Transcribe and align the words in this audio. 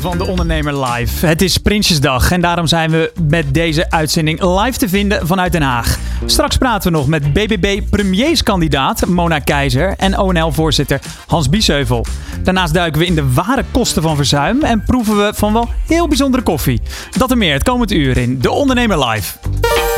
Van 0.00 0.18
de 0.18 0.26
Ondernemer 0.26 0.84
Live. 0.84 1.26
Het 1.26 1.42
is 1.42 1.58
Prinsjesdag 1.58 2.30
en 2.30 2.40
daarom 2.40 2.66
zijn 2.66 2.90
we 2.90 3.12
met 3.28 3.54
deze 3.54 3.90
uitzending 3.90 4.42
live 4.42 4.78
te 4.78 4.88
vinden 4.88 5.26
vanuit 5.26 5.52
Den 5.52 5.62
Haag. 5.62 5.98
Straks 6.26 6.56
praten 6.56 6.92
we 6.92 6.98
nog 6.98 7.06
met 7.06 7.32
BBB 7.32 7.80
premierskandidaat 7.90 9.06
Mona 9.06 9.38
Keizer 9.38 9.94
en 9.96 10.18
ONL-voorzitter 10.18 11.00
Hans 11.26 11.48
Biesheuvel. 11.48 12.04
Daarnaast 12.42 12.74
duiken 12.74 13.00
we 13.00 13.06
in 13.06 13.14
de 13.14 13.32
ware 13.32 13.64
kosten 13.70 14.02
van 14.02 14.16
verzuim 14.16 14.62
en 14.62 14.82
proeven 14.84 15.16
we 15.16 15.32
van 15.34 15.52
wel 15.52 15.68
heel 15.86 16.08
bijzondere 16.08 16.42
koffie. 16.42 16.80
Dat 17.16 17.30
en 17.30 17.38
meer 17.38 17.52
het 17.52 17.62
komend 17.62 17.92
uur 17.92 18.16
in 18.16 18.40
de 18.40 18.50
Ondernemer 18.50 19.08
Live. 19.08 19.59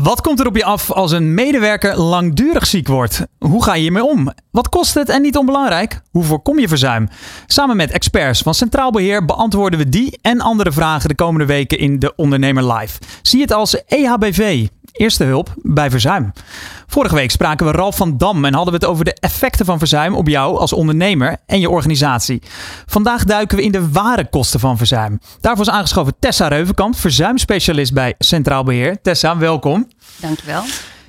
Wat 0.00 0.20
komt 0.20 0.40
er 0.40 0.46
op 0.46 0.56
je 0.56 0.64
af 0.64 0.90
als 0.90 1.12
een 1.12 1.34
medewerker 1.34 2.00
langdurig 2.00 2.66
ziek 2.66 2.88
wordt? 2.88 3.26
Hoe 3.38 3.64
ga 3.64 3.74
je 3.74 3.80
hiermee 3.80 4.04
om? 4.04 4.32
Wat 4.50 4.68
kost 4.68 4.94
het 4.94 5.08
en 5.08 5.22
niet 5.22 5.36
onbelangrijk? 5.36 6.00
Hoe 6.10 6.24
voorkom 6.24 6.58
je 6.58 6.68
verzuim? 6.68 7.08
Samen 7.46 7.76
met 7.76 7.90
experts 7.90 8.42
van 8.42 8.54
Centraal 8.54 8.90
Beheer 8.90 9.24
beantwoorden 9.24 9.78
we 9.78 9.88
die 9.88 10.18
en 10.22 10.40
andere 10.40 10.72
vragen 10.72 11.08
de 11.08 11.14
komende 11.14 11.46
weken 11.46 11.78
in 11.78 11.98
de 11.98 12.14
Ondernemer 12.16 12.72
Live. 12.72 12.98
Zie 13.22 13.40
het 13.40 13.52
als 13.52 13.84
EHBV, 13.84 14.66
eerste 14.92 15.24
hulp 15.24 15.54
bij 15.56 15.90
verzuim. 15.90 16.32
Vorige 16.86 17.14
week 17.14 17.30
spraken 17.30 17.66
we 17.66 17.72
Ralf 17.72 17.96
van 17.96 18.16
Dam 18.18 18.44
en 18.44 18.54
hadden 18.54 18.72
we 18.72 18.78
het 18.78 18.88
over 18.88 19.04
de 19.04 19.14
effecten 19.14 19.64
van 19.64 19.78
verzuim 19.78 20.14
op 20.14 20.28
jou 20.28 20.58
als 20.58 20.72
ondernemer 20.72 21.36
en 21.46 21.60
je 21.60 21.70
organisatie. 21.70 22.42
Vandaag 22.86 23.24
duiken 23.24 23.56
we 23.56 23.62
in 23.62 23.72
de 23.72 23.90
ware 23.90 24.28
kosten 24.28 24.60
van 24.60 24.76
verzuim. 24.76 25.20
Daarvoor 25.40 25.66
is 25.66 25.72
aangeschoven 25.72 26.14
Tessa 26.18 26.48
Reuvenkamp, 26.48 26.96
verzuimspecialist 26.96 27.92
bij 27.92 28.14
Centraal 28.18 28.64
Beheer. 28.64 29.00
Tessa, 29.02 29.38
welkom. 29.38 29.88
Dankjewel. 30.16 30.62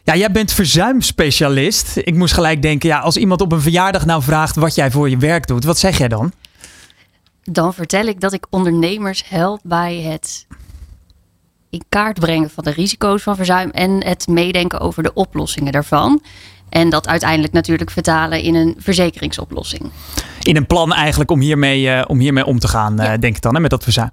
Ja, 0.04 0.16
jij 0.16 0.32
bent 0.32 0.52
verzuimspecialist. 0.52 1.96
Ik 1.96 2.16
moest 2.16 2.34
gelijk 2.34 2.62
denken, 2.62 2.90
ja, 2.90 3.00
als 3.00 3.18
iemand 3.18 3.42
op 3.42 3.52
een 3.52 3.62
verjaardag 3.62 4.06
nou 4.06 4.24
vraagt 4.24 4.56
wat 4.56 4.76
jij 4.76 4.92
voor 4.92 5.10
je 5.10 5.18
werk 5.18 5.48
doet, 5.48 5.64
wat 5.64 5.78
zeg 5.78 5.98
jij 5.98 6.08
dan? 6.08 6.32
Dan 7.44 7.74
vertel 7.74 8.06
ik 8.06 8.20
dat 8.22 8.34
ik 8.34 8.48
ondernemers 8.50 9.24
help 9.28 9.60
bij 9.64 10.02
het 10.02 10.46
in 11.74 11.84
kaart 11.90 12.20
brengen 12.20 12.50
van 12.50 12.64
de 12.64 12.72
risico's 12.72 13.24
van 13.24 13.36
verzuim 13.36 13.70
en 13.70 14.06
het 14.06 14.28
meedenken 14.28 14.80
over 14.80 15.04
de 15.04 15.14
oplossingen 15.14 15.72
daarvan. 15.72 16.22
En 16.70 16.90
dat 16.90 17.08
uiteindelijk 17.08 17.54
natuurlijk 17.54 17.92
vertalen 17.92 18.42
in 18.42 18.56
een 18.56 18.76
verzekeringsoplossing. 18.78 19.92
In 20.42 20.56
een 20.56 20.68
plan 20.68 20.94
eigenlijk 20.94 21.32
om 21.32 21.40
hiermee, 21.40 21.90
eh, 21.90 22.04
om, 22.08 22.20
hiermee 22.20 22.46
om 22.46 22.60
te 22.60 22.68
gaan, 22.68 23.00
eh, 23.00 23.20
denk 23.20 23.36
ik 23.36 23.42
dan, 23.42 23.56
hè, 23.56 23.60
met 23.60 23.70
dat 23.70 23.84
verzuim. 23.84 24.10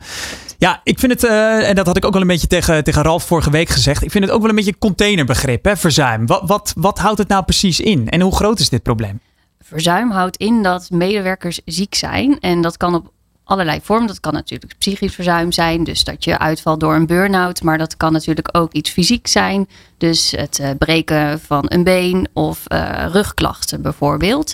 Ja, 0.58 0.80
ik 0.84 0.98
vind 0.98 1.12
het, 1.12 1.24
eh, 1.24 1.68
en 1.68 1.74
dat 1.74 1.86
had 1.86 1.96
ik 1.96 2.04
ook 2.04 2.12
wel 2.12 2.22
een 2.22 2.26
beetje 2.28 2.46
tegen, 2.46 2.84
tegen 2.84 3.02
Ralf 3.02 3.24
vorige 3.24 3.50
week 3.50 3.68
gezegd. 3.68 4.02
Ik 4.02 4.10
vind 4.10 4.24
het 4.24 4.32
ook 4.32 4.40
wel 4.40 4.50
een 4.50 4.56
beetje 4.56 4.78
containerbegrip, 4.78 5.64
hè, 5.64 5.76
verzuim. 5.76 6.26
Wat, 6.26 6.42
wat, 6.46 6.72
wat 6.76 6.98
houdt 6.98 7.18
het 7.18 7.28
nou 7.28 7.44
precies 7.44 7.80
in? 7.80 8.08
En 8.08 8.20
hoe 8.20 8.34
groot 8.34 8.58
is 8.58 8.68
dit 8.68 8.82
probleem? 8.82 9.20
Verzuim 9.62 10.10
houdt 10.10 10.36
in 10.36 10.62
dat 10.62 10.90
medewerkers 10.90 11.60
ziek 11.64 11.94
zijn. 11.94 12.40
En 12.40 12.60
dat 12.60 12.76
kan 12.76 12.94
op 12.94 13.10
allerlei 13.50 13.80
vormen. 13.82 14.06
Dat 14.06 14.20
kan 14.20 14.32
natuurlijk 14.32 14.74
psychisch 14.78 15.14
verzuim 15.14 15.52
zijn. 15.52 15.84
Dus 15.84 16.04
dat 16.04 16.24
je 16.24 16.38
uitvalt 16.38 16.80
door 16.80 16.94
een 16.94 17.06
burn-out. 17.06 17.62
Maar 17.62 17.78
dat 17.78 17.96
kan 17.96 18.12
natuurlijk 18.12 18.48
ook 18.52 18.72
iets 18.72 18.90
fysiek 18.90 19.26
zijn. 19.26 19.68
Dus 19.98 20.30
het 20.36 20.58
eh, 20.58 20.70
breken 20.78 21.40
van 21.40 21.64
een 21.68 21.84
been 21.84 22.28
of 22.32 22.66
eh, 22.66 23.06
rugklachten 23.12 23.82
bijvoorbeeld. 23.82 24.52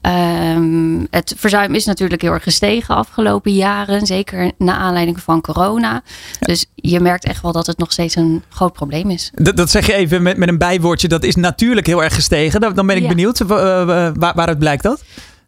Ehm, 0.00 1.04
het 1.10 1.34
verzuim 1.36 1.74
is 1.74 1.84
natuurlijk 1.84 2.22
heel 2.22 2.32
erg 2.32 2.42
gestegen 2.42 2.94
afgelopen 2.94 3.52
jaren. 3.54 4.06
Zeker 4.06 4.52
na 4.58 4.76
aanleiding 4.76 5.20
van 5.20 5.40
corona. 5.40 6.02
Dus 6.40 6.66
je 6.74 7.00
merkt 7.00 7.24
echt 7.24 7.42
wel 7.42 7.52
dat 7.52 7.66
het 7.66 7.78
nog 7.78 7.92
steeds 7.92 8.16
een 8.16 8.42
groot 8.48 8.72
probleem 8.72 9.10
is. 9.10 9.30
Dat, 9.34 9.56
dat 9.56 9.70
zeg 9.70 9.86
je 9.86 9.94
even 9.94 10.22
met, 10.22 10.36
met 10.36 10.48
een 10.48 10.58
bijwoordje. 10.58 11.08
Dat 11.08 11.24
is 11.24 11.34
natuurlijk 11.36 11.86
heel 11.86 12.02
erg 12.02 12.14
gestegen. 12.14 12.60
Dan, 12.60 12.74
dan 12.74 12.86
ben 12.86 12.96
ik 12.96 13.02
Ja. 13.02 13.08
benieuwd. 13.08 13.40
eh, 13.40 13.48
waar, 13.48 14.34
waaruit 14.34 14.58
blijkt 14.58 14.82
dat? 14.82 15.02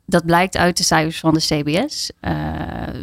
Dat 0.09 0.27
blijkt 0.27 0.57
uit 0.57 0.77
de 0.77 0.85
cijfers 0.85 1.19
van 1.21 1.35
de 1.35 1.41
CBS. 1.41 2.11
Eh, 2.21 2.33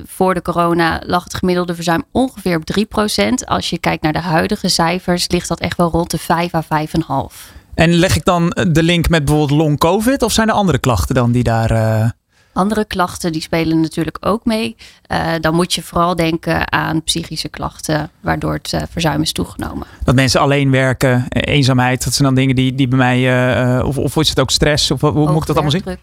voor 0.06 0.34
de 0.34 0.42
corona 0.42 1.02
lag 1.06 1.24
het 1.24 1.34
gemiddelde 1.34 1.76
verzuim 1.76 2.04
ongeveer 2.12 2.56
op 2.58 2.66
3%. 2.66 3.46
Als 3.46 3.70
je 3.70 3.78
kijkt 3.78 4.04
naar 4.04 4.14
de 4.14 4.20
huidige 4.20 4.68
cijfers, 4.68 5.30
ligt 5.30 5.48
dat 5.48 5.60
echt 5.60 5.78
wel 5.78 5.90
rond 5.90 6.12
de 6.12 6.18
5 6.18 6.54
à 6.54 6.62
5,5. 6.62 7.54
En 7.76 7.94
leg 7.94 8.16
ik 8.16 8.26
dan 8.26 8.50
de 8.72 8.84
link 8.84 9.10
met 9.10 9.26
bijvoorbeeld 9.26 9.60
long 9.60 9.78
covid? 9.80 10.22
Of 10.22 10.32
zijn 10.32 10.48
er 10.48 10.54
andere 10.54 10.78
klachten 10.78 11.16
dan 11.16 11.32
die 11.32 11.44
daar... 11.44 11.72
eh, 11.72 12.10
Andere 12.54 12.86
klachten 12.86 13.32
die 13.32 13.42
spelen 13.42 13.82
natuurlijk 13.82 14.18
ook 14.20 14.46
mee. 14.46 14.76
Eh, 15.02 15.32
dan 15.42 15.56
moet 15.56 15.74
je 15.74 15.82
vooral 15.82 16.16
denken 16.16 16.72
aan 16.72 17.04
psychische 17.04 17.50
klachten, 17.50 18.10
waardoor 18.22 18.54
het 18.54 18.76
verzuim 18.92 19.22
is 19.22 19.32
toegenomen. 19.32 19.88
Dat 20.04 20.16
mensen 20.16 20.42
alleen 20.42 20.72
werken, 20.72 21.26
eenzaamheid. 21.30 22.04
Dat 22.04 22.14
zijn 22.14 22.28
dan 22.28 22.36
dingen 22.38 22.56
die, 22.56 22.76
die 22.76 22.88
bij 22.88 22.98
mij... 22.98 23.82
of, 23.82 23.98
of 23.98 24.16
is 24.16 24.30
het 24.30 24.40
ook 24.40 24.52
stress? 24.52 24.92
Of 24.92 25.02
hoe 25.02 25.32
moet 25.32 25.42
ik 25.42 25.46
dat 25.48 25.56
allemaal 25.56 25.72
zien? 25.72 25.98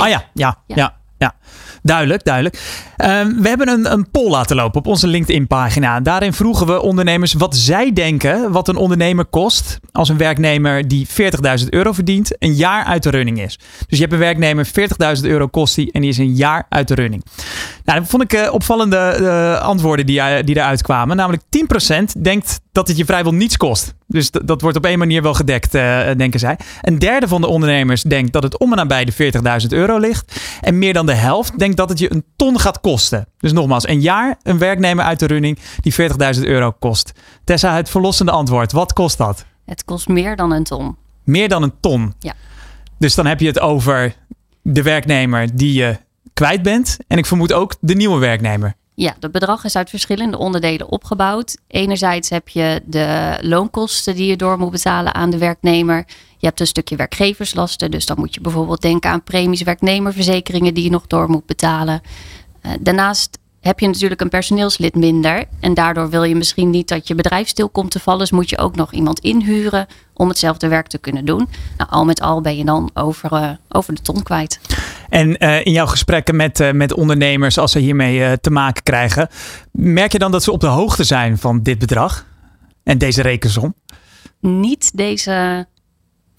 Ah 0.00 0.08
ja, 0.08 0.24
ja, 0.34 0.56
ja. 0.66 0.76
Ja. 0.76 0.94
ja, 1.18 1.34
Duidelijk, 1.82 2.24
duidelijk. 2.24 2.60
Ehm, 2.96 3.40
we 3.40 3.48
hebben 3.48 3.68
een, 3.68 3.92
een 3.92 4.10
poll 4.10 4.30
laten 4.30 4.56
lopen 4.56 4.78
op 4.78 4.86
onze 4.86 5.06
LinkedIn-pagina. 5.06 6.00
Daarin 6.00 6.32
vroegen 6.32 6.66
we 6.66 6.82
ondernemers 6.82 7.32
wat 7.32 7.56
zij 7.56 7.92
denken 7.92 8.52
wat 8.52 8.68
een 8.68 8.76
ondernemer 8.76 9.24
kost 9.24 9.78
als 9.92 10.08
een 10.08 10.16
werknemer 10.16 10.88
die 10.88 11.06
40.000 11.08 11.68
euro 11.68 11.92
verdient 11.92 12.36
een 12.38 12.54
jaar 12.54 12.84
uit 12.84 13.02
de 13.02 13.10
running 13.10 13.40
is. 13.40 13.58
Dus 13.86 13.98
je 13.98 14.00
hebt 14.00 14.12
een 14.12 14.18
werknemer, 14.18 14.66
40.000 14.66 15.22
euro 15.22 15.46
kost 15.46 15.74
die 15.74 15.92
en 15.92 16.00
die 16.00 16.10
is 16.10 16.18
een 16.18 16.34
jaar 16.34 16.66
uit 16.68 16.88
de 16.88 16.94
running. 16.94 17.24
Nou, 17.84 17.98
dat 17.98 18.08
vond 18.08 18.22
ik 18.22 18.32
eh, 18.32 18.52
opvallende 18.52 18.96
eh, 18.96 19.60
antwoorden 19.60 20.06
die, 20.06 20.20
eh, 20.20 20.44
die 20.44 20.56
eruit 20.56 20.82
kwamen. 20.82 21.16
Namelijk 21.16 21.42
10% 21.48 22.22
denkt 22.22 22.60
dat 22.76 22.88
het 22.88 22.96
je 22.96 23.04
vrijwel 23.04 23.34
niets 23.34 23.56
kost. 23.56 23.94
Dus 24.06 24.30
dat 24.30 24.60
wordt 24.60 24.76
op 24.76 24.84
één 24.84 24.98
manier 24.98 25.22
wel 25.22 25.34
gedekt, 25.34 25.74
eh, 25.74 26.10
denken 26.16 26.40
zij. 26.40 26.58
Een 26.80 26.98
derde 26.98 27.28
van 27.28 27.40
de 27.40 27.46
ondernemers 27.46 28.02
denkt 28.02 28.32
dat 28.32 28.42
het 28.42 28.58
om 28.58 28.70
en 28.70 28.76
nabij 28.76 29.04
de 29.04 29.12
40.000 29.12 29.72
euro 29.72 29.98
ligt. 29.98 30.40
En 30.60 30.78
meer 30.78 30.92
dan 30.92 31.06
de 31.06 31.14
helft 31.14 31.58
denkt 31.58 31.76
dat 31.76 31.88
het 31.88 31.98
je 31.98 32.12
een 32.12 32.24
ton 32.36 32.60
gaat 32.60 32.80
kosten. 32.80 33.28
Dus 33.38 33.52
nogmaals, 33.52 33.88
een 33.88 34.00
jaar 34.00 34.38
een 34.42 34.58
werknemer 34.58 35.04
uit 35.04 35.18
de 35.18 35.26
running 35.26 35.58
die 35.80 35.94
40.000 35.94 36.46
euro 36.46 36.72
kost. 36.78 37.12
Tessa, 37.44 37.74
het 37.74 37.90
verlossende 37.90 38.32
antwoord. 38.32 38.72
Wat 38.72 38.92
kost 38.92 39.18
dat? 39.18 39.44
Het 39.64 39.84
kost 39.84 40.08
meer 40.08 40.36
dan 40.36 40.52
een 40.52 40.64
ton. 40.64 40.96
Meer 41.24 41.48
dan 41.48 41.62
een 41.62 41.74
ton. 41.80 42.14
Ja. 42.18 42.34
Dus 42.98 43.14
dan 43.14 43.26
heb 43.26 43.40
je 43.40 43.46
het 43.46 43.60
over 43.60 44.14
de 44.62 44.82
werknemer 44.82 45.56
die 45.56 45.72
je 45.72 45.96
kwijt 46.34 46.62
bent. 46.62 46.96
En 47.06 47.18
ik 47.18 47.26
vermoed 47.26 47.52
ook 47.52 47.74
de 47.80 47.94
nieuwe 47.94 48.18
werknemer. 48.18 48.74
Ja, 48.98 49.16
dat 49.18 49.32
bedrag 49.32 49.64
is 49.64 49.76
uit 49.76 49.90
verschillende 49.90 50.38
onderdelen 50.38 50.90
opgebouwd. 50.90 51.56
Enerzijds 51.68 52.28
heb 52.28 52.48
je 52.48 52.82
de 52.86 53.38
loonkosten 53.40 54.14
die 54.14 54.26
je 54.26 54.36
door 54.36 54.58
moet 54.58 54.70
betalen 54.70 55.14
aan 55.14 55.30
de 55.30 55.38
werknemer. 55.38 56.04
Je 56.38 56.46
hebt 56.46 56.60
een 56.60 56.66
stukje 56.66 56.96
werkgeverslasten, 56.96 57.90
dus 57.90 58.06
dan 58.06 58.18
moet 58.18 58.34
je 58.34 58.40
bijvoorbeeld 58.40 58.82
denken 58.82 59.10
aan 59.10 59.22
premies, 59.22 59.62
werknemerverzekeringen 59.62 60.74
die 60.74 60.84
je 60.84 60.90
nog 60.90 61.06
door 61.06 61.30
moet 61.30 61.46
betalen. 61.46 62.00
Eh, 62.60 62.70
daarnaast 62.80 63.38
heb 63.66 63.80
je 63.80 63.86
natuurlijk 63.86 64.20
een 64.20 64.28
personeelslid 64.28 64.94
minder 64.94 65.44
en 65.60 65.74
daardoor 65.74 66.10
wil 66.10 66.22
je 66.22 66.36
misschien 66.36 66.70
niet 66.70 66.88
dat 66.88 67.08
je 67.08 67.14
bedrijf 67.14 67.48
stil 67.48 67.68
komt 67.68 67.90
te 67.90 68.00
vallen. 68.00 68.20
Dus 68.20 68.30
moet 68.30 68.50
je 68.50 68.58
ook 68.58 68.76
nog 68.76 68.92
iemand 68.92 69.18
inhuren 69.18 69.86
om 70.14 70.28
hetzelfde 70.28 70.68
werk 70.68 70.86
te 70.86 70.98
kunnen 70.98 71.24
doen. 71.24 71.48
Nou, 71.76 71.90
al 71.90 72.04
met 72.04 72.20
al 72.20 72.40
ben 72.40 72.56
je 72.56 72.64
dan 72.64 72.90
over, 72.94 73.32
eh, 73.32 73.50
over 73.68 73.94
de 73.94 74.00
ton 74.00 74.22
kwijt. 74.22 74.60
En 75.08 75.38
eh, 75.38 75.66
in 75.66 75.72
jouw 75.72 75.86
gesprekken 75.86 76.36
met, 76.36 76.60
eh, 76.60 76.72
met 76.72 76.94
ondernemers, 76.94 77.58
als 77.58 77.72
ze 77.72 77.78
hiermee 77.78 78.40
te 78.40 78.50
maken 78.50 78.82
krijgen, 78.82 79.28
merk 79.70 80.12
je 80.12 80.18
dan 80.18 80.30
dat 80.30 80.42
ze 80.42 80.52
op 80.52 80.60
de 80.60 80.66
hoogte 80.66 81.04
zijn 81.04 81.38
van 81.38 81.62
dit 81.62 81.78
bedrag 81.78 82.26
en 82.82 82.98
deze 82.98 83.22
rekensom? 83.22 83.74
niet 84.46 84.96
deze 84.96 85.66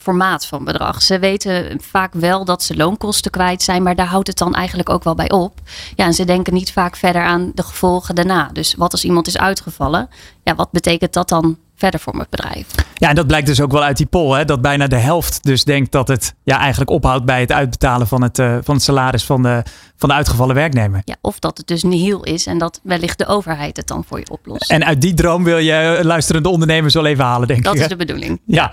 formaat 0.08 0.46
van 0.46 0.64
bedrag. 0.64 1.02
Ze 1.02 1.20
weten 1.20 1.82
vaak 1.82 2.14
wel 2.14 2.46
dat 2.46 2.64
ze 2.64 2.76
loonkosten 2.76 3.32
kwijt 3.32 3.62
zijn, 3.62 3.84
maar 3.84 3.96
daar 3.96 4.08
houdt 4.08 4.28
het 4.28 4.38
dan 4.38 4.56
eigenlijk 4.56 4.90
ook 4.90 5.04
wel 5.04 5.16
bij 5.16 5.32
op. 5.32 5.60
Ja, 5.96 6.06
en 6.06 6.14
ze 6.14 6.26
denken 6.26 6.54
niet 6.54 6.72
vaak 6.72 6.96
verder 6.96 7.22
aan 7.22 7.52
de 7.54 7.64
gevolgen 7.64 8.16
daarna. 8.16 8.50
Dus 8.54 8.76
wat 8.76 8.92
als 8.92 9.04
iemand 9.04 9.28
is 9.28 9.38
uitgevallen? 9.38 10.10
Ja, 10.44 10.56
wat 10.56 10.72
betekent 10.72 11.14
dat 11.14 11.30
dan 11.30 11.58
verder 11.78 12.00
voor 12.00 12.16
mijn 12.16 12.28
bedrijf. 12.30 12.68
Ja, 12.94 13.10
en 13.10 13.16
dat 13.16 13.28
blijkt 13.28 13.48
dus 13.48 13.62
ook 13.62 13.72
wel 13.72 13.84
uit 13.84 13.98
die 13.98 14.06
poll, 14.06 14.38
hè, 14.38 14.46
dat 14.46 14.62
bijna 14.62 14.88
de 14.88 14.98
helft 14.98 15.44
dus 15.44 15.64
denkt 15.64 15.92
dat 15.92 16.08
het 16.08 16.36
ja, 16.44 16.60
eigenlijk 16.60 16.90
ophoudt 16.90 17.26
bij 17.26 17.40
het 17.40 17.52
uitbetalen 17.52 18.08
van 18.08 18.22
het, 18.22 18.38
uh, 18.38 18.58
van 18.64 18.76
het 18.76 18.84
salaris 18.84 19.24
van 19.24 19.44
de, 19.44 19.64
van 19.96 20.10
de 20.10 20.16
uitgevallen 20.16 20.56
werknemer. 20.56 21.02
Ja, 21.04 21.16
of 21.22 21.40
dat 21.40 21.58
het 21.58 21.68
dus 21.68 21.84
nihil 21.84 22.24
is 22.24 22.46
en 22.46 22.58
dat 22.58 22.80
wellicht 22.84 23.18
de 23.18 23.28
overheid 23.28 23.78
het 23.78 23.88
dan 23.88 24.04
voor 24.08 24.20
je 24.20 24.30
oplost. 24.30 24.72
En 24.72 24.86
uit 24.86 25.02
die 25.02 25.14
droom 25.14 25.44
wil 25.44 25.58
je 25.58 26.00
luisterende 26.04 26.50
ondernemers 26.50 26.94
wel 26.94 27.06
even 27.06 27.24
halen, 27.24 27.48
denk 27.48 27.64
dat 27.64 27.74
ik. 27.74 27.80
Dat 27.80 27.92
is 27.92 27.98
de 27.98 28.06
bedoeling. 28.06 28.42
Ja. 28.46 28.72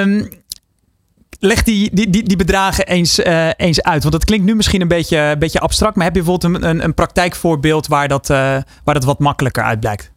Um, 0.00 0.28
leg 1.38 1.62
die, 1.62 1.90
die, 1.92 2.10
die, 2.10 2.22
die 2.22 2.36
bedragen 2.36 2.86
eens, 2.86 3.18
uh, 3.18 3.48
eens 3.56 3.82
uit. 3.82 4.02
Want 4.02 4.14
dat 4.14 4.24
klinkt 4.24 4.46
nu 4.46 4.54
misschien 4.54 4.80
een 4.80 4.88
beetje, 4.88 5.18
een 5.18 5.38
beetje 5.38 5.60
abstract. 5.60 5.96
Maar 5.96 6.04
heb 6.04 6.14
je 6.14 6.22
bijvoorbeeld 6.22 6.54
een, 6.54 6.68
een, 6.68 6.84
een 6.84 6.94
praktijkvoorbeeld 6.94 7.86
waar 7.86 8.08
dat, 8.08 8.30
uh, 8.30 8.36
waar 8.84 8.94
dat 8.94 9.04
wat 9.04 9.18
makkelijker 9.18 9.62
uitblijkt? 9.62 10.12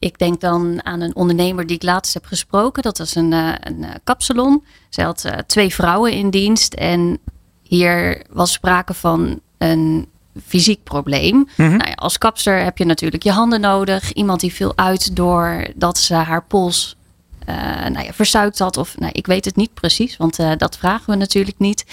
Ik 0.00 0.18
denk 0.18 0.40
dan 0.40 0.84
aan 0.84 1.00
een 1.00 1.16
ondernemer 1.16 1.66
die 1.66 1.76
ik 1.76 1.82
laatst 1.82 2.14
heb 2.14 2.24
gesproken. 2.24 2.82
Dat 2.82 2.98
was 2.98 3.14
een, 3.14 3.32
uh, 3.32 3.54
een 3.60 3.86
kapsalon. 4.04 4.64
Zij 4.88 5.04
had 5.04 5.26
twee 5.46 5.74
vrouwen 5.74 6.12
in 6.12 6.30
dienst. 6.30 6.74
En 6.74 7.18
hier 7.62 8.22
was 8.30 8.52
sprake 8.52 8.94
van 8.94 9.40
een 9.58 10.08
fysiek 10.46 10.82
probleem. 10.82 11.34
Mm 11.36 11.46
-hmm. 11.56 11.76
nou 11.76 11.88
ja, 11.88 11.94
als 11.94 12.18
kapster 12.18 12.62
heb 12.62 12.78
je 12.78 12.84
natuurlijk 12.84 13.22
je 13.22 13.30
handen 13.30 13.60
nodig. 13.60 14.12
Iemand 14.12 14.40
die 14.40 14.52
veel 14.52 14.72
uit 14.76 15.16
door 15.16 15.66
dat 15.74 15.98
ze 15.98 16.14
haar 16.14 16.44
pols 16.44 16.96
uh, 17.48 17.56
nou 17.88 18.04
ja, 18.04 18.12
verzuikt 18.12 18.58
had. 18.58 18.76
Of 18.76 18.98
nou, 18.98 19.12
ik 19.12 19.26
weet 19.26 19.44
het 19.44 19.56
niet 19.56 19.74
precies, 19.74 20.16
want 20.16 20.38
uh, 20.38 20.52
dat 20.56 20.76
vragen 20.76 21.10
we 21.10 21.16
natuurlijk 21.16 21.58
niet. 21.58 21.84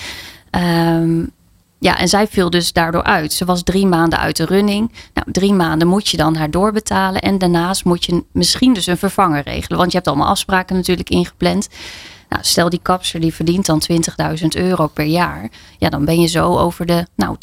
Um, 0.52 1.32
ja, 1.80 1.98
en 1.98 2.08
zij 2.08 2.28
viel 2.28 2.50
dus 2.50 2.74
daardoor 2.74 3.04
uit. 3.04 3.34
Ze 3.34 3.46
was 3.46 3.64
drie 3.64 3.86
maanden 3.86 4.20
uit 4.20 4.38
de 4.38 4.46
running. 4.46 4.92
Nou, 5.14 5.32
drie 5.32 5.54
maanden 5.54 5.88
moet 5.88 6.08
je 6.08 6.18
dan 6.18 6.36
haar 6.36 6.52
doorbetalen. 6.52 7.22
En 7.22 7.38
daarnaast 7.38 7.86
moet 7.86 8.06
je 8.06 8.24
misschien 8.32 8.74
dus 8.74 8.88
een 8.88 8.98
vervanger 8.98 9.44
regelen. 9.44 9.78
Want 9.78 9.92
je 9.92 9.98
hebt 9.98 10.10
allemaal 10.10 10.28
afspraken 10.28 10.76
natuurlijk 10.76 11.10
ingepland. 11.10 11.68
Nou, 12.30 12.44
stel 12.44 12.70
die 12.70 12.80
kapster 12.82 13.20
die 13.20 13.34
verdient 13.34 13.66
dan 13.66 13.82
20.000 13.92 14.48
euro 14.48 14.88
per 14.88 15.06
jaar. 15.06 15.50
Ja, 15.78 15.90
dan 15.90 16.06
ben 16.06 16.22
je 16.22 16.28
zo 16.28 16.58
over 16.58 16.86
de 16.86 17.06
nou, 17.16 17.36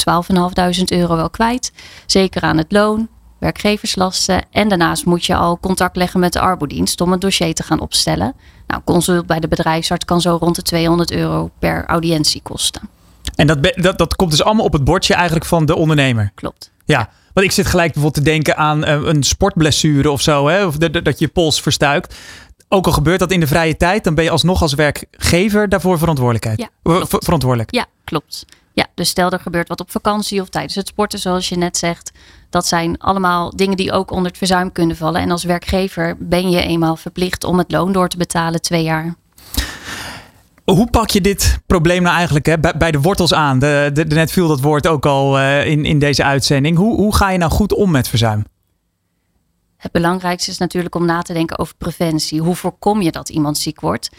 12.500 0.79 0.85
euro 0.85 1.17
wel 1.17 1.31
kwijt. 1.31 1.73
Zeker 2.07 2.43
aan 2.43 2.59
het 2.59 2.73
loon, 2.73 3.09
werkgeverslasten. 3.39 4.43
En 4.51 4.69
daarnaast 4.69 5.05
moet 5.05 5.25
je 5.25 5.37
al 5.37 5.59
contact 5.59 5.97
leggen 5.97 6.21
met 6.21 6.33
de 6.33 6.41
arbodienst 6.41 7.01
om 7.01 7.13
een 7.13 7.19
dossier 7.19 7.55
te 7.55 7.63
gaan 7.63 7.81
opstellen. 7.81 8.35
Nou, 8.67 8.83
consult 8.85 9.27
bij 9.27 9.41
de 9.41 9.49
bedrijfsarts 9.49 10.05
kan 10.05 10.21
zo 10.21 10.37
rond 10.41 10.57
de 10.57 10.63
200 10.63 11.13
euro 11.13 11.51
per 11.59 11.85
audiëntie 11.87 12.43
kosten. 12.43 12.94
En 13.35 13.47
dat, 13.47 13.73
dat, 13.75 13.99
dat 13.99 14.17
komt 14.17 14.31
dus 14.31 14.43
allemaal 14.43 14.65
op 14.65 14.73
het 14.73 14.85
bordje 14.85 15.15
eigenlijk 15.15 15.47
van 15.47 15.67
de 15.67 15.77
ondernemer? 15.77 16.31
Klopt. 16.35 16.73
Ja, 16.85 17.09
want 17.33 17.47
ik 17.47 17.53
zit 17.53 17.67
gelijk 17.67 17.93
bijvoorbeeld 17.93 18.25
te 18.25 18.31
denken 18.31 18.57
aan 18.57 18.89
uh, 18.89 19.01
een 19.03 19.23
sportblessure 19.23 20.11
of 20.11 20.21
zo. 20.21 20.49
Hè? 20.49 20.67
Of 20.67 20.77
de, 20.77 20.91
de, 20.91 21.03
dat 21.03 21.19
je 21.19 21.29
pols 21.29 21.61
verstuikt. 21.61 22.15
Ook 22.69 22.87
al 22.87 22.93
gebeurt 22.93 23.19
dat 23.19 23.31
in 23.31 23.41
de 23.41 23.47
vrije 23.47 23.77
tijd, 23.77 24.05
dan 24.05 24.15
ben 24.15 24.25
je 24.25 24.31
alsnog 24.31 24.63
als 24.63 24.75
werkgever 24.75 25.69
daarvoor 25.69 25.99
verantwoordelijkheid. 25.99 26.59
Ja, 26.59 26.69
Ver, 26.83 27.23
verantwoordelijk. 27.23 27.75
Ja, 27.75 27.87
klopt. 28.05 28.47
Ja, 28.73 28.87
dus 28.95 29.09
stel 29.09 29.31
er 29.31 29.41
gebeurt 29.41 29.69
wat 29.69 29.81
op 29.81 29.91
vakantie 29.91 30.41
of 30.41 30.49
tijdens 30.49 30.75
het 30.75 30.89
sporten, 30.89 31.19
zoals 31.19 31.49
je 31.49 31.57
net 31.57 31.77
zegt. 31.77 32.13
Dat 32.51 32.67
zijn 32.67 32.99
allemaal 32.99 33.57
dingen 33.57 33.77
die 33.77 33.93
ook 33.93 34.11
onder 34.11 34.29
het 34.29 34.39
verzuim 34.39 34.73
kunnen 34.73 34.97
vallen. 34.97 35.21
En 35.21 35.31
als 35.31 35.45
werkgever 35.45 36.17
ben 36.19 36.51
je 36.51 36.63
eenmaal 36.63 36.97
verplicht 36.97 37.45
om 37.45 37.59
het 37.59 37.73
loon 37.73 37.93
door 37.93 38.09
te 38.09 38.17
betalen 38.17 38.63
twee 38.63 38.83
jaar. 38.83 39.15
Hoe 40.65 40.91
pak 40.91 41.11
je 41.11 41.21
dit 41.21 41.59
probleem 41.67 42.03
nou 42.03 42.15
eigenlijk 42.15 42.47
hè, 42.47 42.59
bij, 42.59 42.75
bij 42.77 42.91
de 42.91 43.01
wortels 43.01 43.35
aan? 43.35 43.59
De, 43.59 43.91
de, 43.93 44.07
de 44.07 44.15
net 44.15 44.31
viel 44.31 44.49
dat 44.49 44.61
woord 44.61 44.87
ook 44.87 45.07
al 45.07 45.39
uh, 45.39 45.67
in, 45.67 45.85
in 45.85 45.99
deze 45.99 46.25
uitzending. 46.25 46.77
Hoe, 46.77 46.97
hoe 46.97 47.15
ga 47.15 47.31
je 47.31 47.39
nou 47.39 47.51
goed 47.51 47.75
om 47.75 47.91
met 47.91 48.09
verzuim? 48.09 48.45
Het 49.77 49.93
belangrijkste 49.93 50.51
is 50.51 50.59
natuurlijk 50.59 50.95
om 50.95 51.05
na 51.05 51.23
te 51.23 51.33
denken 51.33 51.59
over 51.59 51.75
preventie. 51.79 52.41
Hoe 52.41 52.55
voorkom 52.55 53.03
je 53.03 53.11
dat 53.11 53.29
iemand 53.29 53.59
ziek 53.59 53.81
wordt? 53.81 54.11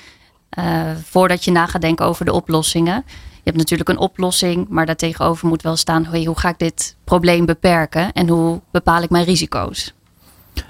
Uh, 0.59 0.92
voordat 1.03 1.44
je 1.44 1.51
na 1.51 1.65
gaat 1.65 1.81
denken 1.81 2.06
over 2.06 2.25
de 2.25 2.33
oplossingen. 2.33 3.03
Je 3.06 3.51
hebt 3.51 3.57
natuurlijk 3.57 3.89
een 3.89 3.97
oplossing, 3.97 4.68
maar 4.69 4.86
daartegenover 4.86 5.47
moet 5.47 5.62
wel 5.62 5.75
staan: 5.75 6.06
hey, 6.06 6.24
hoe 6.24 6.39
ga 6.39 6.50
ik 6.50 6.59
dit 6.59 6.95
probleem 7.03 7.45
beperken 7.45 8.12
en 8.12 8.27
hoe 8.30 8.62
bepaal 8.71 9.01
ik 9.01 9.09
mijn 9.09 9.25
risico's? 9.25 9.94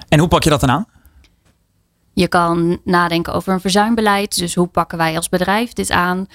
En 0.09 0.19
hoe 0.19 0.27
pak 0.27 0.43
je 0.43 0.49
dat 0.49 0.59
dan 0.59 0.71
aan? 0.71 0.85
Je 2.15 2.27
kan 2.27 2.79
nadenken 2.83 3.33
over 3.33 3.53
een 3.53 3.59
verzuimbeleid. 3.59 4.37
Dus 4.37 4.55
hoe 4.55 4.67
pakken 4.67 4.97
wij 4.97 5.15
als 5.15 5.29
bedrijf 5.29 5.73
dit 5.73 5.91
aan? 5.91 6.27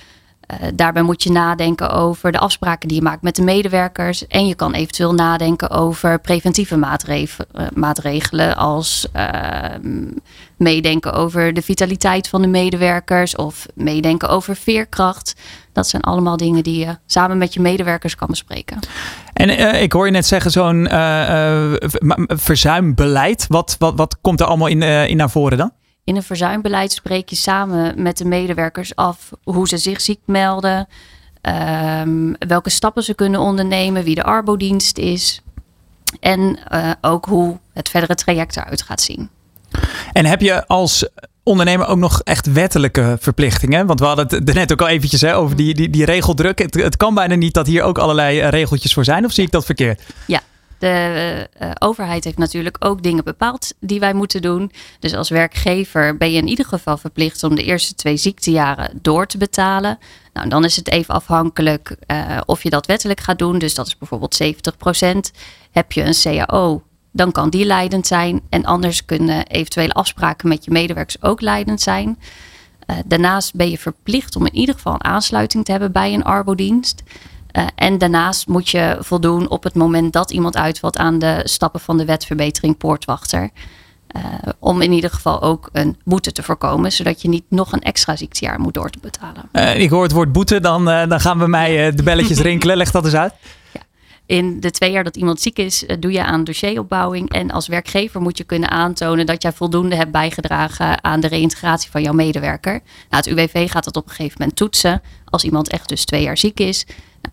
Uh, 0.50 0.69
daarbij 0.75 1.02
moet 1.02 1.23
je 1.23 1.31
nadenken 1.31 1.91
over 1.91 2.32
de 2.32 2.38
afspraken 2.38 2.88
die 2.88 2.97
je 2.97 3.02
maakt 3.02 3.23
met 3.23 3.37
de 3.37 3.43
medewerkers. 3.43 4.26
En 4.26 4.47
je 4.47 4.55
kan 4.55 4.73
eventueel 4.73 5.14
nadenken 5.14 5.70
over 5.70 6.20
preventieve 6.20 6.76
maatregelen, 6.76 7.49
uh, 7.55 7.67
maatregelen 7.75 8.56
als 8.56 9.06
uh, 9.17 9.25
meedenken 10.56 11.12
over 11.12 11.55
de 11.55 11.62
vitaliteit 11.62 12.29
van 12.29 12.43
de 12.43 12.49
medewerkers 12.49 13.37
of 13.37 13.67
meedenken 13.75 14.29
over 14.29 14.56
veerkracht. 14.56 15.35
Dat 15.73 15.87
zijn 15.87 16.02
allemaal 16.02 16.37
dingen 16.37 16.62
die 16.62 16.79
je 16.79 16.99
samen 17.06 17.38
met 17.38 17.55
je 17.55 17.61
medewerkers 17.61 18.14
kan 18.14 18.29
bespreken. 18.29 18.79
En 19.32 19.81
ik 19.82 19.93
hoor 19.93 20.06
je 20.06 20.12
net 20.12 20.26
zeggen, 20.26 20.50
zo'n 20.50 20.88
verzuimbeleid. 22.26 23.47
Wat, 23.49 23.76
wat, 23.79 23.94
wat 23.97 24.17
komt 24.20 24.41
er 24.41 24.47
allemaal 24.47 24.69
in, 24.69 24.82
in 24.82 25.17
naar 25.17 25.31
voren 25.31 25.58
dan? 25.58 25.73
In 26.11 26.17
een 26.17 26.23
verzuimbeleid 26.23 26.93
spreek 26.93 27.29
je 27.29 27.37
samen 27.37 28.03
met 28.03 28.19
de 28.19 28.25
medewerkers 28.25 28.95
af 28.95 29.31
hoe 29.45 29.69
ze 29.69 29.77
zich 29.77 30.01
ziek 30.01 30.19
melden, 30.25 30.89
um, 32.03 32.37
welke 32.39 32.71
stappen 32.71 33.03
ze 33.03 33.15
kunnen 33.15 33.41
ondernemen, 33.41 34.05
wie 34.05 34.15
de 34.15 34.23
arbodienst 34.23 34.99
is 34.99 35.43
en 36.21 36.59
uh, 36.73 36.91
ook 37.01 37.25
hoe 37.25 37.59
het 37.73 37.89
verdere 37.89 38.15
traject 38.15 38.57
eruit 38.57 38.83
gaat 38.83 39.01
zien. 39.01 39.29
En 40.12 40.25
heb 40.25 40.41
je 40.41 40.67
als 40.67 41.09
ondernemer 41.43 41.87
ook 41.87 41.99
nog 41.99 42.21
echt 42.23 42.53
wettelijke 42.53 43.17
verplichtingen? 43.21 43.87
Want 43.87 44.01
we 44.01 44.07
hadden 44.07 44.27
het 44.29 44.49
er 44.49 44.55
net 44.55 44.73
ook 44.73 44.81
al 44.81 44.89
eventjes 44.89 45.21
hè, 45.21 45.37
over 45.37 45.57
die, 45.57 45.75
die, 45.75 45.91
die 45.91 46.05
regeldruk. 46.05 46.59
Het, 46.59 46.75
het 46.75 46.97
kan 46.97 47.15
bijna 47.15 47.35
niet 47.35 47.55
dat 47.55 47.67
hier 47.67 47.83
ook 47.83 47.99
allerlei 47.99 48.41
regeltjes 48.41 48.95
voor 48.95 49.05
zijn, 49.05 49.25
of 49.25 49.33
zie 49.33 49.45
ik 49.45 49.51
dat 49.51 49.65
verkeerd? 49.65 50.03
Ja, 50.27 50.41
de 50.81 51.49
uh, 51.62 51.71
overheid 51.79 52.25
heeft 52.25 52.38
natuurlijk 52.38 52.77
ook 52.79 53.03
dingen 53.03 53.25
bepaald 53.25 53.75
die 53.81 54.00
wij 54.00 54.12
moeten 54.12 54.43
doen. 54.43 54.73
Dus 54.99 55.15
als 55.15 55.29
werkgever 55.29 56.17
ben 56.17 56.31
je 56.31 56.38
in 56.38 56.49
ieder 56.49 56.65
geval 56.65 56.97
verplicht 56.97 57.43
om 57.43 57.55
de 57.55 57.65
eerste 57.65 57.94
twee 57.94 58.17
ziektejaren 58.17 58.99
door 59.03 59.27
te 59.27 59.38
betalen. 59.38 59.99
Nou, 60.32 60.49
dan 60.49 60.65
is 60.65 60.77
het 60.77 60.91
even 60.91 61.15
afhankelijk 61.15 61.97
uh, 62.06 62.41
of 62.47 62.62
je 62.62 62.71
dat 62.71 62.87
wettelijk 62.87 63.21
gaat 63.21 63.38
doen. 63.38 63.59
Dus 63.59 63.75
dat 63.75 63.87
is 63.87 63.99
bijvoorbeeld 63.99 64.43
70% 64.43 65.37
Heb 65.71 65.93
je 65.93 66.03
een 66.03 66.47
CAO, 66.47 66.83
dan 67.12 67.33
kan 67.33 67.50
die 67.50 67.65
leidend 67.65 68.06
zijn. 68.06 68.41
En 68.49 68.65
anders 68.65 69.05
kunnen 69.05 69.47
eventuele 69.47 69.93
afspraken 69.93 70.49
met 70.49 70.65
je 70.65 70.71
medewerkers 70.71 71.23
ook 71.23 71.41
leidend 71.41 71.81
zijn. 71.81 72.19
Daarnaast 73.06 73.55
ben 73.55 73.71
je 73.71 73.79
verplicht 73.79 74.37
om 74.37 74.47
in 74.47 74.55
ieder 74.55 74.75
geval 74.75 74.93
een 74.94 75.05
aansluiting 75.05 75.65
te 75.65 75.71
hebben 75.71 75.93
bij 75.93 76.15
een 76.15 76.25
arbodienst. 76.25 77.03
Uh, 77.52 77.67
en 77.75 77.99
daarnaast 77.99 78.47
moet 78.47 78.69
je 78.69 78.97
voldoen 79.00 79.49
op 79.49 79.62
het 79.62 79.75
moment 79.75 80.12
dat 80.12 80.31
iemand 80.31 80.56
uitvalt 80.56 80.97
aan 80.97 81.19
de 81.19 81.41
stappen 81.44 81.81
van 81.81 81.99
de 81.99 82.05
wetverbetering 82.05 82.76
poortwachter. 82.76 83.50
Uh, 84.17 84.23
om 84.59 84.80
in 84.80 84.92
ieder 84.92 85.11
geval 85.11 85.42
ook 85.42 85.69
een 85.73 85.97
boete 86.04 86.33
te 86.33 86.42
voorkomen, 86.42 86.92
zodat 86.92 87.23
je 87.23 87.28
niet 87.28 87.45
nog 87.49 87.73
een 87.73 87.83
extra 87.83 88.16
ziektejaar 88.16 88.61
moet 88.61 88.75
door 88.75 88.90
te 88.90 88.99
betalen. 89.02 89.49
Uh, 89.52 89.80
ik 89.80 89.90
hoor 89.90 90.02
het 90.02 90.12
woord 90.12 90.33
boete, 90.33 90.61
dan, 90.61 90.85
dan 90.85 91.21
gaan 91.21 91.38
bij 91.38 91.47
mij 91.47 91.95
de 91.95 92.02
belletjes 92.02 92.38
rinkelen. 92.50 92.76
Leg 92.76 92.90
dat 92.90 93.04
eens 93.04 93.14
uit. 93.14 93.33
Ja. 93.73 93.80
In 94.26 94.61
de 94.61 94.71
twee 94.71 94.90
jaar 94.90 95.04
dat 95.04 95.16
iemand 95.16 95.40
ziek 95.40 95.59
is, 95.59 95.85
doe 96.00 96.12
je 96.12 96.25
aan 96.25 96.45
dossieropbouwing. 96.45 97.30
En 97.30 97.50
als 97.50 97.69
werkgever 97.69 98.21
moet 98.21 98.38
je 98.38 98.45
kunnen 98.45 98.71
aantonen 98.71 99.26
dat 99.26 99.42
jij 99.42 99.52
voldoende 99.52 99.97
hebt 99.97 100.11
bijgedragen 100.11 101.04
aan 101.04 101.21
de 101.21 101.28
reïntegratie 101.28 101.90
van 101.90 102.02
jouw 102.02 102.12
medewerker. 102.12 102.73
Nou, 102.73 102.83
het 103.25 103.26
UWV 103.26 103.71
gaat 103.71 103.85
dat 103.85 103.97
op 103.97 104.04
een 104.04 104.14
gegeven 104.14 104.37
moment 104.38 104.57
toetsen. 104.57 105.02
Als 105.25 105.45
iemand 105.45 105.69
echt 105.69 105.88
dus 105.88 106.04
twee 106.04 106.23
jaar 106.23 106.38
ziek 106.38 106.61
is. 106.61 106.87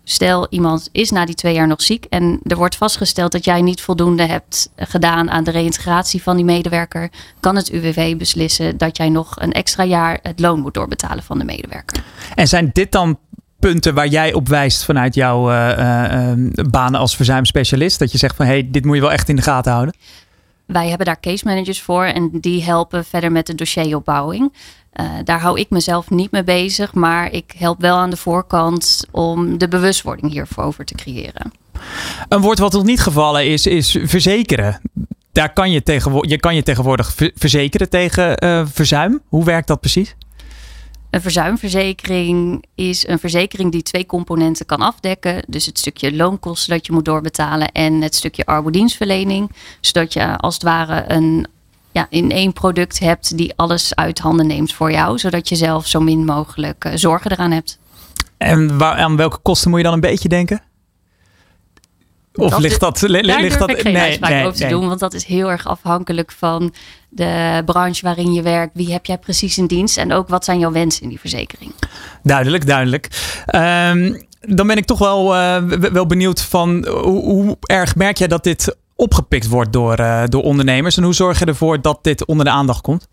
Stel, 0.04 0.46
iemand 0.50 0.88
is 0.92 1.10
na 1.10 1.24
die 1.24 1.34
twee 1.34 1.54
jaar 1.54 1.66
nog 1.66 1.82
ziek 1.82 2.04
en 2.04 2.40
er 2.42 2.56
wordt 2.56 2.76
vastgesteld 2.76 3.32
dat 3.32 3.44
jij 3.44 3.62
niet 3.62 3.80
voldoende 3.80 4.26
hebt 4.26 4.70
gedaan 4.76 5.30
aan 5.30 5.44
de 5.44 5.50
reïntegratie 5.50 6.22
van 6.22 6.36
die 6.36 6.44
medewerker, 6.44 7.10
kan 7.40 7.56
het 7.56 7.68
UWV 7.68 8.16
beslissen 8.16 8.76
dat 8.76 8.96
jij 8.96 9.08
nog 9.08 9.40
een 9.40 9.52
extra 9.52 9.84
jaar 9.84 10.18
het 10.22 10.40
loon 10.40 10.60
moet 10.60 10.74
doorbetalen 10.74 11.22
van 11.22 11.38
de 11.38 11.44
medewerker. 11.44 12.02
En 12.34 12.48
zijn 12.48 12.70
dit 12.72 12.92
dan 12.92 13.18
punten 13.58 13.94
waar 13.94 14.06
jij 14.06 14.32
op 14.32 14.48
wijst 14.48 14.84
vanuit 14.84 15.14
jouw 15.14 15.50
uh, 15.50 15.68
uh, 15.78 16.32
baan 16.70 16.94
als 16.94 17.16
verzuimspecialist? 17.16 17.98
Dat 17.98 18.12
je 18.12 18.18
zegt 18.18 18.36
van 18.36 18.46
hé, 18.46 18.52
hey, 18.52 18.68
dit 18.70 18.84
moet 18.84 18.94
je 18.94 19.02
wel 19.02 19.12
echt 19.12 19.28
in 19.28 19.36
de 19.36 19.42
gaten 19.42 19.72
houden? 19.72 19.94
Wij 20.68 20.88
hebben 20.88 21.06
daar 21.06 21.20
case 21.20 21.44
managers 21.46 21.82
voor 21.82 22.04
en 22.04 22.30
die 22.32 22.62
helpen 22.62 23.04
verder 23.04 23.32
met 23.32 23.46
de 23.46 23.54
dossieropbouwing. 23.54 24.52
Uh, 25.00 25.10
daar 25.24 25.40
hou 25.40 25.60
ik 25.60 25.70
mezelf 25.70 26.10
niet 26.10 26.30
mee 26.30 26.44
bezig, 26.44 26.94
maar 26.94 27.32
ik 27.32 27.54
help 27.56 27.80
wel 27.80 27.96
aan 27.96 28.10
de 28.10 28.16
voorkant 28.16 29.06
om 29.10 29.58
de 29.58 29.68
bewustwording 29.68 30.32
hiervoor 30.32 30.84
te 30.84 30.94
creëren. 30.94 31.52
Een 32.28 32.40
woord 32.40 32.58
wat 32.58 32.72
nog 32.72 32.84
niet 32.84 33.00
gevallen 33.00 33.46
is, 33.46 33.66
is 33.66 33.98
verzekeren. 34.02 34.80
Daar 35.32 35.52
kan 35.52 35.70
je, 35.70 35.82
tegenwoordig, 35.82 36.30
je 36.30 36.38
kan 36.38 36.54
je 36.54 36.62
tegenwoordig 36.62 37.14
verzekeren 37.34 37.90
tegen 37.90 38.44
uh, 38.44 38.66
verzuim. 38.66 39.20
Hoe 39.28 39.44
werkt 39.44 39.66
dat 39.66 39.80
precies? 39.80 40.16
Een 41.10 41.20
verzuimverzekering 41.20 42.64
is 42.74 43.06
een 43.06 43.18
verzekering 43.18 43.72
die 43.72 43.82
twee 43.82 44.06
componenten 44.06 44.66
kan 44.66 44.80
afdekken. 44.80 45.42
Dus 45.46 45.66
het 45.66 45.78
stukje 45.78 46.16
loonkosten 46.16 46.72
dat 46.72 46.86
je 46.86 46.92
moet 46.92 47.04
doorbetalen 47.04 47.72
en 47.72 48.02
het 48.02 48.14
stukje 48.14 48.46
arbodienstverlening. 48.46 49.52
Zodat 49.80 50.12
je 50.12 50.36
als 50.36 50.54
het 50.54 50.62
ware 50.62 51.04
een 51.06 51.46
ja, 51.92 52.06
in 52.10 52.30
één 52.30 52.52
product 52.52 52.98
hebt 52.98 53.36
die 53.36 53.52
alles 53.56 53.94
uit 53.94 54.18
handen 54.18 54.46
neemt 54.46 54.72
voor 54.72 54.90
jou. 54.90 55.18
Zodat 55.18 55.48
je 55.48 55.56
zelf 55.56 55.86
zo 55.86 56.00
min 56.00 56.24
mogelijk 56.24 56.84
uh, 56.84 56.92
zorgen 56.94 57.32
eraan 57.32 57.50
hebt. 57.50 57.78
En 58.36 58.82
aan 58.82 59.16
welke 59.16 59.38
kosten 59.42 59.70
moet 59.70 59.78
je 59.78 59.84
dan 59.84 59.94
een 59.94 60.00
beetje 60.00 60.28
denken? 60.28 60.62
Of 62.38 62.50
Dat 62.50 62.60
ligt 62.60 62.80
dat... 62.80 63.00
li- 63.02 63.22
Daar 63.26 63.40
ligt 63.40 63.58
dat 63.58 63.70
ik 63.70 63.78
geen 63.80 63.96
uitspraak 63.96 64.44
over 64.44 64.56
te 64.56 64.62
nee. 64.62 64.72
doen, 64.72 64.88
want 64.88 65.00
dat 65.00 65.14
is 65.14 65.24
heel 65.24 65.50
erg 65.50 65.66
afhankelijk 65.66 66.32
van 66.32 66.74
de 67.08 67.62
branche 67.64 68.02
waarin 68.04 68.32
je 68.32 68.42
werkt. 68.42 68.74
Wie 68.74 68.92
heb 68.92 69.06
jij 69.06 69.18
precies 69.18 69.58
in 69.58 69.66
dienst 69.66 69.96
en 69.96 70.12
ook 70.12 70.28
wat 70.28 70.44
zijn 70.44 70.58
jouw 70.58 70.72
wensen 70.72 71.02
in 71.02 71.08
die 71.08 71.20
verzekering? 71.20 71.72
Duidelijk, 72.22 72.66
duidelijk. 72.66 73.08
Ehm, 73.46 74.18
dan 74.40 74.66
ben 74.66 74.76
ik 74.76 74.84
toch 74.84 74.98
wel, 74.98 75.34
eh, 75.34 75.62
w- 75.62 75.88
wel 75.92 76.06
benieuwd 76.06 76.42
van 76.42 76.86
hoe, 76.88 77.22
hoe 77.24 77.56
erg 77.60 77.96
merk 77.96 78.16
jij 78.18 78.28
dat 78.28 78.44
dit 78.44 78.76
opgepikt 78.96 79.48
wordt 79.48 79.72
door, 79.72 79.94
eh, 79.94 80.22
door 80.26 80.42
ondernemers? 80.42 80.96
En 80.96 81.02
hoe 81.02 81.14
zorg 81.14 81.38
je 81.38 81.44
ervoor 81.44 81.80
dat 81.80 81.98
dit 82.04 82.26
onder 82.26 82.44
de 82.44 82.50
aandacht 82.50 82.80
komt? 82.80 83.08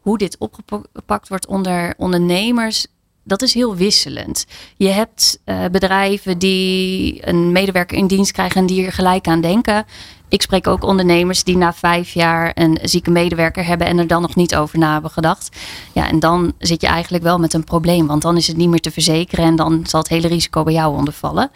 hoe 0.00 0.18
dit 0.18 0.36
opgepakt 0.38 1.28
wordt 1.28 1.46
onder 1.46 1.94
ondernemers, 1.96 2.86
dat 3.22 3.42
is 3.42 3.54
heel 3.54 3.76
wisselend. 3.76 4.46
Je 4.76 4.88
hebt 4.88 5.40
eh, 5.44 5.64
bedrijven 5.72 6.38
die 6.38 7.28
een 7.28 7.52
medewerker 7.52 7.96
in 7.96 8.06
dienst 8.06 8.32
krijgen 8.32 8.60
en 8.60 8.66
die 8.66 8.86
er 8.86 8.92
gelijk 8.92 9.28
aan 9.28 9.40
denken. 9.40 9.84
Ik 10.28 10.42
spreek 10.42 10.66
ook 10.66 10.84
ondernemers 10.84 11.44
die 11.44 11.56
na 11.56 11.72
vijf 11.72 12.12
jaar 12.12 12.50
een 12.54 12.78
zieke 12.82 13.10
medewerker 13.10 13.64
hebben 13.64 13.86
en 13.86 13.98
er 13.98 14.06
dan 14.06 14.22
nog 14.22 14.34
niet 14.34 14.56
over 14.56 14.78
na 14.78 14.92
hebben 14.92 15.10
gedacht. 15.10 15.56
Ja, 15.92 16.08
en 16.08 16.20
dan 16.20 16.52
zit 16.58 16.80
je 16.80 16.86
eigenlijk 16.86 17.24
wel 17.24 17.38
met 17.38 17.54
een 17.54 17.64
probleem, 17.64 18.06
want 18.06 18.22
dan 18.22 18.36
is 18.36 18.46
het 18.46 18.56
niet 18.56 18.68
meer 18.68 18.80
te 18.80 18.90
verzekeren 18.90 19.44
en 19.44 19.56
dan 19.56 19.86
zal 19.86 20.00
het 20.00 20.08
hele 20.08 20.28
risico 20.28 20.62
bij 20.62 20.72
jou 20.72 20.96
ondervallen. 20.96 21.50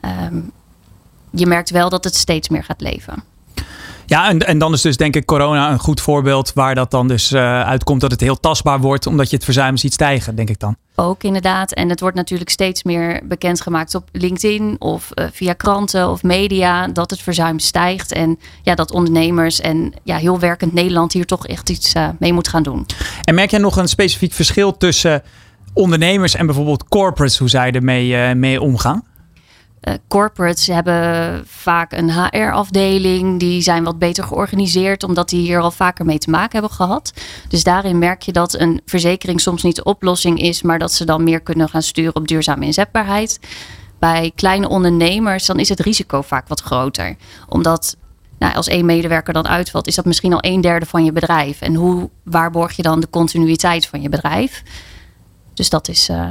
Ehm, 0.00 0.40
je 1.30 1.46
merkt 1.46 1.70
wel 1.70 1.88
dat 1.88 2.04
het 2.04 2.14
steeds 2.14 2.48
meer 2.48 2.64
gaat 2.64 2.80
leven. 2.80 3.24
Ja, 4.06 4.28
en, 4.28 4.46
en 4.46 4.58
dan 4.58 4.72
is 4.72 4.80
dus 4.80 4.96
denk 4.96 5.16
ik 5.16 5.26
corona 5.26 5.72
een 5.72 5.78
goed 5.78 6.00
voorbeeld 6.00 6.52
waar 6.52 6.74
dat 6.74 6.90
dan 6.90 7.08
dus 7.08 7.32
eh, 7.32 7.62
uitkomt 7.62 8.00
dat 8.00 8.10
het 8.10 8.20
heel 8.20 8.40
tastbaar 8.40 8.80
wordt, 8.80 9.06
omdat 9.06 9.30
je 9.30 9.36
het 9.36 9.44
verzuim 9.44 9.76
ziet 9.76 9.92
stijgen, 9.92 10.36
denk 10.36 10.48
ik 10.48 10.58
dan. 10.58 10.76
Ook 10.94 11.22
inderdaad. 11.22 11.72
En 11.72 11.88
het 11.88 12.00
wordt 12.00 12.16
natuurlijk 12.16 12.50
steeds 12.50 12.82
meer 12.82 13.20
bekendgemaakt 13.24 13.94
op 13.94 14.08
LinkedIn 14.12 14.76
of 14.78 15.10
eh, 15.10 15.26
via 15.32 15.52
kranten 15.52 16.10
of 16.10 16.22
media 16.22 16.88
dat 16.88 17.10
het 17.10 17.20
verzuim 17.20 17.58
stijgt. 17.58 18.12
En 18.12 18.38
ja, 18.62 18.74
dat 18.74 18.90
ondernemers 18.90 19.60
en 19.60 19.92
ja, 20.02 20.16
heel 20.16 20.38
werkend 20.38 20.72
Nederland 20.72 21.12
hier 21.12 21.26
toch 21.26 21.46
echt 21.46 21.70
iets 21.70 21.92
eh, 21.92 22.08
mee 22.18 22.32
moet 22.32 22.48
gaan 22.48 22.62
doen. 22.62 22.86
En 23.22 23.34
merk 23.34 23.50
jij 23.50 23.60
nog 23.60 23.76
een 23.76 23.88
specifiek 23.88 24.32
verschil 24.32 24.76
tussen 24.76 25.22
ondernemers 25.72 26.34
en 26.34 26.46
bijvoorbeeld 26.46 26.88
corporates, 26.88 27.38
hoe 27.38 27.48
zij 27.48 27.72
ermee 27.72 28.34
mee 28.34 28.60
omgaan? 28.60 29.02
Eh, 29.84 29.94
corporates 30.08 30.66
hebben 30.66 31.42
vaak 31.46 31.92
een 31.92 32.10
HR-afdeling. 32.10 33.40
Die 33.40 33.62
zijn 33.62 33.84
wat 33.84 33.98
beter 33.98 34.24
georganiseerd, 34.24 35.02
omdat 35.02 35.28
die 35.28 35.40
hier 35.40 35.60
al 35.60 35.70
vaker 35.70 36.04
mee 36.04 36.18
te 36.18 36.30
maken 36.30 36.52
hebben 36.52 36.76
gehad. 36.76 37.12
Dus 37.48 37.64
daarin 37.64 37.98
merk 37.98 38.22
je 38.22 38.32
dat 38.32 38.58
een 38.58 38.80
verzekering 38.86 39.40
soms 39.40 39.62
niet 39.62 39.76
de 39.76 39.84
oplossing 39.84 40.40
is, 40.40 40.62
maar 40.62 40.78
dat 40.78 40.92
ze 40.92 41.04
dan 41.04 41.24
meer 41.24 41.40
kunnen 41.40 41.68
gaan 41.68 41.82
sturen 41.82 42.14
op 42.14 42.28
duurzame 42.28 42.64
inzetbaarheid. 42.64 43.40
Bij 43.98 44.32
kleine 44.34 44.68
ondernemers, 44.68 45.46
dan 45.46 45.58
is 45.58 45.68
het 45.68 45.80
risico 45.80 46.22
vaak 46.22 46.48
wat 46.48 46.60
groter. 46.60 47.16
Omdat 47.48 47.96
nou, 48.38 48.54
als 48.54 48.68
één 48.68 48.86
medewerker 48.86 49.32
dan 49.32 49.48
uitvalt, 49.48 49.86
is 49.86 49.94
dat 49.94 50.04
misschien 50.04 50.32
al 50.32 50.44
een 50.44 50.60
derde 50.60 50.86
van 50.86 51.04
je 51.04 51.12
bedrijf. 51.12 51.60
En 51.60 51.74
hoe 51.74 52.10
waarborg 52.22 52.72
je 52.72 52.82
dan 52.82 53.00
de 53.00 53.10
continuïteit 53.10 53.86
van 53.86 54.02
je 54.02 54.08
bedrijf? 54.08 54.62
Dus 55.54 55.68
dat 55.68 55.88
is, 55.88 56.08
eh, 56.08 56.28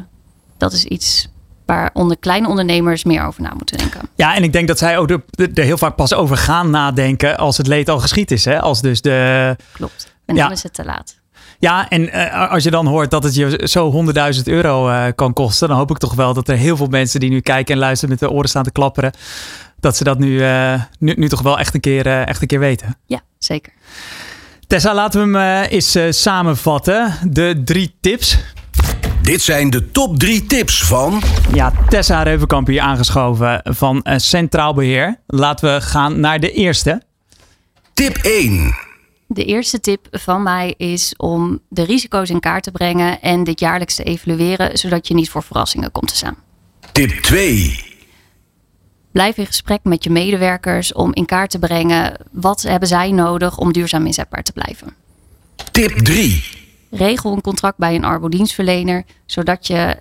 dat 0.57 0.73
is 0.73 0.85
iets 0.85 1.31
waar 1.65 1.89
onder 1.93 2.17
kleine 2.17 2.47
ondernemers 2.47 3.03
meer 3.03 3.25
over 3.25 3.41
na 3.41 3.53
moeten 3.57 3.77
denken. 3.77 3.99
Ja, 4.15 4.35
en 4.35 4.43
ik 4.43 4.53
denk 4.53 4.67
dat 4.67 4.77
zij 4.77 4.97
ook 4.97 5.09
er, 5.09 5.21
heel 5.53 5.77
vaak 5.77 5.95
pas 5.95 6.13
over 6.13 6.37
gaan 6.37 6.69
nadenken 6.69 7.37
als 7.37 7.57
het 7.57 7.67
leed 7.67 7.89
al 7.89 7.99
geschied 7.99 8.31
is. 8.31 8.45
Hè? 8.45 8.61
Als 8.61 8.81
dus 8.81 9.01
de, 9.01 9.55
Klopt. 9.73 10.13
En 10.25 10.35
Ja. 10.35 10.43
dan 10.43 10.51
is 10.51 10.63
het 10.63 10.73
te 10.73 10.85
laat. 10.85 11.21
Ja, 11.59 11.89
en 11.89 12.11
eh, 12.11 12.51
als 12.51 12.63
je 12.63 12.71
dan 12.71 12.87
hoort 12.87 13.11
dat 13.11 13.23
het 13.23 13.35
je 13.35 13.59
zo 13.63 14.05
100.000 14.35 14.43
euro 14.43 14.89
eh, 14.89 15.05
kan 15.15 15.33
kosten, 15.33 15.67
dan 15.67 15.77
hoop 15.77 15.91
ik 15.91 15.97
toch 15.97 16.13
wel 16.13 16.33
dat 16.33 16.47
er 16.47 16.57
heel 16.57 16.77
veel 16.77 16.87
mensen 16.87 17.19
die 17.19 17.29
nu 17.29 17.39
kijken 17.39 17.73
en 17.73 17.79
luisteren 17.79 18.09
met 18.09 18.19
de 18.19 18.31
oren 18.35 18.49
staan 18.49 18.63
te 18.63 18.71
klapperen, 18.71 19.11
dat 19.79 19.97
ze 19.97 20.03
dat 20.03 20.19
nu, 20.19 20.43
eh, 20.43 20.81
nu, 20.99 21.13
nu 21.17 21.29
toch 21.29 21.41
wel 21.41 21.59
echt 21.59 21.73
een, 21.73 21.79
keer, 21.79 22.07
echt 22.07 22.41
een 22.41 22.47
keer 22.47 22.59
weten. 22.59 22.97
Ja, 23.05 23.21
zeker. 23.37 23.73
Tessa, 24.67 24.93
laten 24.93 25.31
we 25.31 25.37
hem 25.37 25.63
eens 25.69 25.97
samenvatten. 26.09 27.13
De 27.29 27.61
drie 27.65 27.95
tips. 28.01 28.37
Dit 29.23 29.41
zijn 29.41 29.69
de 29.69 29.91
top 29.91 30.19
3 30.19 30.45
tips 30.45 30.83
van 30.83 31.21
Ja, 31.53 31.73
Tessa 31.89 32.23
Reuvenkamp 32.23 32.67
hier 32.67 32.81
aangeschoven 32.81 33.61
van 33.63 34.01
eh, 34.01 34.17
Centraal 34.17 34.73
Beheer. 34.73 35.19
Laten 35.27 35.73
we 35.73 35.81
gaan 35.81 36.19
naar 36.19 36.39
de 36.39 36.51
eerste. 36.51 37.01
tip 37.93 38.15
1. 38.15 38.75
De 39.27 39.45
eerste 39.45 39.79
tip 39.79 40.07
van 40.11 40.43
mij 40.43 40.73
is 40.77 41.13
om 41.17 41.59
de 41.69 41.83
risico's 41.83 42.29
in 42.29 42.39
kaart 42.39 42.63
te 42.63 42.71
brengen 42.71 43.21
en 43.21 43.43
dit 43.43 43.59
jaarlijks 43.59 43.95
te 43.95 44.03
evalueren, 44.03 44.77
zodat 44.77 45.07
je 45.07 45.13
niet 45.13 45.29
voor 45.29 45.43
verrassingen 45.43 45.91
komt 45.91 46.07
te 46.07 46.15
staan. 46.15 46.35
Tip 46.91 47.09
2. 47.09 47.79
Blijf 49.11 49.37
in 49.37 49.45
gesprek 49.45 49.79
met 49.83 50.03
je 50.03 50.09
medewerkers 50.09 50.93
om 50.93 51.13
in 51.13 51.25
kaart 51.25 51.49
te 51.49 51.59
brengen 51.59 52.17
wat 52.31 52.61
hebben 52.61 52.87
zij 52.87 53.11
nodig 53.11 53.57
om 53.57 53.73
duurzaam 53.73 54.05
inzetbaar 54.05 54.43
te 54.43 54.51
blijven. 54.51 54.93
Tip 55.71 55.91
3. 55.91 56.62
Regel 56.95 57.31
een 57.33 57.41
contract 57.41 57.77
bij 57.77 57.95
een 57.95 58.03
arbodienstverlener, 58.03 59.03
zodat 59.25 59.67
je 59.67 59.97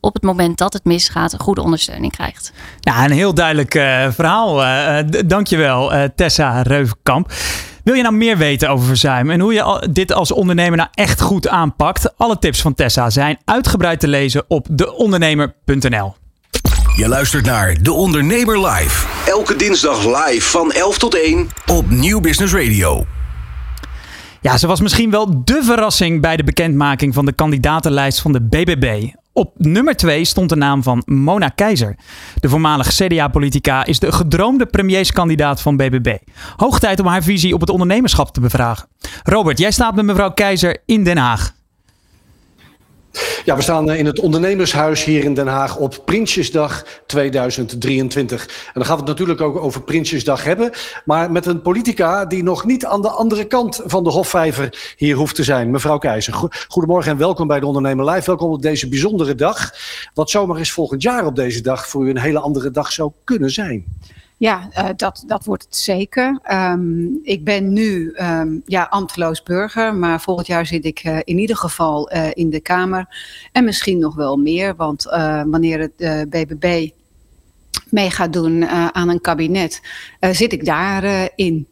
op 0.00 0.14
het 0.14 0.22
moment 0.22 0.58
dat 0.58 0.72
het 0.72 0.84
misgaat 0.84 1.32
een 1.32 1.40
goede 1.40 1.62
ondersteuning 1.62 2.12
krijgt. 2.12 2.52
Ja, 2.80 3.04
een 3.04 3.10
heel 3.10 3.34
duidelijk 3.34 3.74
eh, 3.74 4.06
verhaal. 4.10 4.56
d- 5.10 5.28
dankjewel, 5.28 5.92
eh 5.92 6.08
Tessa 6.16 6.62
Reuvenkamp. 6.62 7.32
Wil 7.84 7.94
je 7.94 8.02
nou 8.02 8.14
meer 8.14 8.36
weten 8.36 8.68
over 8.70 8.86
verzuim 8.86 9.30
en 9.30 9.40
hoe 9.40 9.52
je 9.52 9.62
al- 9.62 9.86
dit 9.90 10.12
als 10.12 10.32
ondernemer 10.32 10.76
nou 10.76 10.88
echt 10.94 11.20
goed 11.20 11.48
aanpakt? 11.48 12.16
Alle 12.18 12.38
tips 12.38 12.60
van 12.62 12.74
Tessa 12.74 13.10
zijn 13.10 13.38
uitgebreid 13.44 14.00
te 14.00 14.08
lezen 14.08 14.44
op 14.48 14.66
deondernemer.nl. 14.70 16.14
Je 16.96 17.08
luistert 17.08 17.44
naar 17.44 17.82
De 17.82 17.92
Ondernemer 17.92 18.66
Live. 18.66 19.06
Elke 19.30 19.56
dinsdag 19.56 20.04
live 20.04 20.48
van 20.50 20.72
11 20.72 20.98
tot 20.98 21.14
1 21.22 21.48
op 21.66 21.90
Nieuw 21.90 22.20
Business 22.20 22.54
Radio. 22.54 23.06
Ja, 24.42 24.58
ze 24.58 24.66
was 24.66 24.80
misschien 24.80 25.10
wel 25.10 25.44
de 25.44 25.60
verrassing 25.62 26.20
bij 26.20 26.36
de 26.36 26.44
bekendmaking 26.44 27.14
van 27.14 27.24
de 27.24 27.32
kandidatenlijst 27.32 28.20
van 28.20 28.32
de 28.32 28.40
BBB. 28.40 29.08
Op 29.32 29.54
nummer 29.56 29.96
2 29.96 30.24
stond 30.24 30.48
de 30.48 30.56
naam 30.56 30.82
van 30.82 31.02
Mona 31.06 31.48
Keizer. 31.48 31.96
De 32.40 32.48
voormalig 32.48 32.88
CDA-politica 32.88 33.84
is 33.84 33.98
de 33.98 34.12
gedroomde 34.12 34.66
premierskandidaat 34.66 35.60
van 35.60 35.76
BBB. 35.76 36.16
Hoog 36.56 36.78
tijd 36.78 37.00
om 37.00 37.06
haar 37.06 37.22
visie 37.22 37.54
op 37.54 37.60
het 37.60 37.70
ondernemerschap 37.70 38.32
te 38.32 38.40
bevragen. 38.40 38.88
Robert, 39.22 39.58
jij 39.58 39.70
staat 39.70 39.94
met 39.94 40.04
mevrouw 40.04 40.30
Keizer 40.30 40.82
in 40.86 41.04
Den 41.04 41.16
Haag. 41.16 41.52
Ja, 43.44 43.56
we 43.56 43.62
staan 43.62 43.90
eh, 43.90 43.98
in 43.98 44.06
het 44.06 44.20
ondernemershuis 44.20 45.04
hier 45.04 45.24
in 45.24 45.34
Den 45.34 45.46
Haag 45.46 45.76
op 45.76 46.02
Prinsjesdag 46.04 46.84
2023. 47.06 48.46
En 48.46 48.72
dan 48.74 48.84
gaan 48.84 48.94
we 48.94 49.00
het 49.00 49.10
natuurlijk 49.10 49.40
ook 49.40 49.56
over 49.56 49.82
Prinsjesdag 49.82 50.44
hebben. 50.44 50.70
Maar 51.04 51.30
met 51.32 51.46
een 51.46 51.62
politica 51.62 52.24
die 52.24 52.42
nog 52.42 52.64
niet 52.64 52.86
aan 52.86 53.02
de 53.02 53.08
andere 53.08 53.44
kant 53.44 53.80
van 53.84 54.04
de 54.04 54.10
Hofvijver 54.10 54.94
hier 54.96 55.16
hoeft 55.16 55.34
te 55.34 55.44
zijn. 55.44 55.70
Mevrouw 55.70 55.98
Keizer, 55.98 56.32
go- 56.32 56.48
goedemorgen 56.68 57.12
en 57.12 57.18
welkom 57.18 57.46
bij 57.46 57.60
de 57.60 57.66
Ondernemer 57.66 58.10
Live. 58.10 58.26
Welkom 58.26 58.50
op 58.50 58.62
deze 58.62 58.88
bijzondere 58.88 59.34
dag. 59.34 59.74
Wat 60.14 60.30
zomaar 60.30 60.56
eens 60.56 60.72
volgend 60.72 61.02
jaar 61.02 61.26
op 61.26 61.36
deze 61.36 61.60
dag 61.60 61.88
voor 61.88 62.06
u 62.06 62.10
een 62.10 62.18
hele 62.18 62.38
andere 62.38 62.70
dag 62.70 62.92
zou 62.92 63.10
kunnen 63.24 63.50
zijn. 63.50 63.84
Ja, 64.42 64.68
eh, 64.72 64.88
dat, 64.96 65.24
dat 65.26 65.44
wordt 65.44 65.64
het 65.64 65.76
zeker. 65.76 66.38
Ehm, 66.42 67.06
ik 67.22 67.44
ben 67.44 67.72
nu 67.72 68.12
ehm, 68.12 68.58
ja, 68.64 68.82
ambteloos 68.90 69.42
burger, 69.42 69.94
maar 69.94 70.20
volgend 70.20 70.46
jaar 70.46 70.66
zit 70.66 70.84
ik 70.84 70.98
eh, 70.98 71.18
in 71.24 71.38
ieder 71.38 71.56
geval 71.56 72.10
eh, 72.10 72.28
in 72.32 72.50
de 72.50 72.60
Kamer. 72.60 73.06
En 73.52 73.64
misschien 73.64 73.98
nog 73.98 74.14
wel 74.14 74.36
meer, 74.36 74.76
want 74.76 75.02
wanneer 75.46 75.80
het 75.80 76.28
BBB 76.30 76.88
mee 77.90 78.10
gaat 78.10 78.32
doen 78.32 78.66
aan 78.68 79.08
een 79.08 79.20
kabinet, 79.20 79.80
zit 80.20 80.52
ik 80.52 80.64
daarin. 80.64 81.30
in. 81.34 81.66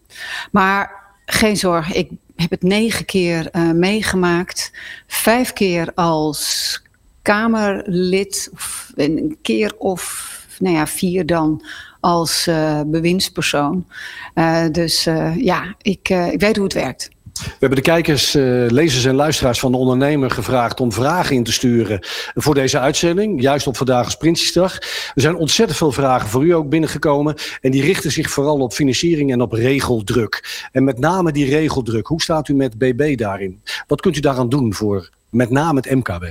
maar 0.53 0.93
geen 1.27 1.57
zorg, 1.57 1.93
ik 1.93 2.11
heb 2.37 2.51
het 2.51 2.63
negen 2.63 3.05
keer 3.05 3.51
meegemaakt. 3.75 4.73
Vijf 5.07 5.53
keer 5.53 5.93
als 5.95 6.83
Kamerlid, 7.23 8.51
of 8.53 8.93
een 8.95 9.39
keer 9.43 9.75
of 9.79 10.39
nou 10.59 10.75
ja, 10.75 10.87
vier 10.87 11.27
dan 11.27 11.63
als 12.01 12.47
eh, 12.47 12.81
bewindspersoon. 12.87 13.87
Eh, 14.35 14.65
dus 14.73 15.07
eh, 15.07 15.37
ja, 15.37 15.75
ik, 15.83 16.09
ik 16.09 16.41
weet 16.41 16.57
hoe 16.57 16.65
het 16.65 16.75
werkt. 16.75 17.11
We 17.33 17.57
hebben 17.59 17.79
de 17.79 17.85
kijkers, 17.85 18.33
lezers 18.69 19.05
en 19.05 19.15
luisteraars 19.15 19.61
van 19.61 19.73
de 19.73 19.79
ondernemer 19.79 20.31
gevraagd 20.31 20.81
om 20.81 20.93
vragen 20.93 21.37
in 21.37 21.45
te 21.45 21.53
sturen 21.53 22.07
voor 22.35 22.55
deze 22.55 22.79
uitzending. 22.79 23.43
Juist 23.43 23.67
op 23.67 23.77
vandaag 23.77 24.07
is 24.07 24.15
Prinsjesdag. 24.17 24.75
Er 25.15 25.21
zijn 25.21 25.37
ontzettend 25.37 25.79
veel 25.79 25.93
vragen 25.93 26.29
voor 26.29 26.45
u 26.45 26.51
ook 26.51 26.69
binnengekomen. 26.69 27.35
En 27.61 27.71
die 27.71 27.83
richten 27.83 28.11
zich 28.11 28.31
vooral 28.31 28.59
op 28.59 28.73
financiering 28.73 29.33
en 29.33 29.41
op 29.41 29.53
regeldruk. 29.53 30.69
En 30.73 30.85
met 30.85 30.99
name 30.99 31.33
die 31.33 31.51
regeldruk. 31.51 32.07
Hoe 32.07 32.23
staat 32.23 32.49
u 32.49 32.55
met 32.55 32.79
BB 32.79 33.17
daarin? 33.17 33.63
Wat 33.87 34.01
kunt 34.01 34.17
u 34.17 34.21
daaraan 34.21 34.49
doen 34.49 34.75
voor 34.75 35.11
met 35.31 35.51
name 35.51 35.81
het 35.81 35.95
MKB? 35.95 36.25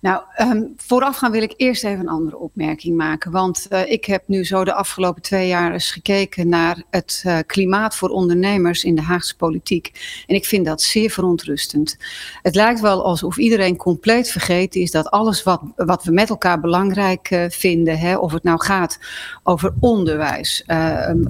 Nou, 0.00 0.22
um, 0.38 0.74
voorafgaan 0.76 1.30
wil 1.30 1.42
ik 1.42 1.54
eerst 1.56 1.84
even 1.84 2.00
een 2.00 2.08
andere 2.08 2.38
opmerking 2.38 2.96
maken. 2.96 3.30
Want 3.30 3.66
uh, 3.70 3.90
ik 3.90 4.04
heb 4.04 4.22
nu 4.26 4.44
zo 4.44 4.64
de 4.64 4.74
afgelopen 4.74 5.22
twee 5.22 5.48
jaar 5.48 5.72
eens 5.72 5.90
gekeken 5.90 6.48
naar 6.48 6.82
het 6.90 7.22
uh, 7.26 7.38
klimaat 7.46 7.96
voor 7.96 8.08
ondernemers 8.08 8.84
in 8.84 8.94
de 8.94 9.02
Haagse 9.02 9.36
politiek. 9.36 9.92
En 10.26 10.34
ik 10.34 10.44
vind 10.44 10.66
dat 10.66 10.82
zeer 10.82 11.10
verontrustend. 11.10 11.96
Het 12.42 12.54
lijkt 12.54 12.80
wel 12.80 13.04
alsof 13.04 13.36
iedereen 13.36 13.76
compleet 13.76 14.30
vergeten 14.30 14.80
is 14.80 14.90
dat 14.90 15.10
alles 15.10 15.42
wat, 15.42 15.62
wat 15.76 16.04
we 16.04 16.12
met 16.12 16.28
elkaar 16.28 16.60
belangrijk 16.60 17.30
uh, 17.30 17.44
vinden, 17.48 17.98
hè, 17.98 18.16
of 18.16 18.32
het 18.32 18.42
nou 18.42 18.60
gaat 18.60 18.98
over 19.42 19.74
onderwijs, 19.80 20.64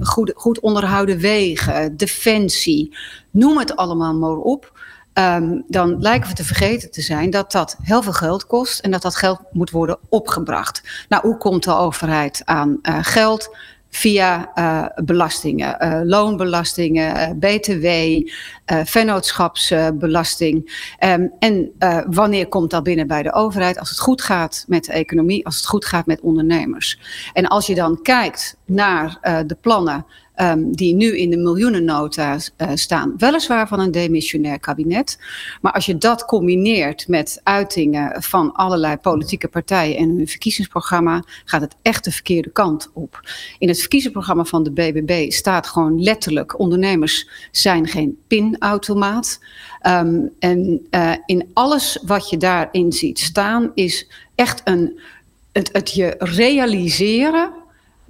goed, 0.01 0.31
goed 0.35 0.59
onderhouden 0.59 1.17
wegen, 1.17 1.97
defensie, 1.97 2.97
noem 3.31 3.57
het 3.57 3.75
allemaal 3.75 4.13
maar 4.13 4.37
op 4.37 4.80
Um, 5.13 5.63
dan 5.67 6.01
lijken 6.01 6.29
we 6.29 6.35
te 6.35 6.43
vergeten 6.43 6.91
te 6.91 7.01
zijn 7.01 7.29
dat 7.29 7.51
dat 7.51 7.77
heel 7.81 8.03
veel 8.03 8.13
geld 8.13 8.45
kost 8.45 8.79
en 8.79 8.91
dat 8.91 9.01
dat 9.01 9.15
geld 9.15 9.39
moet 9.51 9.69
worden 9.69 9.97
opgebracht. 10.09 11.05
Nou, 11.09 11.27
hoe 11.27 11.37
komt 11.37 11.63
de 11.63 11.75
overheid 11.75 12.41
aan 12.45 12.79
uh, 12.81 12.97
geld? 13.01 13.55
Via 13.89 14.51
uh, 14.55 15.05
belastingen, 15.05 15.77
uh, 15.79 15.99
loonbelastingen, 16.03 17.39
BTW, 17.39 17.87
vennootschapsbelasting. 18.65 20.85
Um, 21.03 21.31
en 21.39 21.71
wanneer 22.07 22.47
komt 22.47 22.69
dat 22.69 22.83
binnen 22.83 23.07
bij 23.07 23.23
de 23.23 23.33
overheid? 23.33 23.79
Als 23.79 23.89
het 23.89 23.99
goed 23.99 24.21
gaat 24.21 24.65
met 24.67 24.85
de 24.85 24.93
economie, 24.93 25.45
als 25.45 25.55
het 25.55 25.65
goed 25.65 25.85
gaat 25.85 26.05
met 26.05 26.21
ondernemers. 26.21 26.99
En 27.33 27.47
als 27.47 27.67
je 27.67 27.75
dan 27.75 28.01
kijkt 28.01 28.57
naar 28.65 29.17
de 29.47 29.57
plannen 29.61 30.05
um, 30.41 30.75
die 30.75 30.95
nu 30.95 31.17
in 31.17 31.29
de 31.29 31.37
miljoenennota 31.37 32.37
uh, 32.57 32.69
staan. 32.73 33.13
Weliswaar 33.17 33.67
van 33.67 33.79
een 33.79 33.91
demissionair 33.91 34.59
kabinet. 34.59 35.19
Maar 35.61 35.71
als 35.71 35.85
je 35.85 35.97
dat 35.97 36.25
combineert 36.25 37.07
met 37.07 37.41
uitingen 37.43 38.23
van 38.23 38.53
allerlei 38.53 38.97
politieke 38.97 39.47
partijen 39.47 39.97
en 39.97 40.09
hun 40.09 40.27
verkiezingsprogramma, 40.27 41.23
gaat 41.45 41.61
het 41.61 41.75
echt 41.81 42.03
de 42.03 42.11
verkeerde 42.11 42.49
kant 42.49 42.89
op. 42.93 43.31
In 43.57 43.67
het 43.67 43.79
verkiezingsprogramma 43.79 44.43
van 44.43 44.63
de 44.63 44.71
BBB 44.71 45.31
staat 45.31 45.67
gewoon 45.67 46.03
letterlijk: 46.03 46.59
ondernemers 46.59 47.29
zijn 47.51 47.87
geen 47.87 48.17
pinautomaat. 48.27 49.39
Um, 49.87 50.29
en 50.39 50.87
uh, 50.91 51.13
in 51.25 51.49
alles 51.53 51.99
wat 52.05 52.29
je 52.29 52.37
daarin 52.37 52.91
ziet 52.91 53.19
staan, 53.19 53.71
is 53.73 54.07
echt 54.35 54.61
een, 54.63 54.99
het, 55.51 55.69
het 55.71 55.91
je 55.91 56.15
realiseren 56.17 57.60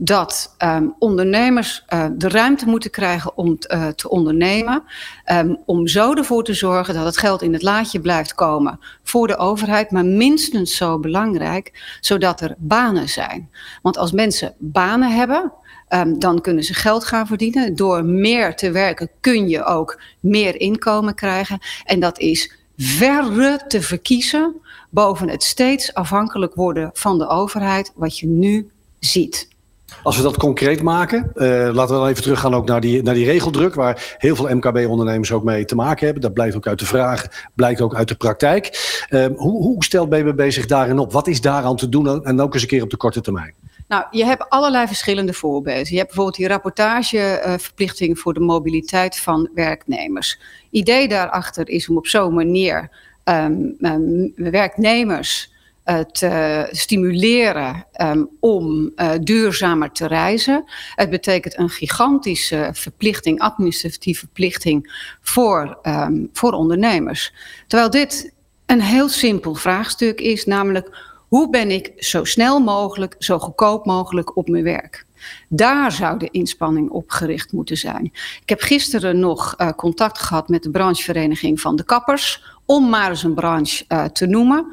dat 0.03 0.55
um, 0.57 0.95
ondernemers 0.99 1.83
uh, 1.93 2.05
de 2.13 2.29
ruimte 2.29 2.65
moeten 2.65 2.91
krijgen 2.91 3.37
om 3.37 3.57
uh, 3.67 3.87
te 3.87 4.09
ondernemen. 4.09 4.83
Um, 5.31 5.57
om 5.65 5.87
zo 5.87 6.13
ervoor 6.13 6.43
te 6.43 6.53
zorgen 6.53 6.93
dat 6.93 7.05
het 7.05 7.17
geld 7.17 7.41
in 7.41 7.53
het 7.53 7.61
laadje 7.61 7.99
blijft 7.99 8.35
komen 8.35 8.79
voor 9.03 9.27
de 9.27 9.37
overheid. 9.37 9.91
Maar 9.91 10.05
minstens 10.05 10.75
zo 10.75 10.99
belangrijk, 10.99 11.97
zodat 11.99 12.41
er 12.41 12.55
banen 12.57 13.09
zijn. 13.09 13.49
Want 13.81 13.97
als 13.97 14.11
mensen 14.11 14.53
banen 14.57 15.15
hebben, 15.15 15.53
um, 15.89 16.19
dan 16.19 16.41
kunnen 16.41 16.63
ze 16.63 16.73
geld 16.73 17.05
gaan 17.05 17.27
verdienen. 17.27 17.75
Door 17.75 18.05
meer 18.05 18.55
te 18.55 18.71
werken 18.71 19.09
kun 19.19 19.49
je 19.49 19.63
ook 19.63 20.01
meer 20.19 20.59
inkomen 20.59 21.15
krijgen. 21.15 21.59
En 21.83 21.99
dat 21.99 22.19
is 22.19 22.55
verre 22.77 23.59
te 23.67 23.81
verkiezen 23.81 24.55
boven 24.89 25.29
het 25.29 25.43
steeds 25.43 25.93
afhankelijk 25.93 26.55
worden 26.55 26.89
van 26.93 27.17
de 27.17 27.27
overheid, 27.27 27.91
wat 27.95 28.19
je 28.19 28.27
nu 28.27 28.71
ziet. 28.99 29.50
Als 30.03 30.17
we 30.17 30.23
dat 30.23 30.37
concreet 30.37 30.81
maken, 30.81 31.31
uh, 31.35 31.47
laten 31.49 31.95
we 31.95 32.01
dan 32.01 32.07
even 32.07 32.23
teruggaan 32.23 32.53
ook 32.53 32.67
naar 32.67 32.81
die, 32.81 33.03
naar 33.03 33.13
die 33.13 33.25
regeldruk, 33.25 33.75
waar 33.75 34.15
heel 34.17 34.35
veel 34.35 34.55
MKB-ondernemers 34.55 35.31
ook 35.31 35.43
mee 35.43 35.65
te 35.65 35.75
maken 35.75 36.05
hebben. 36.05 36.23
Dat 36.23 36.33
blijkt 36.33 36.55
ook 36.55 36.67
uit 36.67 36.79
de 36.79 36.85
vragen, 36.85 37.29
blijkt 37.55 37.81
ook 37.81 37.95
uit 37.95 38.07
de 38.07 38.15
praktijk. 38.15 38.69
Uh, 39.09 39.25
hoe, 39.35 39.63
hoe 39.63 39.83
stelt 39.83 40.09
BBB 40.09 40.51
zich 40.51 40.65
daarin 40.65 40.99
op? 40.99 41.11
Wat 41.11 41.27
is 41.27 41.41
daaraan 41.41 41.75
te 41.75 41.89
doen 41.89 42.25
en 42.25 42.41
ook 42.41 42.53
eens 42.53 42.63
een 42.63 42.69
keer 42.69 42.83
op 42.83 42.89
de 42.89 42.97
korte 42.97 43.21
termijn? 43.21 43.53
Nou, 43.87 44.05
je 44.11 44.25
hebt 44.25 44.49
allerlei 44.49 44.87
verschillende 44.87 45.33
voorbeelden. 45.33 45.89
Je 45.89 45.95
hebt 45.95 46.07
bijvoorbeeld 46.07 46.37
die 46.37 46.47
rapportageverplichting 46.47 48.19
voor 48.19 48.33
de 48.33 48.39
mobiliteit 48.39 49.17
van 49.17 49.49
werknemers. 49.53 50.39
Idee 50.69 51.07
daarachter 51.07 51.69
is 51.69 51.89
om 51.89 51.97
op 51.97 52.07
zo'n 52.07 52.33
manier 52.33 52.89
um, 53.23 53.75
um, 53.79 54.31
werknemers 54.35 55.50
te 56.11 56.67
stimuleren 56.71 57.85
um, 58.01 58.29
om 58.39 58.91
uh, 58.95 59.11
duurzamer 59.21 59.91
te 59.91 60.07
reizen. 60.07 60.63
Het 60.95 61.09
betekent 61.09 61.57
een 61.57 61.69
gigantische 61.69 62.69
verplichting, 62.73 63.39
administratieve 63.39 64.19
verplichting 64.19 65.09
voor, 65.21 65.79
um, 65.83 66.29
voor 66.33 66.51
ondernemers. 66.51 67.33
Terwijl 67.67 67.89
dit 67.89 68.33
een 68.65 68.81
heel 68.81 69.09
simpel 69.09 69.55
vraagstuk 69.55 70.21
is, 70.21 70.45
namelijk 70.45 71.09
hoe 71.27 71.49
ben 71.49 71.71
ik 71.71 71.91
zo 71.97 72.23
snel 72.23 72.59
mogelijk, 72.59 73.15
zo 73.17 73.39
goedkoop 73.39 73.85
mogelijk 73.85 74.37
op 74.37 74.49
mijn 74.49 74.63
werk? 74.63 75.05
Daar 75.49 75.91
zou 75.91 76.19
de 76.19 76.29
inspanning 76.31 76.89
op 76.89 77.09
gericht 77.09 77.51
moeten 77.51 77.77
zijn. 77.77 78.05
Ik 78.41 78.49
heb 78.49 78.61
gisteren 78.61 79.19
nog 79.19 79.55
uh, 79.57 79.69
contact 79.69 80.19
gehad 80.19 80.47
met 80.47 80.63
de 80.63 80.69
branchevereniging 80.69 81.61
van 81.61 81.75
de 81.75 81.83
kappers 81.83 82.43
om 82.71 82.89
maar 82.89 83.09
eens 83.09 83.23
een 83.23 83.33
branche 83.33 83.85
uh, 83.87 84.03
te 84.03 84.25
noemen. 84.25 84.65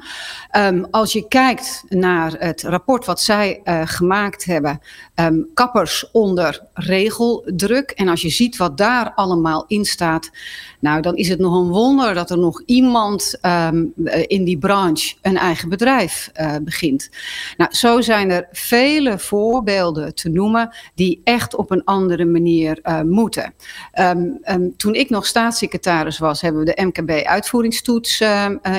Um, 0.57 0.87
als 0.91 1.13
je 1.13 1.29
kijkt 1.29 1.85
naar 1.89 2.35
het 2.39 2.63
rapport 2.63 3.07
wat 3.07 3.21
zij 3.21 3.61
uh, 3.65 3.81
gemaakt 3.85 4.45
hebben, 4.45 4.81
um, 5.15 5.47
kappers 5.55 6.11
onder 6.11 6.67
regeldruk. 6.73 7.91
En 7.91 8.09
als 8.09 8.23
je 8.23 8.29
ziet 8.29 8.57
wat 8.57 8.77
daar 8.77 9.13
allemaal 9.15 9.65
in 9.67 9.85
staat, 9.85 10.31
nou 10.79 11.01
dan 11.01 11.17
is 11.17 11.29
het 11.29 11.39
nog 11.39 11.55
een 11.55 11.69
wonder 11.69 12.15
dat 12.15 12.31
er 12.31 12.39
nog 12.39 12.63
iemand 12.67 13.39
um, 13.43 13.93
in 14.27 14.45
die 14.45 14.59
branche 14.59 15.17
een 15.23 15.37
eigen 15.37 15.69
bedrijf 15.69 16.31
uh, 16.41 16.55
begint. 16.63 17.11
Nou, 17.57 17.75
zo 17.75 18.01
zijn 18.01 18.31
er 18.31 18.49
vele 18.53 19.19
voorbeelden 19.19 20.15
te 20.15 20.29
noemen 20.29 20.75
die 20.95 21.21
echt 21.25 21.57
op 21.57 21.71
een 21.71 21.85
andere 21.85 22.25
manier 22.25 22.79
uh, 22.83 23.01
moeten. 23.01 23.55
Um, 24.01 24.39
um, 24.51 24.77
toen 24.77 24.95
ik 24.95 25.11
nog 25.11 25.27
staatssecretaris 25.27 26.19
was, 26.19 26.41
hebben 26.41 26.65
we 26.65 26.75
de 26.75 26.85
MKB-uitvoeringstoets 26.85 28.23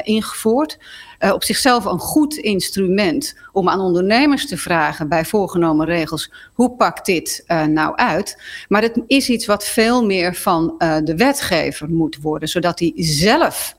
ingevoerd. 0.03 0.77
Uh, 1.19 1.33
op 1.33 1.43
zichzelf 1.43 1.85
een 1.85 1.99
goed 1.99 2.37
instrument 2.37 3.35
om 3.51 3.69
aan 3.69 3.79
ondernemers 3.79 4.47
te 4.47 4.57
vragen 4.57 5.09
bij 5.09 5.25
voorgenomen 5.25 5.85
regels: 5.85 6.31
hoe 6.53 6.75
pakt 6.75 7.05
dit 7.05 7.43
uh, 7.47 7.65
nou 7.65 7.95
uit? 7.95 8.41
Maar 8.67 8.81
het 8.81 9.01
is 9.07 9.29
iets 9.29 9.45
wat 9.45 9.65
veel 9.65 10.05
meer 10.05 10.35
van 10.35 10.75
uh, 10.77 10.97
de 11.03 11.15
wetgever 11.15 11.89
moet 11.89 12.17
worden, 12.21 12.49
zodat 12.49 12.79
hij 12.79 12.93
zelf 12.95 13.77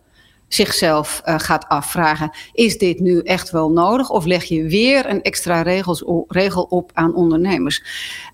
zichzelf 0.49 1.23
uh, 1.25 1.39
gaat 1.39 1.69
afvragen: 1.69 2.31
is 2.53 2.79
dit 2.79 3.01
nu 3.01 3.21
echt 3.21 3.51
wel 3.51 3.71
nodig? 3.71 4.11
Of 4.11 4.25
leg 4.25 4.45
je 4.45 4.63
weer 4.63 5.09
een 5.09 5.23
extra 5.23 5.63
regels, 5.63 6.05
regel 6.29 6.63
op 6.63 6.91
aan 6.95 7.15
ondernemers? 7.15 7.83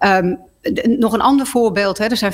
Um, 0.04 0.38
nog 0.98 1.12
een 1.12 1.20
ander 1.20 1.46
voorbeeld. 1.46 1.98
Hè. 1.98 2.04
Er 2.04 2.16
zijn 2.16 2.32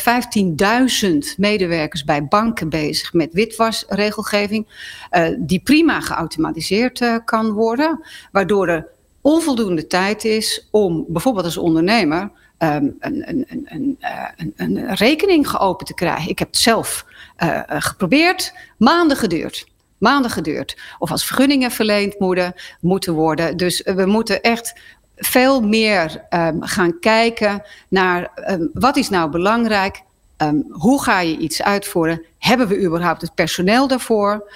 15.000 1.12 1.18
medewerkers 1.36 2.04
bij 2.04 2.24
banken 2.26 2.68
bezig 2.68 3.12
met 3.12 3.32
witwasregelgeving. 3.32 4.66
Uh, 5.12 5.28
die 5.38 5.60
prima 5.60 6.00
geautomatiseerd 6.00 7.00
uh, 7.00 7.16
kan 7.24 7.50
worden. 7.50 8.00
Waardoor 8.32 8.68
er 8.68 8.86
onvoldoende 9.20 9.86
tijd 9.86 10.24
is 10.24 10.68
om 10.70 11.04
bijvoorbeeld 11.08 11.44
als 11.44 11.56
ondernemer 11.56 12.30
um, 12.58 12.96
een, 12.98 13.28
een, 13.28 13.46
een, 13.64 13.98
een, 14.36 14.52
een 14.56 14.94
rekening 14.94 15.48
geopend 15.48 15.88
te 15.88 15.94
krijgen. 15.94 16.30
Ik 16.30 16.38
heb 16.38 16.48
het 16.48 16.58
zelf 16.58 17.04
geprobeerd. 17.66 18.52
Maanden 18.76 19.16
geduurd 19.16 19.70
maanden 20.02 20.30
geduurd. 20.30 20.76
Of 20.98 21.10
als 21.10 21.26
vergunningen 21.26 21.70
verleend 21.70 22.16
moeten 22.80 23.14
worden. 23.14 23.56
Dus 23.56 23.82
we 23.84 24.06
moeten 24.06 24.42
echt 24.42 24.80
veel 25.24 25.60
meer 25.60 26.24
um, 26.30 26.62
gaan 26.62 26.98
kijken 26.98 27.62
naar 27.88 28.30
um, 28.50 28.70
wat 28.72 28.96
is 28.96 29.08
nou 29.08 29.30
belangrijk. 29.30 30.02
Um, 30.36 30.66
hoe 30.70 31.02
ga 31.02 31.20
je 31.20 31.36
iets 31.36 31.62
uitvoeren? 31.62 32.24
Hebben 32.38 32.68
we 32.68 32.82
überhaupt 32.82 33.20
het 33.20 33.34
personeel 33.34 33.88
daarvoor? 33.88 34.52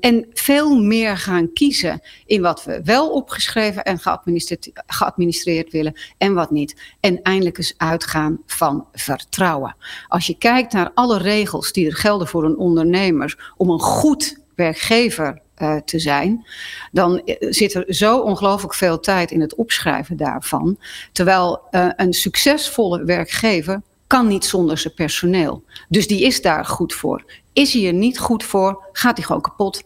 En 0.00 0.26
veel 0.32 0.82
meer 0.82 1.18
gaan 1.18 1.52
kiezen 1.52 2.00
in 2.26 2.42
wat 2.42 2.64
we 2.64 2.80
wel 2.84 3.10
opgeschreven 3.10 3.84
en 3.84 3.98
geadministreerd, 3.98 4.70
geadministreerd 4.86 5.72
willen 5.72 6.00
en 6.18 6.34
wat 6.34 6.50
niet. 6.50 6.80
En 7.00 7.22
eindelijk 7.22 7.58
eens 7.58 7.74
uitgaan 7.76 8.38
van 8.46 8.86
vertrouwen. 8.92 9.76
Als 10.08 10.26
je 10.26 10.38
kijkt 10.38 10.72
naar 10.72 10.90
alle 10.94 11.18
regels 11.18 11.72
die 11.72 11.86
er 11.86 11.96
gelden 11.96 12.28
voor 12.28 12.44
een 12.44 12.58
ondernemer 12.58 13.52
om 13.56 13.70
een 13.70 13.80
goed 13.80 14.36
werkgever 14.54 15.42
uh, 15.58 15.76
te 15.76 15.98
zijn, 15.98 16.46
dan 16.92 17.22
zit 17.40 17.74
er 17.74 17.94
zo 17.94 18.18
ongelooflijk 18.18 18.74
veel 18.74 19.00
tijd 19.00 19.30
in 19.30 19.40
het 19.40 19.54
opschrijven 19.54 20.16
daarvan. 20.16 20.78
Terwijl 21.12 21.60
uh, 21.70 21.88
een 21.96 22.12
succesvolle 22.12 23.04
werkgever 23.04 23.82
kan 24.06 24.26
niet 24.26 24.44
zonder 24.44 24.78
zijn 24.78 24.94
personeel. 24.94 25.64
Dus 25.88 26.06
die 26.06 26.22
is 26.22 26.42
daar 26.42 26.64
goed 26.64 26.94
voor. 26.94 27.24
Is 27.52 27.72
hij 27.72 27.86
er 27.86 27.92
niet 27.92 28.18
goed 28.18 28.44
voor, 28.44 28.88
gaat 28.92 29.16
hij 29.16 29.26
gewoon 29.26 29.42
kapot. 29.42 29.82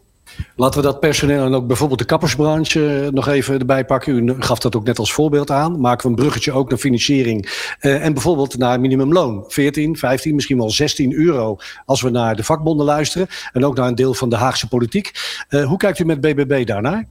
Laten 0.57 0.81
we 0.81 0.87
dat 0.87 1.01
personeel 1.01 1.45
en 1.45 1.55
ook 1.55 1.67
bijvoorbeeld 1.67 1.99
de 1.99 2.05
kappersbranche 2.05 3.01
eh, 3.05 3.13
nog 3.13 3.29
even 3.29 3.59
erbij 3.59 3.85
pakken. 3.85 4.29
U 4.29 4.35
gaf 4.39 4.59
dat 4.59 4.77
ook 4.77 4.85
net 4.85 4.99
als 4.99 5.13
voorbeeld 5.13 5.51
aan. 5.51 5.81
Maken 5.81 6.03
we 6.03 6.09
een 6.09 6.15
bruggetje 6.23 6.53
ook 6.53 6.69
naar 6.69 6.79
financiering 6.79 7.77
uh, 7.81 8.05
en 8.05 8.13
bijvoorbeeld 8.13 8.59
naar 8.59 8.81
minimumloon. 8.81 9.45
14, 9.49 9.97
15, 9.97 10.35
misschien 10.35 10.57
wel 10.57 10.71
16 10.71 11.13
euro 11.13 11.57
als 11.85 12.03
we 12.03 12.11
naar 12.11 12.37
de 12.37 12.45
vakbonden 12.45 12.87
luisteren. 12.87 13.27
En 13.53 13.65
ook 13.65 13.77
naar 13.77 13.89
een 13.89 13.95
deel 13.95 14.15
van 14.15 14.29
de 14.29 14.37
Haagse 14.37 14.69
politiek. 14.69 15.13
Uh, 15.51 15.67
hoe 15.67 15.79
kijkt 15.79 15.99
u 15.99 16.05
met 16.05 16.21
BBB 16.21 16.67
daarnaar? 16.67 17.07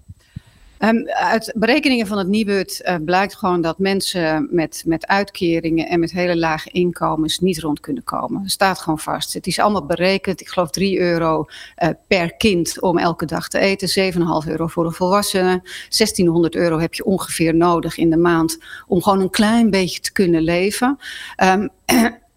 Um, 0.79 1.07
uit 1.07 1.53
berekeningen 1.55 2.07
van 2.07 2.17
het 2.17 2.27
Nibud 2.27 2.81
uh, 2.83 2.95
blijkt 3.05 3.35
gewoon 3.35 3.61
dat 3.61 3.79
mensen 3.79 4.47
met, 4.51 4.83
met 4.85 5.07
uitkeringen 5.07 5.87
en 5.87 5.99
met 5.99 6.11
hele 6.11 6.37
lage 6.37 6.69
inkomens 6.69 7.39
niet 7.39 7.59
rond 7.59 7.79
kunnen 7.79 8.03
komen. 8.03 8.41
Het 8.41 8.51
staat 8.51 8.79
gewoon 8.79 8.99
vast. 8.99 9.33
Het 9.33 9.47
is 9.47 9.59
allemaal 9.59 9.85
berekend. 9.85 10.41
Ik 10.41 10.47
geloof 10.47 10.69
3 10.69 10.99
euro 10.99 11.45
uh, 11.83 11.89
per 12.07 12.35
kind 12.35 12.81
om 12.81 12.97
elke 12.97 13.25
dag 13.25 13.47
te 13.47 13.59
eten. 13.59 14.13
7,5 14.13 14.49
euro 14.49 14.67
voor 14.67 14.85
een 14.85 14.91
volwassene. 14.91 15.61
1600 15.63 16.55
euro 16.55 16.79
heb 16.79 16.93
je 16.93 17.05
ongeveer 17.05 17.55
nodig 17.55 17.97
in 17.97 18.09
de 18.09 18.17
maand 18.17 18.57
om 18.87 19.03
gewoon 19.03 19.21
een 19.21 19.29
klein 19.29 19.69
beetje 19.69 19.99
te 19.99 20.11
kunnen 20.11 20.41
leven. 20.41 20.97
Um, 21.43 21.69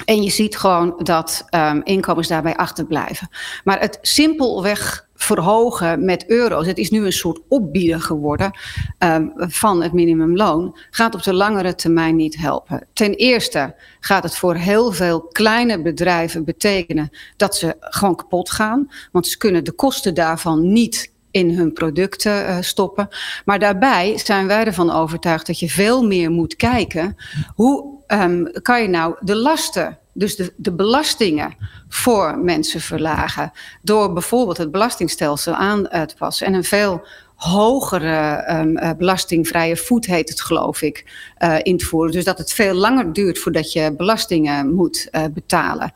En 0.05 0.23
je 0.23 0.29
ziet 0.29 0.57
gewoon 0.57 0.93
dat 0.97 1.45
um, 1.55 1.81
inkomens 1.83 2.27
daarbij 2.27 2.55
achterblijven. 2.55 3.29
Maar 3.63 3.79
het 3.79 3.97
simpelweg 4.01 5.09
verhogen 5.23 6.05
met 6.05 6.29
euro's, 6.29 6.65
het 6.65 6.77
is 6.77 6.89
nu 6.89 7.05
een 7.05 7.11
soort 7.11 7.39
opbieden 7.47 8.01
geworden 8.01 8.51
um, 8.99 9.31
van 9.35 9.81
het 9.81 9.93
minimumloon, 9.93 10.77
gaat 10.89 11.15
op 11.15 11.23
de 11.23 11.33
langere 11.33 11.75
termijn 11.75 12.15
niet 12.15 12.37
helpen. 12.37 12.87
Ten 12.93 13.13
eerste 13.13 13.75
gaat 13.99 14.23
het 14.23 14.35
voor 14.35 14.55
heel 14.55 14.91
veel 14.91 15.21
kleine 15.21 15.81
bedrijven 15.81 16.43
betekenen 16.43 17.09
dat 17.37 17.55
ze 17.55 17.75
gewoon 17.79 18.15
kapot 18.15 18.51
gaan, 18.51 18.91
want 19.11 19.27
ze 19.27 19.37
kunnen 19.37 19.63
de 19.63 19.71
kosten 19.71 20.13
daarvan 20.13 20.71
niet 20.73 21.11
in 21.31 21.57
hun 21.57 21.73
producten 21.73 22.49
uh, 22.49 22.57
stoppen. 22.59 23.07
Maar 23.45 23.59
daarbij 23.59 24.17
zijn 24.17 24.47
wij 24.47 24.65
ervan 24.65 24.91
overtuigd 24.91 25.47
dat 25.47 25.59
je 25.59 25.69
veel 25.69 26.03
meer 26.03 26.31
moet 26.31 26.55
kijken. 26.55 27.15
Hoe 27.55 27.99
um, 28.07 28.51
kan 28.61 28.81
je 28.81 28.87
nou 28.87 29.15
de 29.19 29.35
lasten, 29.35 29.97
dus 30.13 30.35
de, 30.35 30.53
de 30.57 30.71
belastingen 30.71 31.55
voor 31.87 32.37
mensen 32.37 32.81
verlagen? 32.81 33.51
Door 33.81 34.13
bijvoorbeeld 34.13 34.57
het 34.57 34.71
belastingstelsel 34.71 35.53
aan 35.53 35.83
te 35.83 36.15
passen 36.17 36.47
en 36.47 36.53
een 36.53 36.63
veel 36.63 37.05
hogere 37.35 38.45
um, 38.49 38.77
uh, 38.77 38.89
belastingvrije 38.97 39.77
voet 39.77 40.05
heet 40.05 40.29
het 40.29 40.41
geloof 40.41 40.81
ik, 40.81 41.05
uh, 41.39 41.57
in 41.61 41.77
te 41.77 41.85
voeren. 41.85 42.11
Dus 42.11 42.23
dat 42.23 42.37
het 42.37 42.53
veel 42.53 42.73
langer 42.73 43.13
duurt 43.13 43.39
voordat 43.39 43.73
je 43.73 43.93
belastingen 43.97 44.73
moet 44.73 45.09
betalen. 45.33 45.91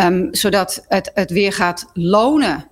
Um, 0.00 0.28
zodat 0.30 0.84
het, 0.88 1.10
het 1.14 1.30
weer 1.30 1.52
gaat 1.52 1.90
lonen 1.92 2.66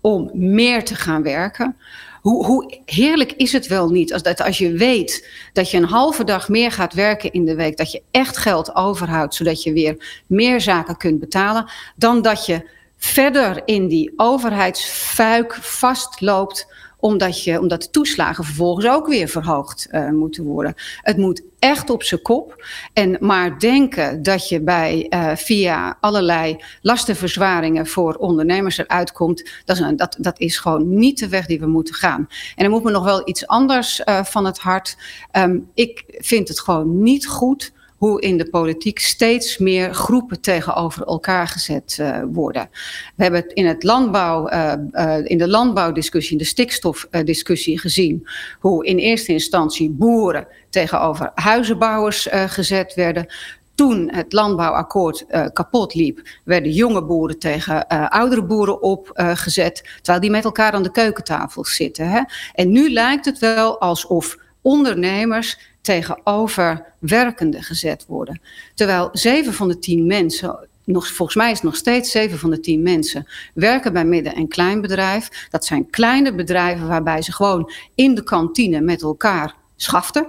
om 0.00 0.30
meer 0.32 0.84
te 0.84 0.94
gaan 0.94 1.22
werken. 1.22 1.76
Hoe, 2.24 2.46
hoe, 2.46 2.80
heerlijk 2.84 3.32
is 3.32 3.52
het 3.52 3.66
wel 3.66 3.88
niet 3.88 4.12
als, 4.12 4.22
dat 4.22 4.42
als 4.42 4.58
je 4.58 4.72
weet 4.72 5.28
dat 5.52 5.70
je 5.70 5.76
een 5.76 5.84
halve 5.84 6.24
dag 6.24 6.48
meer 6.48 6.72
gaat 6.72 6.94
werken 6.94 7.32
in 7.32 7.44
de 7.44 7.54
week, 7.54 7.76
dat 7.76 7.92
je 7.92 8.02
echt 8.10 8.36
geld 8.36 8.74
overhoudt, 8.74 9.34
zodat 9.34 9.62
je 9.62 9.72
weer 9.72 10.22
meer 10.26 10.60
zaken 10.60 10.96
kunt 10.96 11.20
betalen, 11.20 11.70
dan 11.96 12.22
dat 12.22 12.46
je 12.46 12.68
verder 12.96 13.62
in 13.64 13.88
die 13.88 14.12
overheidsfuik 14.16 15.54
vastloopt 15.54 16.72
omdat, 17.04 17.44
je, 17.44 17.60
omdat 17.60 17.82
de 17.82 17.90
toeslagen 17.90 18.44
vervolgens 18.44 18.86
ook 18.86 19.06
weer 19.06 19.28
verhoogd 19.28 19.88
uh, 19.90 20.10
moeten 20.10 20.44
worden. 20.44 20.74
Het 21.00 21.16
moet 21.16 21.42
echt 21.58 21.90
op 21.90 22.02
zijn 22.02 22.22
kop. 22.22 22.64
En 22.92 23.16
maar 23.20 23.58
denken 23.58 24.22
dat 24.22 24.48
je 24.48 24.60
bij 24.60 25.06
uh, 25.10 25.36
via 25.36 25.96
allerlei 26.00 26.56
lastenverzwaringen 26.80 27.86
voor 27.86 28.14
ondernemers 28.14 28.78
eruit 28.78 29.12
komt, 29.12 29.50
dat 29.64 29.76
is, 29.76 29.92
dat, 29.96 30.16
dat 30.20 30.40
is 30.40 30.56
gewoon 30.58 30.94
niet 30.94 31.18
de 31.18 31.28
weg 31.28 31.46
die 31.46 31.60
we 31.60 31.66
moeten 31.66 31.94
gaan. 31.94 32.28
En 32.56 32.64
er 32.64 32.70
moet 32.70 32.84
me 32.84 32.90
nog 32.90 33.04
wel 33.04 33.28
iets 33.28 33.46
anders 33.46 34.02
uh, 34.04 34.24
van 34.24 34.44
het 34.44 34.58
hart. 34.58 34.96
Um, 35.32 35.70
ik 35.74 36.04
vind 36.08 36.48
het 36.48 36.60
gewoon 36.60 37.02
niet 37.02 37.26
goed 37.26 37.72
hoe 37.96 38.20
in 38.20 38.38
de 38.38 38.50
politiek 38.50 38.98
steeds 38.98 39.58
meer 39.58 39.94
groepen 39.94 40.40
tegenover 40.40 41.06
elkaar 41.06 41.48
gezet 41.48 41.98
uh, 42.00 42.22
worden. 42.32 42.68
We 43.16 43.22
hebben 43.22 43.40
het 43.40 43.52
in, 43.52 43.66
het 43.66 43.82
landbouw, 43.82 44.50
uh, 44.50 44.72
uh, 44.92 45.16
in 45.24 45.38
de 45.38 45.48
landbouwdiscussie, 45.48 46.32
in 46.32 46.38
de 46.38 46.44
stikstofdiscussie 46.44 47.78
gezien, 47.78 48.28
hoe 48.60 48.86
in 48.86 48.98
eerste 48.98 49.32
instantie 49.32 49.90
boeren 49.90 50.46
tegenover 50.70 51.30
huizenbouwers 51.34 52.28
gezet 52.30 52.94
werden. 52.94 53.26
Toen 53.74 54.10
het 54.12 54.32
landbouwakkoord 54.32 55.26
kapot 55.52 55.94
liep, 55.94 56.28
werden 56.44 56.72
jonge 56.72 57.04
boeren 57.04 57.38
tegen 57.38 57.86
oudere 58.08 58.44
boeren 58.44 58.82
opgezet, 58.82 59.84
terwijl 59.96 60.20
die 60.20 60.30
met 60.30 60.44
elkaar 60.44 60.72
aan 60.72 60.82
de 60.82 60.90
keukentafel 60.90 61.64
zitten. 61.64 62.08
Hè? 62.08 62.20
En 62.52 62.70
nu 62.70 62.92
lijkt 62.92 63.24
het 63.24 63.38
wel 63.38 63.80
alsof 63.80 64.36
ondernemers 64.62 65.58
tegenover 65.84 66.84
werkenden 66.98 67.62
gezet 67.62 68.04
worden. 68.08 68.40
Terwijl 68.74 69.08
zeven 69.12 69.52
van 69.52 69.68
de 69.68 69.78
tien 69.78 70.06
mensen, 70.06 70.68
nog, 70.84 71.06
volgens 71.06 71.36
mij 71.36 71.50
is 71.50 71.56
het 71.56 71.62
nog 71.62 71.76
steeds 71.76 72.10
zeven 72.10 72.38
van 72.38 72.50
de 72.50 72.60
tien 72.60 72.82
mensen, 72.82 73.26
werken 73.54 73.92
bij 73.92 74.04
midden- 74.04 74.34
en 74.34 74.48
kleinbedrijf. 74.48 75.46
Dat 75.50 75.64
zijn 75.64 75.90
kleine 75.90 76.34
bedrijven 76.34 76.88
waarbij 76.88 77.22
ze 77.22 77.32
gewoon 77.32 77.70
in 77.94 78.14
de 78.14 78.22
kantine 78.22 78.80
met 78.80 79.02
elkaar 79.02 79.54
schaften. 79.76 80.26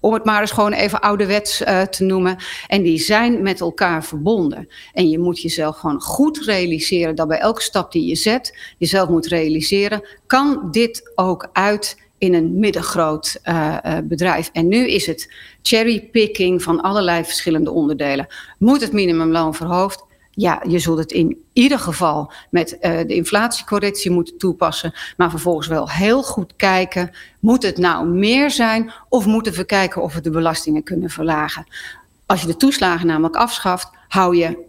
Om 0.00 0.12
het 0.12 0.24
maar 0.24 0.40
eens 0.40 0.50
gewoon 0.50 0.72
even 0.72 1.00
ouderwets 1.00 1.62
uh, 1.62 1.82
te 1.82 2.04
noemen. 2.04 2.36
En 2.66 2.82
die 2.82 2.98
zijn 2.98 3.42
met 3.42 3.60
elkaar 3.60 4.04
verbonden. 4.04 4.68
En 4.92 5.10
je 5.10 5.18
moet 5.18 5.42
jezelf 5.42 5.76
gewoon 5.76 6.00
goed 6.00 6.38
realiseren 6.38 7.14
dat 7.14 7.28
bij 7.28 7.38
elke 7.38 7.62
stap 7.62 7.92
die 7.92 8.06
je 8.06 8.16
zet, 8.16 8.58
jezelf 8.78 9.08
moet 9.08 9.26
realiseren, 9.26 10.06
kan 10.26 10.68
dit 10.70 11.12
ook 11.14 11.48
uit 11.52 12.04
in 12.18 12.34
een 12.34 12.58
middengroot 12.58 13.40
uh, 13.44 13.76
uh, 13.86 13.98
bedrijf. 14.04 14.50
En 14.52 14.68
nu 14.68 14.88
is 14.88 15.06
het 15.06 15.32
cherrypicking 15.62 16.62
van 16.62 16.80
allerlei 16.80 17.24
verschillende 17.24 17.70
onderdelen. 17.70 18.26
Moet 18.58 18.80
het 18.80 18.92
minimumloon 18.92 19.54
verhoogd? 19.54 20.04
Ja, 20.30 20.62
je 20.68 20.78
zult 20.78 20.98
het 20.98 21.12
in 21.12 21.44
ieder 21.52 21.78
geval 21.78 22.32
met 22.50 22.72
uh, 22.72 22.80
de 22.80 23.14
inflatiecorrectie 23.14 24.10
moeten 24.10 24.38
toepassen. 24.38 24.94
Maar 25.16 25.30
vervolgens 25.30 25.66
wel 25.66 25.90
heel 25.90 26.22
goed 26.22 26.52
kijken. 26.56 27.10
Moet 27.40 27.62
het 27.62 27.76
nou 27.76 28.06
meer 28.06 28.50
zijn? 28.50 28.92
Of 29.08 29.26
moeten 29.26 29.52
we 29.52 29.64
kijken 29.64 30.02
of 30.02 30.14
we 30.14 30.20
de 30.20 30.30
belastingen 30.30 30.82
kunnen 30.82 31.10
verlagen? 31.10 31.66
Als 32.26 32.40
je 32.40 32.46
de 32.46 32.56
toeslagen 32.56 33.06
namelijk 33.06 33.36
afschaft, 33.36 33.90
hou 34.08 34.36
je 34.36 34.64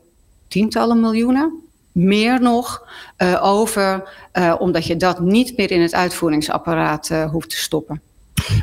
tientallen 0.47 0.99
miljoenen 0.99 1.66
meer 1.97 2.41
nog 2.41 2.87
uh, 3.17 3.43
over, 3.43 4.09
uh, 4.33 4.55
omdat 4.59 4.85
je 4.85 4.95
dat 4.95 5.19
niet 5.19 5.57
meer 5.57 5.71
in 5.71 5.81
het 5.81 5.93
uitvoeringsapparaat 5.93 7.09
uh, 7.09 7.31
hoeft 7.31 7.49
te 7.49 7.57
stoppen. 7.57 8.01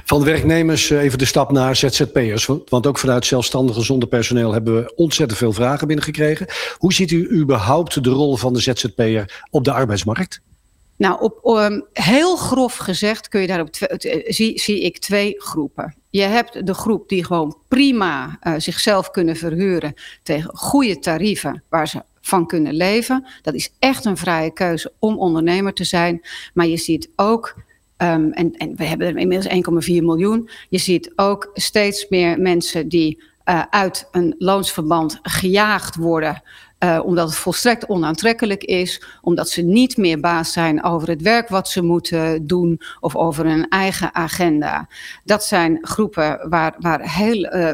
Van 0.05 0.25
werknemers 0.25 0.91
even 0.91 1.19
de 1.19 1.25
stap 1.25 1.53
naar 1.53 1.77
ZZP'ers. 1.77 2.47
Want 2.69 2.87
ook 2.87 2.99
vanuit 2.99 3.27
zelfstandigen 3.27 3.85
zonder 3.85 4.09
personeel 4.09 4.53
hebben 4.53 4.75
we 4.75 4.93
ontzettend 4.97 5.39
veel 5.39 5.53
vragen 5.53 5.87
binnengekregen. 5.87 6.47
Hoe 6.77 6.93
ziet 6.93 7.11
u 7.11 7.31
überhaupt 7.31 8.05
de 8.05 8.11
rol 8.11 8.37
van 8.37 8.53
de 8.53 8.61
ZZP'er 8.61 9.45
op 9.51 9.65
de 9.65 9.73
arbeidsmarkt? 9.73 10.41
Nou, 10.97 11.21
op, 11.21 11.57
um, 11.59 11.87
heel 11.93 12.37
grof 12.37 12.77
gezegd 12.77 13.29
kun 13.29 13.41
je 13.41 13.47
daarop 13.47 13.69
zie, 14.27 14.61
zie 14.61 14.81
ik 14.81 14.99
twee 14.99 15.35
groepen. 15.37 15.95
Je 16.11 16.23
hebt 16.23 16.67
de 16.67 16.75
groep 16.75 17.09
die 17.09 17.25
gewoon 17.25 17.57
prima 17.69 18.39
uh, 18.43 18.55
zichzelf 18.59 19.11
kunnen 19.11 19.37
verhuren 19.37 19.95
tegen 20.23 20.57
goede 20.57 20.99
tarieven, 20.99 21.63
waar 21.69 21.89
ze 21.89 22.03
van 22.27 22.47
kunnen 22.47 22.75
leven. 22.75 23.27
Dat 23.43 23.55
is 23.55 23.73
echt 23.79 24.05
een 24.05 24.17
vrije 24.17 24.53
keuze 24.53 24.93
om 24.99 25.19
ondernemer 25.19 25.73
te 25.73 25.85
zijn. 25.85 26.21
Maar 26.55 26.67
je 26.67 26.77
ziet 26.77 27.11
ook 27.17 27.63
Um, 27.99 28.33
en, 28.33 28.57
en, 28.57 28.77
we 28.77 28.85
hebben 28.85 29.07
er 29.07 29.17
inmiddels 29.17 29.87
1,4 29.89 29.93
miljoen. 30.03 30.49
Je 30.69 30.79
ziet 30.79 31.13
ook 31.17 31.51
steeds 31.55 32.09
meer 32.09 32.41
mensen 32.41 32.89
die 32.89 33.23
uh, 33.45 33.63
uit 33.71 34.09
een 34.13 34.35
loonsverband 34.39 35.19
gejaagd 35.23 35.97
worden. 35.97 36.43
Uh, 36.79 37.01
omdat 37.05 37.29
het 37.29 37.37
volstrekt 37.37 37.87
onaantrekkelijk 37.87 38.65
is, 38.65 39.03
omdat 39.21 39.49
ze 39.49 39.63
niet 39.63 39.97
meer 39.97 40.21
baas 40.21 40.53
zijn 40.53 40.85
over 40.85 41.09
het 41.09 41.23
werk 41.23 41.49
wat 41.49 41.69
ze 41.69 41.83
moeten 41.83 42.47
doen 42.47 42.81
of 43.01 43.17
over 43.17 43.47
hun 43.47 43.69
eigen 43.69 44.15
agenda. 44.15 44.89
Dat 45.25 45.45
zijn 45.45 45.79
groepen 45.81 46.49
waar, 46.49 46.75
waar, 46.79 47.01
heel, 47.11 47.55
uh, 47.55 47.73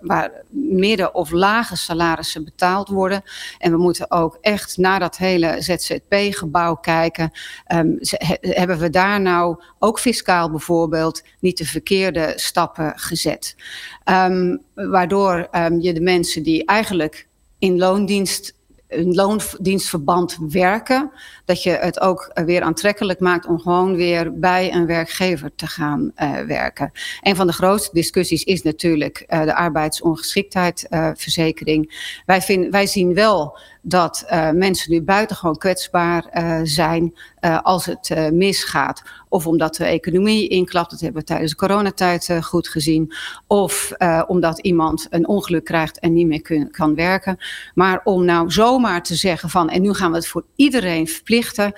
waar 0.00 0.30
midden- 0.50 1.14
of 1.14 1.30
lage 1.30 1.76
salarissen 1.76 2.44
betaald 2.44 2.88
worden. 2.88 3.22
En 3.58 3.70
we 3.70 3.78
moeten 3.78 4.10
ook 4.10 4.38
echt 4.40 4.76
naar 4.76 5.00
dat 5.00 5.16
hele 5.16 5.56
ZZP-gebouw 5.58 6.74
kijken. 6.74 7.30
He, 7.64 8.36
hebben 8.40 8.78
we 8.78 8.90
daar 8.90 9.20
nou 9.20 9.62
ook 9.78 9.98
fiscaal 9.98 10.50
bijvoorbeeld 10.50 11.22
niet 11.40 11.58
de 11.58 11.66
verkeerde 11.66 12.32
stappen 12.36 12.92
gezet? 12.96 13.56
Um, 14.04 14.62
waardoor 14.74 15.48
um, 15.52 15.80
je 15.80 15.92
de 15.92 16.00
mensen 16.00 16.42
die 16.42 16.64
eigenlijk 16.64 17.25
in 17.58 17.78
loondienst 17.78 18.54
een 18.88 19.14
loondienstverband 19.14 20.38
werken, 20.50 21.10
dat 21.44 21.62
je 21.62 21.70
het 21.70 22.00
ook 22.00 22.30
weer 22.44 22.62
aantrekkelijk 22.62 23.20
maakt 23.20 23.46
om 23.46 23.60
gewoon 23.60 23.96
weer 23.96 24.38
bij 24.38 24.74
een 24.74 24.86
werkgever 24.86 25.54
te 25.54 25.66
gaan 25.66 26.12
uh, 26.16 26.40
werken. 26.40 26.92
Een 27.20 27.36
van 27.36 27.46
de 27.46 27.52
grootste 27.52 27.90
discussies 27.92 28.44
is 28.44 28.62
natuurlijk 28.62 29.24
uh, 29.28 29.44
de 29.44 29.54
arbeidsongeschiktheidsverzekering. 29.54 31.84
Uh, 31.84 31.90
wij, 32.26 32.68
wij 32.70 32.86
zien 32.86 33.14
wel 33.14 33.58
dat 33.88 34.24
uh, 34.30 34.50
mensen 34.50 34.92
nu 34.92 35.02
buitengewoon 35.02 35.56
kwetsbaar 35.56 36.30
uh, 36.34 36.60
zijn 36.62 37.14
uh, 37.40 37.62
als 37.62 37.86
het 37.86 38.32
misgaat. 38.32 39.02
Of 39.28 39.46
omdat 39.46 39.74
de 39.74 39.84
economie 39.84 40.48
inklapt, 40.48 40.90
dat 40.90 41.00
hebben 41.00 41.20
we 41.20 41.26
tijdens 41.26 41.50
de 41.50 41.56
coronatijd 41.56 42.38
goed 42.42 42.68
gezien. 42.68 43.14
Of 43.46 43.92
omdat 44.26 44.58
iemand 44.58 45.06
een 45.10 45.28
ongeluk 45.28 45.64
krijgt 45.64 45.98
en 45.98 46.12
niet 46.12 46.26
meer 46.26 46.68
kan 46.70 46.94
werken. 46.94 47.38
Maar 47.74 48.00
om 48.04 48.24
nou 48.24 48.50
zomaar 48.50 49.02
te 49.02 49.14
zeggen 49.14 49.50
van, 49.50 49.70
en 49.70 49.82
nu 49.82 49.94
gaan 49.94 50.10
we 50.10 50.16
het 50.16 50.26
voor 50.26 50.44
iedereen 50.56 51.08
verplichten. 51.08 51.72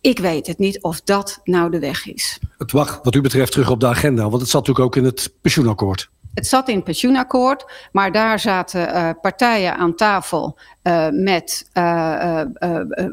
ik 0.00 0.18
weet 0.18 0.46
het 0.46 0.58
niet 0.58 0.82
of 0.82 1.00
dat 1.00 1.40
nou 1.44 1.70
de 1.70 1.78
weg 1.78 2.06
is. 2.06 2.38
Het 2.58 2.72
wacht 2.72 3.04
wat 3.04 3.14
u 3.14 3.20
betreft 3.20 3.52
terug 3.52 3.70
op 3.70 3.80
de 3.80 3.86
agenda, 3.86 4.28
want 4.28 4.40
het 4.40 4.50
zat 4.50 4.66
natuurlijk 4.66 4.86
ook 4.86 5.02
in 5.02 5.08
het 5.08 5.32
pensioenakkoord. 5.40 6.10
Het 6.34 6.46
zat 6.46 6.68
in 6.68 6.74
het 6.74 6.84
pensioenakkoord, 6.84 7.64
maar 7.92 8.12
daar 8.12 8.38
zaten 8.38 8.88
uh, 8.88 9.10
partijen 9.20 9.76
aan 9.76 9.94
tafel 9.94 10.58
uh, 10.82 11.08
met 11.10 11.70
uh, 11.74 12.42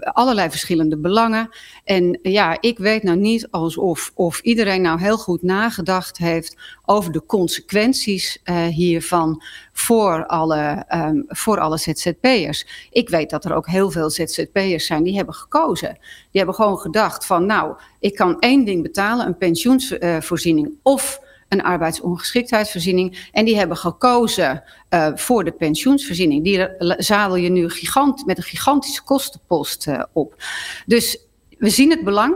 allerlei 0.02 0.50
verschillende 0.50 0.98
belangen. 0.98 1.50
En 1.84 2.20
ja, 2.22 2.58
ik 2.60 2.78
weet 2.78 3.04
nou 3.04 3.18
niet 3.18 3.48
alsof 3.52 4.12
of 4.16 4.40
iedereen 4.40 4.82
nou 4.82 5.00
heel 5.00 5.18
goed 5.18 5.42
nagedacht 5.42 6.18
heeft 6.18 6.58
over 6.86 7.12
de 7.12 7.26
consequenties 7.26 8.42
hiervan 8.70 9.44
voor 9.74 10.26
alle, 10.26 10.86
um, 10.96 11.26
voor 11.28 11.60
alle 11.60 11.78
ZZP'ers. 11.78 12.88
Ik 12.92 13.10
weet 13.10 13.30
dat 13.30 13.46
er 13.46 13.54
ook 13.54 13.68
heel 13.68 13.92
veel 13.92 14.10
ZZP'ers 14.10 14.86
zijn 14.86 15.04
die 15.04 15.16
hebben 15.16 15.34
gekozen. 15.34 15.98
Die 16.32 16.42
hebben 16.42 16.56
gewoon 16.56 16.78
gedacht 16.78 17.26
van 17.26 17.46
nou, 17.46 17.76
ik 18.00 18.16
kan 18.16 18.40
één 18.40 18.66
ding 18.66 18.84
betalen, 18.84 19.26
een 19.26 19.38
pensioensvoorziening 19.38 20.72
of 20.84 21.26
een 21.48 21.64
arbeidsongeschiktheidsvoorziening. 21.64 23.30
En 23.32 23.46
die 23.46 23.58
hebben 23.58 23.78
gekozen 23.78 24.64
uh, 24.90 25.08
voor 25.16 25.44
de 25.44 25.52
pensioensvoorziening. 25.52 26.44
Die 26.44 26.68
zadel 26.98 27.36
je 27.36 27.50
nu 27.50 27.70
gigant, 27.70 28.26
met 28.26 28.38
een 28.38 28.44
gigantische 28.44 29.04
kostenpost 29.04 29.88
uh, 29.88 30.04
op. 30.12 30.44
Dus 30.86 31.20
we 31.58 31.70
zien 31.70 31.90
het 31.90 32.04
belang. 32.04 32.36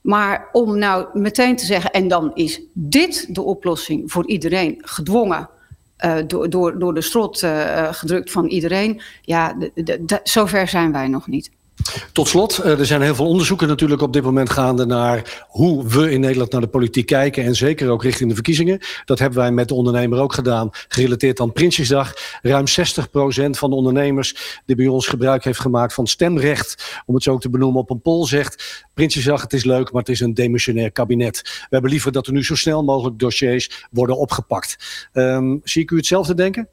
Maar 0.00 0.48
om 0.52 0.78
nou 0.78 1.18
meteen 1.18 1.56
te 1.56 1.64
zeggen, 1.64 1.90
en 1.90 2.08
dan 2.08 2.34
is 2.34 2.60
dit 2.72 3.34
de 3.34 3.42
oplossing 3.42 4.12
voor 4.12 4.26
iedereen 4.26 4.78
gedwongen. 4.78 5.48
Uh, 6.04 6.16
door, 6.26 6.50
door, 6.50 6.78
door 6.78 6.94
de 6.94 7.00
strot 7.00 7.46
gedrukt 7.90 8.30
van 8.30 8.46
iedereen. 8.46 9.02
Ja, 9.22 9.56
zover 10.22 10.68
zijn 10.68 10.92
wij 10.92 11.08
nog 11.08 11.26
niet. 11.26 11.50
Tot 12.12 12.28
slot, 12.28 12.58
eh, 12.58 12.78
er 12.78 12.86
zijn 12.86 13.02
heel 13.02 13.14
veel 13.14 13.26
onderzoeken 13.26 13.68
natuurlijk 13.68 14.02
op 14.02 14.12
dit 14.12 14.22
moment 14.22 14.50
gaande 14.50 14.86
naar 14.86 15.44
hoe 15.48 15.86
we 15.86 16.10
in 16.10 16.20
Nederland 16.20 16.52
naar 16.52 16.60
de 16.60 16.66
politiek 16.66 17.06
kijken. 17.06 17.44
En 17.44 17.54
zeker 17.54 17.90
ook 17.90 18.02
richting 18.02 18.28
de 18.28 18.34
verkiezingen. 18.34 18.78
Dat 19.04 19.18
hebben 19.18 19.38
wij 19.38 19.52
met 19.52 19.68
de 19.68 19.74
ondernemer 19.74 20.18
ook 20.18 20.32
gedaan, 20.32 20.70
gerelateerd 20.88 21.40
aan 21.40 21.52
Prinsjesdag. 21.52 22.12
Ruim 22.42 22.66
60% 22.66 23.58
van 23.58 23.70
de 23.70 23.76
ondernemers 23.76 24.60
die 24.66 24.76
bij 24.76 24.86
ons 24.86 25.06
gebruik 25.06 25.44
heeft 25.44 25.60
gemaakt 25.60 25.94
van 25.94 26.06
stemrecht, 26.06 27.00
om 27.06 27.14
het 27.14 27.22
zo 27.22 27.32
ook 27.32 27.40
te 27.40 27.50
benoemen, 27.50 27.80
op 27.80 27.90
een 27.90 28.02
poll 28.02 28.26
zegt: 28.26 28.84
Prinsjesdag, 28.94 29.42
het 29.42 29.52
is 29.52 29.64
leuk, 29.64 29.92
maar 29.92 30.02
het 30.02 30.10
is 30.10 30.20
een 30.20 30.34
demissionair 30.34 30.92
kabinet. 30.92 31.40
We 31.42 31.66
hebben 31.70 31.90
liever 31.90 32.12
dat 32.12 32.26
er 32.26 32.32
nu 32.32 32.44
zo 32.44 32.54
snel 32.54 32.84
mogelijk 32.84 33.18
dossiers 33.18 33.86
worden 33.90 34.18
opgepakt. 34.18 34.76
Um, 35.12 35.60
zie 35.64 35.82
ik 35.82 35.90
u 35.90 35.96
hetzelfde 35.96 36.34
denken? 36.34 36.68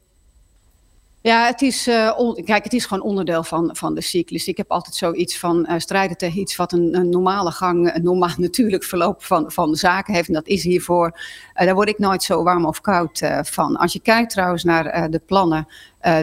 Ja, 1.20 1.46
het 1.46 1.62
is, 1.62 1.88
uh, 1.88 2.34
kijk, 2.44 2.64
het 2.64 2.72
is 2.72 2.86
gewoon 2.86 3.02
onderdeel 3.02 3.42
van, 3.42 3.70
van 3.76 3.94
de 3.94 4.00
cyclus. 4.00 4.48
Ik 4.48 4.56
heb 4.56 4.70
altijd 4.70 4.94
zoiets 4.94 5.38
van 5.38 5.66
uh, 5.68 5.78
strijden 5.78 6.16
tegen 6.16 6.40
iets 6.40 6.56
wat 6.56 6.72
een, 6.72 6.94
een, 6.94 7.08
normale 7.08 7.50
gang, 7.50 7.94
een 7.94 8.02
normaal 8.02 8.34
natuurlijk 8.48 8.84
verloop 8.84 9.24
van, 9.24 9.52
van 9.52 9.70
de 9.70 9.76
zaken 9.76 10.14
heeft. 10.14 10.28
En 10.28 10.34
dat 10.34 10.46
is 10.46 10.62
hiervoor, 10.62 11.20
uh, 11.60 11.66
daar 11.66 11.74
word 11.74 11.88
ik 11.88 11.98
nooit 11.98 12.22
zo 12.22 12.42
warm 12.42 12.66
of 12.66 12.80
koud 12.80 13.22
van. 13.42 13.76
Als 13.76 13.92
je 13.92 14.00
kijkt 14.00 14.30
trouwens 14.30 14.64
naar 14.64 15.10
de 15.10 15.20
plannen 15.26 15.66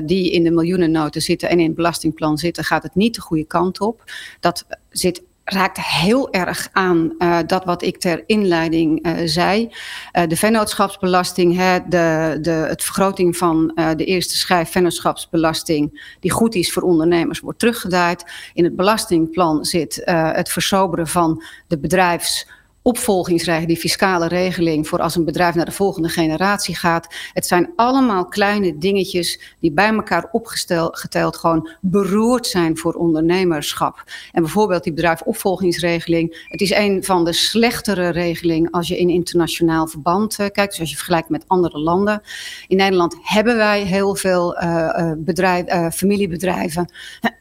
die 0.04 0.32
in 0.32 0.44
de 0.44 0.52
miljoenennoten 0.52 1.22
zitten 1.22 1.50
en 1.50 1.60
in 1.60 1.66
het 1.66 1.76
belastingplan 1.76 2.38
zitten, 2.38 2.64
gaat 2.64 2.84
het 2.84 2.96
niet 2.96 3.16
de 3.16 3.22
goede 3.22 3.46
kant 3.46 3.80
op. 3.80 4.04
Dat 4.40 4.66
zit 4.90 5.24
raakt 5.46 5.78
heel 5.82 6.32
erg 6.32 6.70
aan 6.72 7.16
uh, 7.20 7.40
dat 7.46 7.66
wat 7.66 7.84
ik 7.84 7.98
ter 7.98 8.24
inleiding 8.26 9.08
uh, 9.08 9.14
zei. 9.26 9.72
Uh, 10.14 10.28
de 10.28 10.36
vennootschapsbelasting, 10.38 11.56
hè, 11.56 11.80
de, 11.88 12.38
de, 12.42 12.52
het 12.52 12.84
vergroting 12.84 13.38
van 13.38 13.80
de 13.96 14.06
eerste 14.06 14.38
schijf 14.38 14.70
vennootschapsbelasting, 14.72 16.16
die 16.20 16.32
goed 16.32 16.56
is 16.56 16.74
voor 16.74 16.84
ondernemers, 16.84 17.40
wordt 17.40 17.60
teruggedraaid. 17.60 18.26
In 18.54 18.64
het 18.64 18.76
belastingplan 18.76 19.66
zit 19.66 20.02
het 20.06 20.50
versoberen 20.50 21.08
van 21.08 21.44
de 21.68 21.80
bedrijfs 21.80 22.48
opvolgingsregeling, 22.88 23.67
die 23.67 23.78
fiscale 23.78 24.28
regeling 24.28 24.88
voor 24.88 25.00
als 25.00 25.15
een 25.15 25.26
bedrijf 25.26 25.56
naar 25.56 25.65
de 25.65 25.71
volgende 25.71 26.10
generatie 26.10 26.76
gaat. 26.76 27.15
Het 27.34 27.45
zijn 27.45 27.71
allemaal 27.76 28.26
kleine 28.26 28.78
dingetjes 28.78 29.56
die 29.60 29.71
bij 29.71 29.93
elkaar 29.93 30.30
opgeteld 30.32 31.38
gewoon 31.38 31.69
beroerd 31.82 32.48
zijn 32.48 32.78
voor 32.78 32.93
ondernemerschap. 32.93 34.04
En 34.32 34.41
bijvoorbeeld 34.41 34.84
die 34.84 34.93
bedrijfopvolgingsregeling. 34.93 36.45
Het 36.48 36.62
is 36.62 36.71
een 36.71 37.04
van 37.04 37.26
de 37.26 37.34
slechtere 37.34 38.10
regelingen 38.10 38.71
als 38.71 38.88
je 38.88 38.98
in 38.98 39.10
internationaal 39.10 39.88
verband 39.88 40.39
uh, 40.39 40.45
kijkt. 40.52 40.71
Dus 40.71 40.80
als 40.80 40.89
je 40.89 40.95
vergelijkt 40.95 41.30
met 41.30 41.43
andere 41.48 41.80
landen. 41.80 42.21
In 42.67 42.78
Nederland 42.78 43.17
hebben 43.21 43.58
wij 43.58 43.82
heel 43.82 44.15
veel 44.15 44.63
uh, 44.63 45.12
bedrijf, 45.17 45.74
uh, 45.74 45.89
familiebedrijven. 45.89 46.91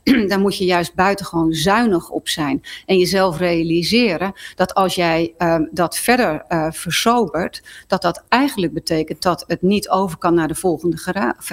Daar 0.28 0.40
moet 0.40 0.56
je 0.56 0.64
juist 0.64 0.94
buitengewoon 0.94 1.52
zuinig 1.52 2.10
op 2.10 2.28
zijn. 2.28 2.62
En 2.86 2.98
jezelf 2.98 3.38
realiseren 3.38 4.32
dat 4.54 4.74
als 4.74 4.94
jij 4.94 5.33
uh, 5.38 5.56
dat 5.70 5.98
verder 5.98 6.44
uh, 6.48 6.66
versobert, 6.70 7.62
dat 7.86 8.02
dat 8.02 8.24
eigenlijk 8.28 8.72
betekent 8.72 9.22
dat 9.22 9.44
het 9.46 9.62
niet 9.62 9.88
over 9.88 10.18
kan 10.18 10.34
naar 10.34 10.48
de 10.48 10.54
volgende 10.54 10.96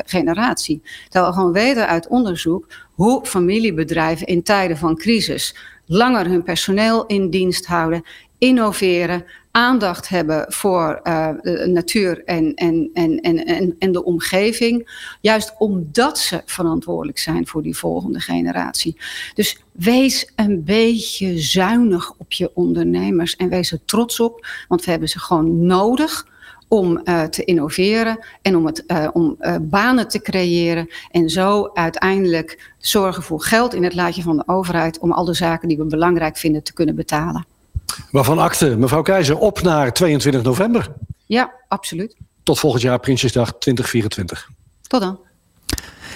generatie. 0.06 0.82
Terwijl 1.04 1.32
we 1.32 1.38
gewoon 1.38 1.54
weten 1.54 1.88
uit 1.88 2.08
onderzoek 2.08 2.67
hoe 2.94 3.26
familiebedrijven 3.26 4.28
in 4.28 4.44
tijden 4.44 4.78
van 4.78 4.96
crisis 4.96 5.56
langer 5.86 6.26
hun 6.26 6.44
personeel 6.44 7.06
in 7.06 7.30
dienst 7.30 7.65
houden, 7.65 8.04
innoveren, 8.38 9.26
aandacht 9.52 10.10
hebben 10.10 10.46
voor 10.48 11.00
uh, 11.04 11.30
natuur 11.66 12.24
en, 12.26 12.54
en, 12.54 12.90
en, 12.94 13.20
en, 13.22 13.76
en 13.80 13.92
de 13.92 14.04
omgeving. 14.04 14.90
Juist 15.22 15.54
omdat 15.58 16.20
ze 16.20 16.42
verantwoordelijk 16.46 17.20
zijn 17.20 17.48
voor 17.48 17.62
die 17.62 17.78
volgende 17.78 18.20
generatie. 18.20 18.98
Dus 19.34 19.64
wees 19.72 20.32
een 20.36 20.64
beetje 20.64 21.40
zuinig 21.40 22.14
op 22.18 22.32
je 22.32 22.52
ondernemers 22.54 23.36
en 23.36 23.50
wees 23.50 23.72
er 23.72 23.86
trots 23.86 24.20
op, 24.20 24.48
want 24.68 24.86
we 24.86 24.92
hebben 24.92 25.10
ze 25.10 25.20
gewoon 25.20 25.66
nodig 25.66 26.30
om 26.68 27.02
uh, 27.04 27.24
te 27.24 27.44
innoveren 27.44 28.20
en 28.42 28.56
om, 28.56 28.66
het, 28.66 28.84
uh, 28.88 29.08
om 29.14 29.38
banen 29.62 30.08
te 30.08 30.22
creëren. 30.22 30.90
En 31.12 31.30
zo 31.30 31.70
uiteindelijk 31.74 32.74
zorgen 32.78 33.24
voor 33.24 33.42
geld 33.42 33.74
in 33.74 33.84
het 33.84 33.94
laadje 33.94 34.22
van 34.22 34.38
de 34.38 34.48
overheid 34.48 35.00
om 35.00 35.12
al 35.12 35.26
de 35.26 35.34
zaken 35.34 35.68
die 35.68 35.78
we 35.78 35.86
belangrijk 35.86 36.38
vinden 36.38 36.64
te 36.64 36.74
kunnen 36.74 36.96
betalen. 36.96 37.46
Waarvan 38.12 38.39
akte, 38.39 38.77
mevrouw 38.77 39.01
Keizer, 39.01 39.38
op 39.38 39.62
naar 39.62 39.93
22 39.93 40.43
november. 40.43 40.93
Ja, 41.25 41.51
absoluut. 41.67 42.15
Tot 42.43 42.60
volgend 42.60 42.82
jaar, 42.82 42.99
Prinsjesdag 42.99 43.54
2024. 43.60 44.49
Tot 44.88 45.01
dan. 45.01 45.19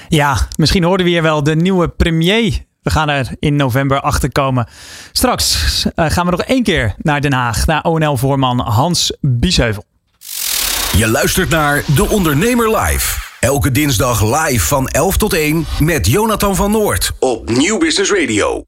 Ja, 0.09 0.47
misschien 0.57 0.83
hoorden 0.83 1.05
we 1.05 1.11
hier 1.11 1.21
wel 1.21 1.43
de 1.43 1.55
nieuwe 1.55 1.89
premier. 1.89 2.63
We 2.81 2.89
gaan 2.91 3.09
er 3.09 3.29
in 3.39 3.55
november 3.55 4.01
achter 4.01 4.31
komen. 4.31 4.67
Straks 5.11 5.85
uh, 5.85 6.05
gaan 6.09 6.25
we 6.25 6.31
nog 6.31 6.41
één 6.41 6.63
keer 6.63 6.95
naar 6.97 7.21
Den 7.21 7.33
Haag, 7.33 7.65
naar 7.65 7.83
ONL-voorman 7.83 8.59
Hans 8.59 9.17
Biesheuvel. 9.21 9.83
Je 10.97 11.07
luistert 11.07 11.49
naar 11.49 11.83
De 11.95 12.09
Ondernemer 12.09 12.77
Live. 12.77 13.23
Elke 13.39 13.71
dinsdag 13.71 14.23
live 14.23 14.65
van 14.65 14.87
11 14.87 15.17
tot 15.17 15.33
1 15.33 15.65
met 15.79 16.07
Jonathan 16.07 16.55
van 16.55 16.71
Noord 16.71 17.11
op 17.19 17.49
Nieuw 17.49 17.77
Business 17.77 18.11
Radio. 18.11 18.63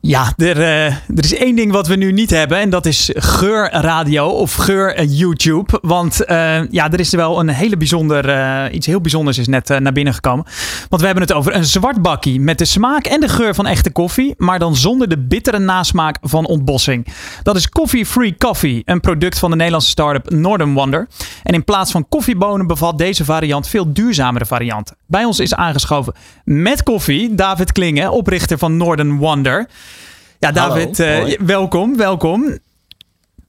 Ja, 0.00 0.32
er, 0.36 0.56
uh, 0.56 0.86
er 0.86 1.24
is 1.24 1.34
één 1.34 1.56
ding 1.56 1.72
wat 1.72 1.86
we 1.86 1.96
nu 1.96 2.12
niet 2.12 2.30
hebben 2.30 2.58
en 2.58 2.70
dat 2.70 2.86
is 2.86 3.10
geurradio 3.14 4.26
of 4.28 4.54
geur 4.54 4.94
eh, 4.94 5.18
YouTube. 5.18 5.78
Want 5.82 6.20
uh, 6.26 6.70
ja, 6.70 6.90
er 6.90 7.00
is 7.00 7.10
wel 7.10 7.40
een 7.40 7.48
hele 7.48 7.76
bijzonder, 7.76 8.70
iets 8.72 8.86
heel 8.86 9.00
bijzonders 9.00 9.38
is 9.38 9.46
net 9.46 9.68
naar 9.68 9.92
binnen 9.92 10.14
gekomen. 10.14 10.44
Want 10.88 11.00
we 11.00 11.06
hebben 11.06 11.24
het 11.24 11.32
over 11.32 11.54
een 11.54 11.64
zwart 11.64 12.02
bakkie 12.02 12.40
met 12.40 12.58
de 12.58 12.64
smaak 12.64 13.06
en 13.06 13.20
de 13.20 13.28
geur 13.28 13.54
van 13.54 13.66
echte 13.66 13.90
koffie, 13.90 14.34
maar 14.36 14.58
dan 14.58 14.76
zonder 14.76 15.08
de 15.08 15.18
bittere 15.18 15.58
nasmaak 15.58 16.18
van 16.20 16.46
ontbossing. 16.46 17.06
Dat 17.42 17.56
is 17.56 17.68
Coffee 17.68 18.06
Free 18.06 18.36
Coffee, 18.36 18.82
een 18.84 19.00
product 19.00 19.38
van 19.38 19.50
de 19.50 19.56
Nederlandse 19.56 19.90
start-up 19.90 20.30
Northern 20.30 20.74
Wonder. 20.74 21.08
En 21.42 21.54
in 21.54 21.64
plaats 21.64 21.90
van 21.90 22.08
koffiebonen 22.08 22.66
bevat 22.66 22.98
deze 22.98 23.24
variant 23.24 23.68
veel 23.68 23.92
duurzamere 23.92 24.46
varianten. 24.46 24.96
Bij 25.06 25.24
ons 25.24 25.40
is 25.40 25.54
aangeschoven 25.54 26.14
met 26.44 26.82
koffie 26.82 27.34
David 27.34 27.72
Klingen, 27.72 28.10
oprichter 28.10 28.58
van 28.58 28.76
Northern 28.76 29.16
Wonder. 29.16 29.68
Ja, 30.40 30.52
David, 30.52 30.98
uh, 30.98 31.24
welkom, 31.38 31.96
welkom. 31.96 32.58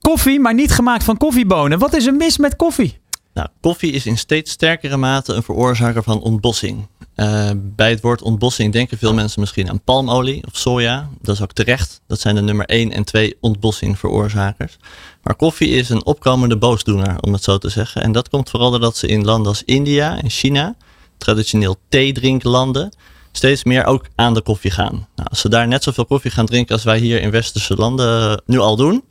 Koffie, 0.00 0.40
maar 0.40 0.54
niet 0.54 0.72
gemaakt 0.72 1.04
van 1.04 1.16
koffiebonen. 1.16 1.78
Wat 1.78 1.94
is 1.94 2.06
er 2.06 2.14
mis 2.14 2.38
met 2.38 2.56
koffie? 2.56 2.98
Nou, 3.34 3.48
koffie 3.60 3.92
is 3.92 4.06
in 4.06 4.18
steeds 4.18 4.50
sterkere 4.50 4.96
mate 4.96 5.34
een 5.34 5.42
veroorzaker 5.42 6.02
van 6.02 6.20
ontbossing. 6.20 6.86
Uh, 7.16 7.50
bij 7.56 7.90
het 7.90 8.00
woord 8.00 8.22
ontbossing 8.22 8.72
denken 8.72 8.98
veel 8.98 9.14
mensen 9.14 9.40
misschien 9.40 9.70
aan 9.70 9.80
palmolie 9.80 10.46
of 10.46 10.56
soja. 10.56 11.08
Dat 11.20 11.34
is 11.34 11.42
ook 11.42 11.52
terecht. 11.52 12.00
Dat 12.06 12.20
zijn 12.20 12.34
de 12.34 12.40
nummer 12.40 12.66
1 12.66 12.92
en 12.92 13.04
2 13.04 13.36
ontbossingveroorzakers. 13.40 14.76
Maar 15.22 15.34
koffie 15.34 15.68
is 15.68 15.88
een 15.88 16.04
opkomende 16.04 16.56
boosdoener, 16.56 17.20
om 17.20 17.32
het 17.32 17.42
zo 17.42 17.58
te 17.58 17.68
zeggen. 17.68 18.02
En 18.02 18.12
dat 18.12 18.28
komt 18.28 18.50
vooral 18.50 18.70
doordat 18.70 18.96
ze 18.96 19.06
in 19.06 19.24
landen 19.24 19.48
als 19.48 19.62
India 19.64 20.20
en 20.22 20.30
China, 20.30 20.76
traditioneel 21.18 21.76
theedrinklanden, 21.88 22.92
steeds 23.32 23.64
meer 23.64 23.84
ook 23.84 24.04
aan 24.14 24.34
de 24.34 24.42
koffie 24.42 24.70
gaan. 24.70 25.08
Nou, 25.16 25.28
als 25.28 25.40
ze 25.40 25.48
daar 25.48 25.68
net 25.68 25.82
zoveel 25.82 26.06
koffie 26.06 26.30
gaan 26.30 26.46
drinken 26.46 26.74
als 26.74 26.84
wij 26.84 26.98
hier 26.98 27.20
in 27.20 27.30
westerse 27.30 27.74
landen 27.74 28.42
nu 28.46 28.58
al 28.58 28.76
doen, 28.76 29.04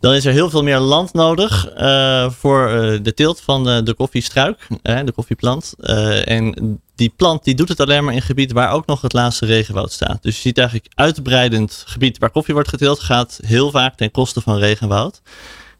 dan 0.00 0.14
is 0.14 0.24
er 0.24 0.32
heel 0.32 0.50
veel 0.50 0.62
meer 0.62 0.78
land 0.78 1.12
nodig 1.12 1.72
uh, 1.78 2.30
voor 2.30 2.70
uh, 2.70 2.98
de 3.02 3.14
teelt 3.14 3.40
van 3.40 3.64
de, 3.64 3.82
de 3.82 3.94
koffiestruik, 3.94 4.66
de 4.82 5.12
koffieplant. 5.14 5.74
en 6.24 6.80
die 6.94 7.12
plant 7.16 7.44
die 7.44 7.54
doet 7.54 7.68
het 7.68 7.80
alleen 7.80 8.04
maar 8.04 8.14
in 8.14 8.22
gebied 8.22 8.52
waar 8.52 8.72
ook 8.72 8.86
nog 8.86 9.00
het 9.00 9.12
laatste 9.12 9.46
regenwoud 9.46 9.92
staat. 9.92 10.22
Dus 10.22 10.34
je 10.34 10.40
ziet 10.40 10.58
eigenlijk 10.58 10.88
uitbreidend 10.94 11.84
gebied 11.86 12.18
waar 12.18 12.30
koffie 12.30 12.54
wordt 12.54 12.68
geteeld 12.68 13.00
gaat 13.00 13.40
heel 13.46 13.70
vaak 13.70 13.96
ten 13.96 14.10
koste 14.10 14.40
van 14.40 14.58
regenwoud. 14.58 15.22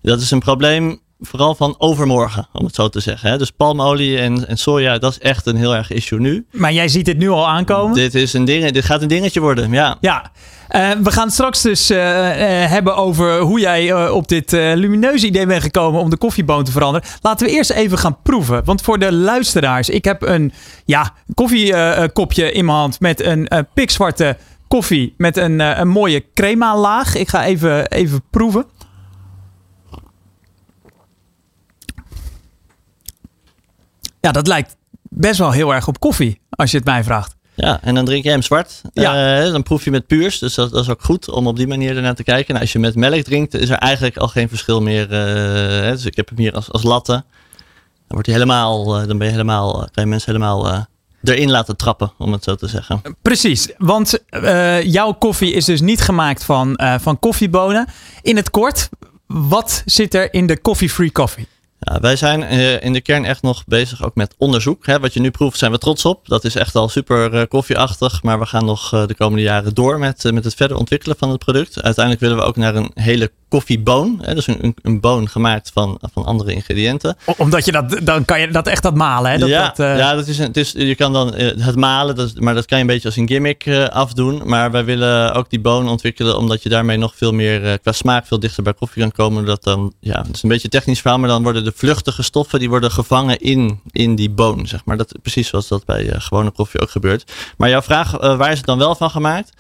Dat 0.03 0.21
is 0.21 0.31
een 0.31 0.41
probleem 0.41 1.01
vooral 1.21 1.55
van 1.55 1.75
overmorgen, 1.79 2.49
om 2.53 2.65
het 2.65 2.75
zo 2.75 2.89
te 2.89 3.01
zeggen. 3.01 3.31
Hè? 3.31 3.39
Dus 3.39 3.51
palmolie 3.51 4.19
en, 4.19 4.49
en 4.49 4.57
soja, 4.57 4.99
dat 4.99 5.13
is 5.13 5.19
echt 5.19 5.47
een 5.47 5.57
heel 5.57 5.75
erg 5.75 5.91
issue 5.91 6.21
nu. 6.21 6.47
Maar 6.51 6.73
jij 6.73 6.89
ziet 6.89 7.05
dit 7.05 7.19
nu 7.19 7.29
al 7.29 7.49
aankomen? 7.49 7.95
Dit, 7.95 8.15
is 8.15 8.33
een 8.33 8.45
ding, 8.45 8.71
dit 8.71 8.85
gaat 8.85 9.03
een 9.03 9.09
dingetje 9.09 9.41
worden, 9.41 9.71
ja. 9.71 9.97
Ja, 10.01 10.31
uh, 10.71 10.91
we 11.03 11.11
gaan 11.11 11.31
straks 11.31 11.63
dus 11.63 11.91
uh, 11.91 11.99
uh, 11.99 12.71
hebben 12.71 12.97
over 12.97 13.39
hoe 13.39 13.61
jij 13.61 14.09
op 14.11 14.29
dit 14.29 14.53
lumineuze 14.53 15.27
idee 15.27 15.47
bent 15.47 15.63
gekomen 15.63 16.01
om 16.01 16.11
de 16.11 16.17
koffieboon 16.17 16.65
te 16.65 16.73
veranderen. 16.73 17.09
Laten 17.21 17.47
we 17.47 17.53
eerst 17.53 17.71
even 17.71 17.99
gaan 17.99 18.23
proeven. 18.23 18.65
Want 18.65 18.83
voor 18.83 18.99
de 18.99 19.13
luisteraars, 19.13 19.89
ik 19.89 20.05
heb 20.05 20.23
een 20.23 20.53
ja, 20.85 21.13
koffiekopje 21.35 22.53
in 22.53 22.65
mijn 22.65 22.79
hand 22.79 23.01
met 23.01 23.23
een 23.23 23.49
pikzwarte 23.75 24.37
koffie 24.69 25.15
met 25.17 25.37
een, 25.37 25.61
een 25.61 25.89
mooie 25.89 26.25
crema 26.35 26.77
laag. 26.77 27.15
Ik 27.15 27.29
ga 27.29 27.45
even, 27.45 27.91
even 27.91 28.23
proeven. 28.31 28.67
Ja, 34.27 34.33
dat 34.33 34.47
lijkt 34.47 34.77
best 35.03 35.39
wel 35.39 35.51
heel 35.51 35.75
erg 35.75 35.89
op 35.89 36.01
koffie, 36.01 36.41
als 36.51 36.71
je 36.71 36.77
het 36.77 36.87
mij 36.87 37.05
vraagt. 37.05 37.37
Ja, 37.55 37.79
en 37.83 37.95
dan 37.95 38.05
drink 38.05 38.25
je 38.25 38.31
hem 38.31 38.43
zwart. 38.43 38.81
Ja. 38.93 39.45
Uh, 39.45 39.53
dan 39.53 39.63
proef 39.63 39.85
je 39.85 39.91
met 39.91 40.07
puurs. 40.07 40.39
Dus 40.39 40.55
dat, 40.55 40.71
dat, 40.71 40.83
is 40.83 40.91
ook 40.91 41.03
goed 41.03 41.31
om 41.31 41.47
op 41.47 41.57
die 41.57 41.67
manier 41.67 41.97
ernaar 41.97 42.15
te 42.15 42.23
kijken. 42.23 42.49
Nou, 42.49 42.61
als 42.61 42.73
je 42.73 42.79
met 42.79 42.95
melk 42.95 43.23
drinkt, 43.23 43.55
is 43.55 43.69
er 43.69 43.77
eigenlijk 43.77 44.17
al 44.17 44.29
geen 44.29 44.49
verschil 44.49 44.83
meer. 44.83 45.03
Uh, 45.03 45.91
dus 45.91 46.05
ik 46.05 46.17
heb 46.17 46.29
hem 46.29 46.39
hier 46.39 46.53
als, 46.53 46.73
als 46.73 46.83
latte. 46.83 47.13
Dan, 47.13 47.23
wordt 48.07 48.27
hij 48.27 48.35
helemaal, 48.35 49.01
uh, 49.01 49.07
dan 49.07 49.19
ben 49.19 49.27
je 49.27 49.33
helemaal, 49.33 49.73
kan 49.73 50.03
je 50.05 50.07
mensen 50.07 50.33
helemaal 50.33 50.87
erin 51.23 51.51
laten 51.51 51.77
trappen, 51.77 52.13
om 52.19 52.33
het 52.33 52.45
zo 52.45 52.55
te 52.55 52.67
zeggen. 52.69 53.03
Precies, 53.23 53.73
want 53.79 54.19
jouw 54.83 55.13
koffie 55.13 55.53
is 55.53 55.65
dus 55.65 55.81
niet 55.81 56.01
gemaakt 56.01 56.45
van, 56.45 56.81
van 57.01 57.19
koffiebonen. 57.19 57.87
In 58.23 58.37
het 58.37 58.51
kort, 58.51 58.89
wat 59.27 59.83
zit 59.85 60.15
er 60.15 60.33
in 60.33 60.47
de 60.47 60.61
Coffee 60.61 60.91
Free 60.91 61.13
Coffee? 61.13 61.47
Ja, 61.89 62.01
wij 62.01 62.17
zijn 62.17 62.41
uh, 62.43 62.83
in 62.83 62.93
de 62.93 63.01
kern 63.01 63.25
echt 63.25 63.43
nog 63.43 63.65
bezig 63.67 64.05
ook 64.05 64.15
met 64.15 64.35
onderzoek. 64.39 64.87
Hè. 64.87 65.01
Wat 65.01 65.15
je 65.15 65.21
nu 65.21 65.31
proeft 65.31 65.59
zijn 65.59 65.73
we 65.73 65.79
trots 65.79 66.05
op. 66.05 66.29
Dat 66.29 66.45
is 66.45 66.55
echt 66.55 66.75
al 66.75 66.89
super 66.89 67.35
uh, 67.35 67.43
koffieachtig. 67.49 68.23
Maar 68.23 68.39
we 68.39 68.47
gaan 68.47 68.65
nog 68.65 68.89
de 68.89 69.15
komende 69.15 69.43
jaren 69.43 69.75
door 69.75 69.99
met, 69.99 70.33
met 70.33 70.45
het 70.45 70.55
verder 70.55 70.77
ontwikkelen 70.77 71.17
van 71.19 71.31
het 71.31 71.39
product. 71.39 71.83
Uiteindelijk 71.83 72.25
willen 72.25 72.37
we 72.37 72.43
ook 72.43 72.57
naar 72.57 72.75
een 72.75 72.91
hele 72.95 73.33
koffieboon. 73.49 74.19
Hè, 74.23 74.35
dus 74.35 74.47
een, 74.47 74.75
een 74.83 75.01
boon 75.01 75.29
gemaakt 75.29 75.71
van, 75.75 75.99
van 76.13 76.25
andere 76.25 76.53
ingrediënten. 76.53 77.17
Omdat 77.37 77.65
je 77.65 77.73
dat, 77.73 78.01
dan 78.03 78.25
kan 78.25 78.41
je 78.41 78.49
dat 78.49 78.67
echt 78.67 78.83
dat 78.83 78.95
malen. 78.95 79.31
Hè? 79.31 79.39
Dat, 79.39 79.49
ja, 79.49 79.73
dat, 79.75 79.77
ja 79.77 80.15
dat 80.15 80.27
is, 80.27 80.39
het 80.39 80.57
is, 80.57 80.73
je 80.73 80.95
kan 80.95 81.13
dan 81.13 81.35
het 81.37 81.77
malen, 81.77 82.17
dat, 82.17 82.41
maar 82.41 82.55
dat 82.55 82.67
kan 82.67 82.79
je 82.79 82.85
een 82.85 82.91
beetje 82.91 83.09
als 83.09 83.17
een 83.17 83.29
gimmick 83.29 83.69
afdoen. 83.91 84.43
Maar 84.45 84.71
wij 84.71 84.85
willen 84.85 85.35
ook 85.35 85.51
die 85.51 85.61
boon 85.61 85.89
ontwikkelen, 85.89 86.39
omdat 86.39 86.63
je 86.63 86.69
daarmee 86.69 86.97
nog 86.97 87.13
veel 87.17 87.33
meer 87.33 87.79
qua 87.79 87.93
smaak 87.93 88.27
veel 88.27 88.41
dichter 88.41 88.63
bij 88.63 88.75
koffie 88.75 89.03
kan 89.03 89.13
komen. 89.13 89.45
Dat 89.45 89.63
dan, 89.63 89.93
ja, 90.01 90.19
het 90.27 90.37
is 90.37 90.43
een 90.43 90.49
beetje 90.49 90.65
een 90.65 90.71
technisch 90.71 91.01
verhaal, 91.01 91.19
maar 91.19 91.29
dan 91.29 91.43
worden 91.43 91.65
de 91.65 91.73
vluchtige 91.75 92.23
stoffen 92.23 92.59
die 92.59 92.69
worden 92.69 92.91
gevangen 92.91 93.39
in, 93.39 93.81
in 93.91 94.15
die 94.15 94.31
boon. 94.31 94.67
Zeg 94.67 94.85
maar. 94.85 94.97
dat, 94.97 95.15
precies 95.23 95.49
zoals 95.49 95.69
dat 95.69 95.85
bij 95.85 96.15
gewone 96.17 96.51
koffie 96.51 96.81
ook 96.81 96.91
gebeurt. 96.91 97.33
Maar 97.57 97.69
jouw 97.69 97.83
vraag, 97.83 98.11
waar 98.11 98.51
is 98.51 98.57
het 98.57 98.67
dan 98.67 98.79
wel 98.79 98.95
van 98.95 99.11
gemaakt? 99.11 99.53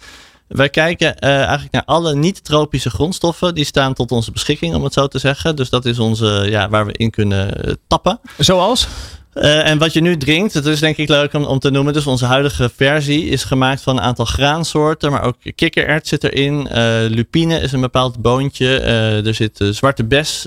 Wij 0.48 0.68
kijken 0.68 1.16
uh, 1.20 1.30
eigenlijk 1.30 1.72
naar 1.72 1.85
alle 1.85 2.14
niet-tropische 2.14 2.90
grondstoffen. 2.90 3.54
Die 3.54 3.64
staan 3.64 3.94
tot 3.94 4.12
onze 4.12 4.30
beschikking, 4.30 4.74
om 4.74 4.85
het 4.85 4.92
zo 4.92 5.06
te 5.06 5.18
zeggen. 5.18 5.56
Dus 5.56 5.70
dat 5.70 5.85
is 5.85 5.98
onze, 5.98 6.46
ja, 6.48 6.68
waar 6.68 6.87
we 6.87 6.92
in 6.92 7.11
kunnen 7.11 7.78
tappen. 7.87 8.20
Zoals? 8.38 8.88
Uh, 9.37 9.68
en 9.68 9.78
wat 9.78 9.92
je 9.92 10.00
nu 10.00 10.16
drinkt, 10.16 10.52
dat 10.52 10.66
is 10.66 10.80
denk 10.80 10.96
ik 10.96 11.09
leuk 11.09 11.32
om, 11.35 11.44
om, 11.44 11.59
te 11.59 11.70
noemen. 11.70 11.92
Dus 11.92 12.06
onze 12.06 12.24
huidige 12.24 12.70
versie 12.76 13.28
is 13.28 13.44
gemaakt 13.44 13.82
van 13.82 13.96
een 13.96 14.02
aantal 14.02 14.24
graansoorten, 14.24 15.11
maar 15.11 15.22
ook 15.22 15.37
kikkerert 15.54 16.06
zit 16.06 16.24
erin. 16.24 16.68
Uh, 16.70 16.74
lupine 17.09 17.61
is 17.61 17.72
een 17.72 17.80
bepaald 17.80 18.22
boontje. 18.22 18.80
Uh, 18.80 19.26
er 19.26 19.35
zit 19.35 19.64
zwarte 19.70 20.04
bes 20.04 20.40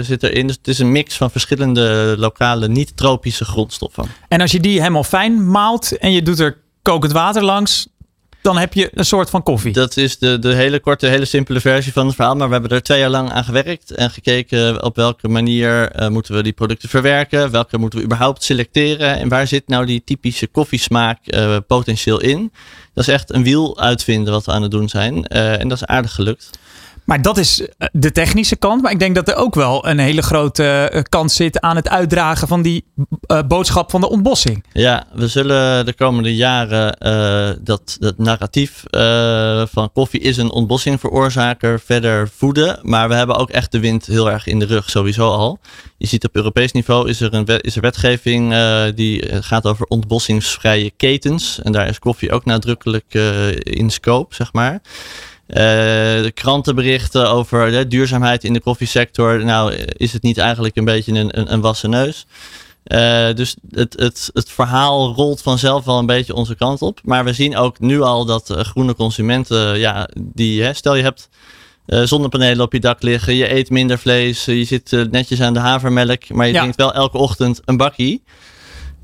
zit 0.00 0.22
erin. 0.22 0.46
Dus 0.46 0.56
het 0.56 0.68
is 0.68 0.78
een 0.78 0.92
mix 0.92 1.16
van 1.16 1.30
verschillende 1.30 2.14
lokale 2.18 2.68
niet-tropische 2.68 3.44
grondstoffen. 3.44 4.04
En 4.28 4.40
als 4.40 4.52
je 4.52 4.60
die 4.60 4.80
helemaal 4.80 5.04
fijn 5.04 5.50
maalt 5.50 5.98
en 5.98 6.12
je 6.12 6.22
doet 6.22 6.38
er 6.38 6.56
kokend 6.82 7.12
water 7.12 7.44
langs, 7.44 7.86
dan 8.46 8.58
heb 8.58 8.74
je 8.74 8.90
een 8.94 9.04
soort 9.04 9.30
van 9.30 9.42
koffie. 9.42 9.72
Dat 9.72 9.96
is 9.96 10.18
de, 10.18 10.38
de 10.38 10.54
hele 10.54 10.80
korte, 10.80 11.06
hele 11.06 11.24
simpele 11.24 11.60
versie 11.60 11.92
van 11.92 12.06
het 12.06 12.14
verhaal. 12.14 12.36
Maar 12.36 12.46
we 12.46 12.52
hebben 12.52 12.70
er 12.70 12.82
twee 12.82 12.98
jaar 12.98 13.10
lang 13.10 13.30
aan 13.30 13.44
gewerkt 13.44 13.90
en 13.90 14.10
gekeken 14.10 14.82
op 14.82 14.96
welke 14.96 15.28
manier 15.28 16.00
uh, 16.00 16.08
moeten 16.08 16.34
we 16.34 16.42
die 16.42 16.52
producten 16.52 16.88
verwerken. 16.88 17.50
Welke 17.50 17.78
moeten 17.78 17.98
we 17.98 18.04
überhaupt 18.04 18.44
selecteren. 18.44 19.18
En 19.18 19.28
waar 19.28 19.46
zit 19.46 19.68
nou 19.68 19.86
die 19.86 20.02
typische 20.04 20.46
koffiesmaak 20.46 21.18
uh, 21.24 21.56
potentieel 21.66 22.20
in. 22.20 22.52
Dat 22.94 23.08
is 23.08 23.14
echt 23.14 23.32
een 23.32 23.42
wiel 23.42 23.80
uitvinden 23.80 24.32
wat 24.32 24.44
we 24.44 24.52
aan 24.52 24.62
het 24.62 24.70
doen 24.70 24.88
zijn. 24.88 25.14
Uh, 25.14 25.60
en 25.60 25.68
dat 25.68 25.78
is 25.78 25.86
aardig 25.86 26.14
gelukt. 26.14 26.50
Maar 27.06 27.22
dat 27.22 27.38
is 27.38 27.60
eh, 27.60 27.88
de 27.92 28.12
technische 28.12 28.56
kant. 28.56 28.82
Maar 28.82 28.92
ik 28.92 28.98
denk 28.98 29.14
dat 29.14 29.28
er 29.28 29.36
ook 29.36 29.54
wel 29.54 29.86
een 29.86 29.98
hele 29.98 30.22
grote 30.22 30.90
uh, 30.94 31.02
kans 31.02 31.36
zit 31.36 31.60
aan 31.60 31.76
het 31.76 31.88
uitdragen 31.88 32.48
van 32.48 32.62
die 32.62 32.84
uh, 33.26 33.42
boodschap 33.48 33.90
van 33.90 34.00
de 34.00 34.08
ontbossing. 34.08 34.64
Ja, 34.72 35.06
we 35.14 35.28
zullen 35.28 35.86
de 35.86 35.94
komende 35.94 36.34
jaren 36.34 36.94
dat, 37.64 37.96
dat 38.00 38.18
narratief 38.18 38.82
van 39.72 39.92
koffie 39.92 40.20
is 40.20 40.36
een 40.36 40.50
ontbossingveroorzaker 40.50 41.80
verder 41.80 42.28
voeden. 42.36 42.78
Maar 42.82 43.08
we 43.08 43.14
hebben 43.14 43.36
ook 43.36 43.50
echt 43.50 43.72
de 43.72 43.80
wind 43.80 44.06
heel 44.06 44.30
erg 44.30 44.46
in 44.46 44.58
de 44.58 44.64
rug, 44.64 44.90
sowieso 44.90 45.30
al. 45.30 45.58
Je 45.98 46.06
ziet 46.06 46.24
op 46.24 46.36
Europees 46.36 46.72
niveau 46.72 47.08
is 47.08 47.20
er, 47.20 47.34
een 47.34 47.46
is 47.46 47.76
er 47.76 47.82
wetgeving 47.82 48.54
die 48.94 49.42
gaat 49.42 49.64
over 49.64 49.86
ontbossingsvrije 49.86 50.90
ketens. 50.90 51.60
En 51.62 51.72
daar 51.72 51.88
is 51.88 51.98
koffie 51.98 52.32
ook 52.32 52.44
nadrukkelijk 52.44 53.14
in 53.62 53.90
scope, 53.90 54.34
zeg 54.34 54.52
maar. 54.52 54.80
Uh, 55.48 55.56
de 56.22 56.30
krantenberichten 56.34 57.30
over 57.30 57.70
de 57.70 57.86
duurzaamheid 57.86 58.44
in 58.44 58.52
de 58.52 58.60
koffiesector. 58.60 59.44
Nou, 59.44 59.72
is 59.74 60.12
het 60.12 60.22
niet 60.22 60.38
eigenlijk 60.38 60.76
een 60.76 60.84
beetje 60.84 61.12
een, 61.12 61.38
een, 61.38 61.52
een 61.52 61.60
wassen 61.60 61.90
neus? 61.90 62.26
Uh, 62.86 63.34
dus 63.34 63.56
het, 63.70 63.94
het, 63.98 64.30
het 64.32 64.50
verhaal 64.50 65.14
rolt 65.14 65.42
vanzelf 65.42 65.84
wel 65.84 65.98
een 65.98 66.06
beetje 66.06 66.34
onze 66.34 66.54
kant 66.54 66.82
op. 66.82 67.00
Maar 67.04 67.24
we 67.24 67.32
zien 67.32 67.56
ook 67.56 67.80
nu 67.80 68.00
al 68.00 68.24
dat 68.24 68.50
uh, 68.50 68.58
groene 68.60 68.94
consumenten, 68.94 69.78
ja, 69.78 70.08
die, 70.18 70.62
hè, 70.62 70.72
stel 70.72 70.94
je 70.94 71.02
hebt 71.02 71.28
zonnepanelen 71.86 72.64
op 72.64 72.72
je 72.72 72.80
dak 72.80 73.02
liggen, 73.02 73.34
je 73.34 73.54
eet 73.54 73.70
minder 73.70 73.98
vlees, 73.98 74.44
je 74.44 74.64
zit 74.64 75.10
netjes 75.10 75.40
aan 75.40 75.52
de 75.52 75.58
havermelk, 75.58 76.28
maar 76.28 76.46
je 76.46 76.52
ja. 76.52 76.58
drinkt 76.58 76.76
wel 76.76 76.94
elke 76.94 77.18
ochtend 77.18 77.60
een 77.64 77.76
bakkie 77.76 78.22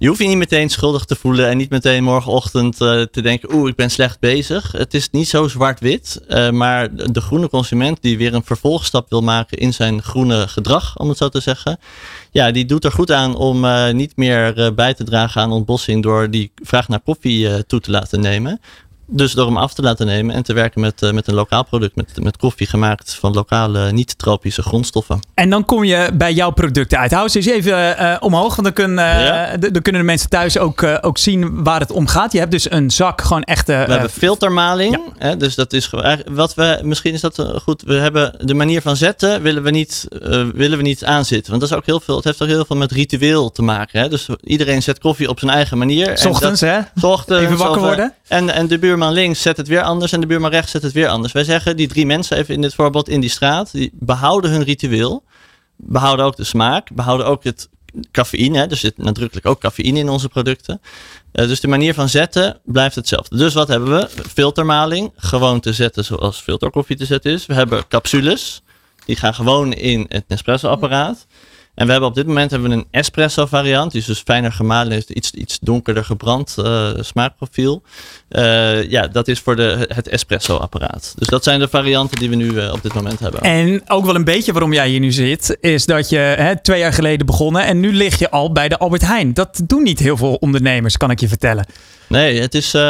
je 0.02 0.08
hoeft 0.08 0.20
je 0.20 0.26
niet 0.26 0.36
meteen 0.36 0.68
schuldig 0.68 1.04
te 1.04 1.16
voelen 1.16 1.48
en 1.48 1.56
niet 1.56 1.70
meteen 1.70 2.04
morgenochtend 2.04 2.80
uh, 2.80 3.02
te 3.02 3.22
denken, 3.22 3.54
oeh, 3.54 3.68
ik 3.68 3.76
ben 3.76 3.90
slecht 3.90 4.20
bezig. 4.20 4.72
Het 4.72 4.94
is 4.94 5.10
niet 5.10 5.28
zo 5.28 5.48
zwart-wit, 5.48 6.20
uh, 6.28 6.50
maar 6.50 6.94
de 7.12 7.20
groene 7.20 7.48
consument 7.48 7.98
die 8.00 8.18
weer 8.18 8.34
een 8.34 8.44
vervolgstap 8.44 9.10
wil 9.10 9.20
maken 9.20 9.58
in 9.58 9.72
zijn 9.72 10.02
groene 10.02 10.48
gedrag, 10.48 10.98
om 10.98 11.08
het 11.08 11.18
zo 11.18 11.28
te 11.28 11.40
zeggen, 11.40 11.78
ja, 12.30 12.50
die 12.50 12.64
doet 12.64 12.84
er 12.84 12.92
goed 12.92 13.12
aan 13.12 13.34
om 13.34 13.64
uh, 13.64 13.90
niet 13.90 14.16
meer 14.16 14.74
bij 14.74 14.94
te 14.94 15.04
dragen 15.04 15.42
aan 15.42 15.52
ontbossing 15.52 16.02
door 16.02 16.30
die 16.30 16.52
vraag 16.54 16.88
naar 16.88 17.00
koffie 17.00 17.66
toe 17.66 17.80
te 17.80 17.90
laten 17.90 18.20
nemen. 18.20 18.60
Dus 19.14 19.32
door 19.32 19.46
hem 19.46 19.56
af 19.56 19.74
te 19.74 19.82
laten 19.82 20.06
nemen 20.06 20.34
en 20.34 20.42
te 20.42 20.52
werken 20.52 20.80
met, 20.80 21.02
uh, 21.02 21.10
met 21.10 21.26
een 21.26 21.34
lokaal 21.34 21.64
product, 21.64 21.96
met, 21.96 22.22
met 22.22 22.36
koffie 22.36 22.66
gemaakt 22.66 23.14
van 23.14 23.32
lokale 23.32 23.92
niet-tropische 23.92 24.62
grondstoffen. 24.62 25.20
En 25.34 25.50
dan 25.50 25.64
kom 25.64 25.84
je 25.84 26.10
bij 26.14 26.32
jouw 26.32 26.50
producten 26.50 26.98
uit. 26.98 27.12
Hou 27.12 27.28
ze 27.28 27.36
eens 27.36 27.46
even 27.46 28.00
uh, 28.00 28.16
omhoog, 28.20 28.56
want 28.56 28.62
dan, 28.62 28.72
kun, 28.72 28.94
ja. 28.94 29.56
dan, 29.56 29.82
kunnen 29.82 30.00
de 30.00 30.06
mensen 30.06 30.28
thuis 30.28 30.58
ook, 30.58 30.82
ook 31.00 31.18
zien 31.18 31.64
waar 31.64 31.80
het 31.80 31.90
om 31.90 32.06
gaat. 32.06 32.32
Je 32.32 32.38
hebt 32.38 32.50
dus 32.50 32.70
een 32.70 32.90
zak, 32.90 33.20
gewoon 33.20 33.42
echte. 33.42 33.72
we 33.86 33.92
hebben 33.92 34.10
filtermaling. 34.10 34.92
Ja. 34.92 35.28
Hè, 35.28 35.36
dus 35.36 35.54
dat 35.54 35.72
is 35.72 35.90
wat 36.30 36.54
we, 36.54 36.80
misschien 36.82 37.12
is 37.12 37.20
dat 37.20 37.46
goed. 37.62 37.82
We 37.82 37.94
hebben 37.94 38.34
de 38.38 38.54
manier 38.54 38.82
van 38.82 38.96
zetten, 38.96 39.42
willen 39.42 39.62
we 39.62 39.70
niet, 39.70 40.06
willen 40.54 40.78
we 40.78 40.82
niet 40.82 41.04
aanzitten. 41.04 41.50
Want 41.50 41.62
dat 41.62 41.70
is 41.70 41.76
ook 41.76 41.86
heel 41.86 42.00
veel, 42.00 42.16
het 42.16 42.24
heeft 42.24 42.42
ook 42.42 42.48
heel 42.48 42.64
veel 42.64 42.76
met 42.76 42.92
ritueel 42.92 43.50
te 43.50 43.62
maken. 43.62 44.00
Hè? 44.00 44.08
Dus 44.08 44.28
iedereen 44.42 44.82
zet 44.82 44.98
koffie 44.98 45.28
op 45.28 45.38
zijn 45.38 45.50
eigen 45.50 45.78
manier. 45.78 46.18
S 46.18 46.26
ochtends, 46.26 46.60
hè? 46.60 46.78
Ochtends, 47.00 47.44
even 47.44 47.56
wakker 47.56 47.80
worden. 47.82 48.14
En, 48.28 48.50
en 48.50 48.66
de 48.66 48.78
buurman 48.78 49.01
links 49.10 49.42
zet 49.42 49.56
het 49.56 49.68
weer 49.68 49.82
anders 49.82 50.12
en 50.12 50.20
de 50.20 50.26
buurman 50.26 50.50
rechts 50.50 50.70
zet 50.70 50.82
het 50.82 50.92
weer 50.92 51.08
anders. 51.08 51.32
Wij 51.32 51.44
zeggen, 51.44 51.76
die 51.76 51.88
drie 51.88 52.06
mensen, 52.06 52.36
even 52.36 52.54
in 52.54 52.60
dit 52.60 52.74
voorbeeld 52.74 53.08
in 53.08 53.20
die 53.20 53.30
straat, 53.30 53.72
die 53.72 53.90
behouden 53.94 54.50
hun 54.50 54.62
ritueel, 54.62 55.24
behouden 55.76 56.24
ook 56.24 56.36
de 56.36 56.44
smaak, 56.44 56.92
behouden 56.94 57.26
ook 57.26 57.44
het 57.44 57.68
cafeïne. 58.10 58.58
Hè? 58.58 58.66
Er 58.66 58.76
zit 58.76 58.98
nadrukkelijk 58.98 59.46
ook 59.46 59.60
cafeïne 59.60 59.98
in 59.98 60.08
onze 60.08 60.28
producten. 60.28 60.80
Uh, 61.32 61.46
dus 61.46 61.60
de 61.60 61.68
manier 61.68 61.94
van 61.94 62.08
zetten 62.08 62.60
blijft 62.64 62.94
hetzelfde. 62.94 63.36
Dus 63.36 63.54
wat 63.54 63.68
hebben 63.68 63.90
we? 63.90 64.08
Filtermaling, 64.28 65.12
gewoon 65.16 65.60
te 65.60 65.72
zetten 65.72 66.04
zoals 66.04 66.40
filterkoffie 66.40 66.96
te 66.96 67.04
zetten 67.04 67.32
is. 67.32 67.46
We 67.46 67.54
hebben 67.54 67.88
capsules, 67.88 68.62
die 69.04 69.16
gaan 69.16 69.34
gewoon 69.34 69.72
in 69.72 70.06
het 70.08 70.28
Nespresso-apparaat. 70.28 71.26
En 71.74 71.84
we 71.86 71.92
hebben 71.92 72.08
op 72.08 72.14
dit 72.14 72.26
moment 72.26 72.50
hebben 72.50 72.70
we 72.70 72.76
een 72.76 72.86
espresso 72.90 73.46
variant. 73.46 73.92
Die 73.92 74.00
is 74.00 74.06
dus 74.06 74.20
fijner 74.20 74.52
gemalen, 74.52 74.92
heeft 74.92 75.10
iets, 75.10 75.30
iets 75.30 75.58
donkerder 75.58 76.04
gebrand 76.04 76.56
uh, 76.58 76.90
smaakprofiel. 76.96 77.82
Uh, 78.30 78.90
ja, 78.90 79.08
dat 79.08 79.28
is 79.28 79.40
voor 79.40 79.56
de, 79.56 79.86
het 79.88 80.08
espresso 80.08 80.56
apparaat. 80.56 81.14
Dus 81.18 81.28
dat 81.28 81.44
zijn 81.44 81.58
de 81.58 81.68
varianten 81.68 82.18
die 82.18 82.30
we 82.30 82.34
nu 82.34 82.52
uh, 82.52 82.72
op 82.72 82.82
dit 82.82 82.94
moment 82.94 83.20
hebben. 83.20 83.40
En 83.40 83.82
ook 83.86 84.04
wel 84.04 84.14
een 84.14 84.24
beetje 84.24 84.52
waarom 84.52 84.72
jij 84.72 84.88
hier 84.88 85.00
nu 85.00 85.12
zit, 85.12 85.56
is 85.60 85.86
dat 85.86 86.08
je 86.08 86.16
hè, 86.16 86.62
twee 86.62 86.78
jaar 86.78 86.92
geleden 86.92 87.26
begonnen 87.26 87.64
en 87.64 87.80
nu 87.80 87.94
lig 87.94 88.18
je 88.18 88.30
al 88.30 88.52
bij 88.52 88.68
de 88.68 88.78
Albert 88.78 89.06
Heijn. 89.06 89.34
Dat 89.34 89.60
doen 89.66 89.82
niet 89.82 89.98
heel 89.98 90.16
veel 90.16 90.34
ondernemers, 90.34 90.96
kan 90.96 91.10
ik 91.10 91.20
je 91.20 91.28
vertellen. 91.28 91.66
Nee, 92.12 92.40
het 92.40 92.54
is, 92.54 92.74
uh, 92.74 92.80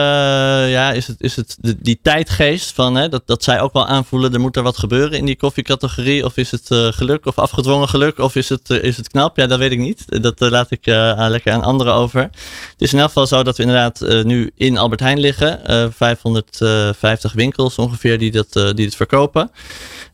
ja, 0.70 0.92
is 0.92 1.06
het, 1.06 1.16
is 1.20 1.36
het 1.36 1.56
die 1.78 1.98
tijdgeest 2.02 2.72
van 2.72 2.94
hè, 2.94 3.08
dat, 3.08 3.22
dat 3.26 3.44
zij 3.44 3.60
ook 3.60 3.72
wel 3.72 3.86
aanvoelen, 3.86 4.34
er 4.34 4.40
moet 4.40 4.56
er 4.56 4.62
wat 4.62 4.78
gebeuren 4.78 5.18
in 5.18 5.24
die 5.24 5.36
koffiecategorie. 5.36 6.24
Of 6.24 6.36
is 6.36 6.50
het 6.50 6.70
uh, 6.70 6.92
geluk 6.92 7.26
of 7.26 7.38
afgedwongen 7.38 7.88
geluk 7.88 8.18
of 8.18 8.36
is 8.36 8.48
het, 8.48 8.70
uh, 8.70 8.82
is 8.82 8.96
het 8.96 9.08
knap? 9.08 9.36
Ja, 9.36 9.46
dat 9.46 9.58
weet 9.58 9.72
ik 9.72 9.78
niet. 9.78 10.22
Dat 10.22 10.40
laat 10.40 10.70
ik 10.70 10.86
lekker 10.86 11.52
aan 11.52 11.62
anderen 11.62 11.94
over. 11.94 12.20
Het 12.20 12.30
is 12.78 12.92
in 12.92 12.98
elk 12.98 13.08
geval 13.08 13.26
zo 13.26 13.42
dat 13.42 13.56
we 13.56 13.62
inderdaad 13.62 14.24
nu 14.24 14.50
in 14.56 14.78
Albert 14.78 15.00
Heijn 15.00 15.20
liggen. 15.20 15.60
550 15.92 17.32
winkels 17.32 17.76
ongeveer 17.76 18.18
die, 18.18 18.30
dat, 18.30 18.52
die 18.76 18.84
het 18.84 18.96
verkopen. 18.96 19.50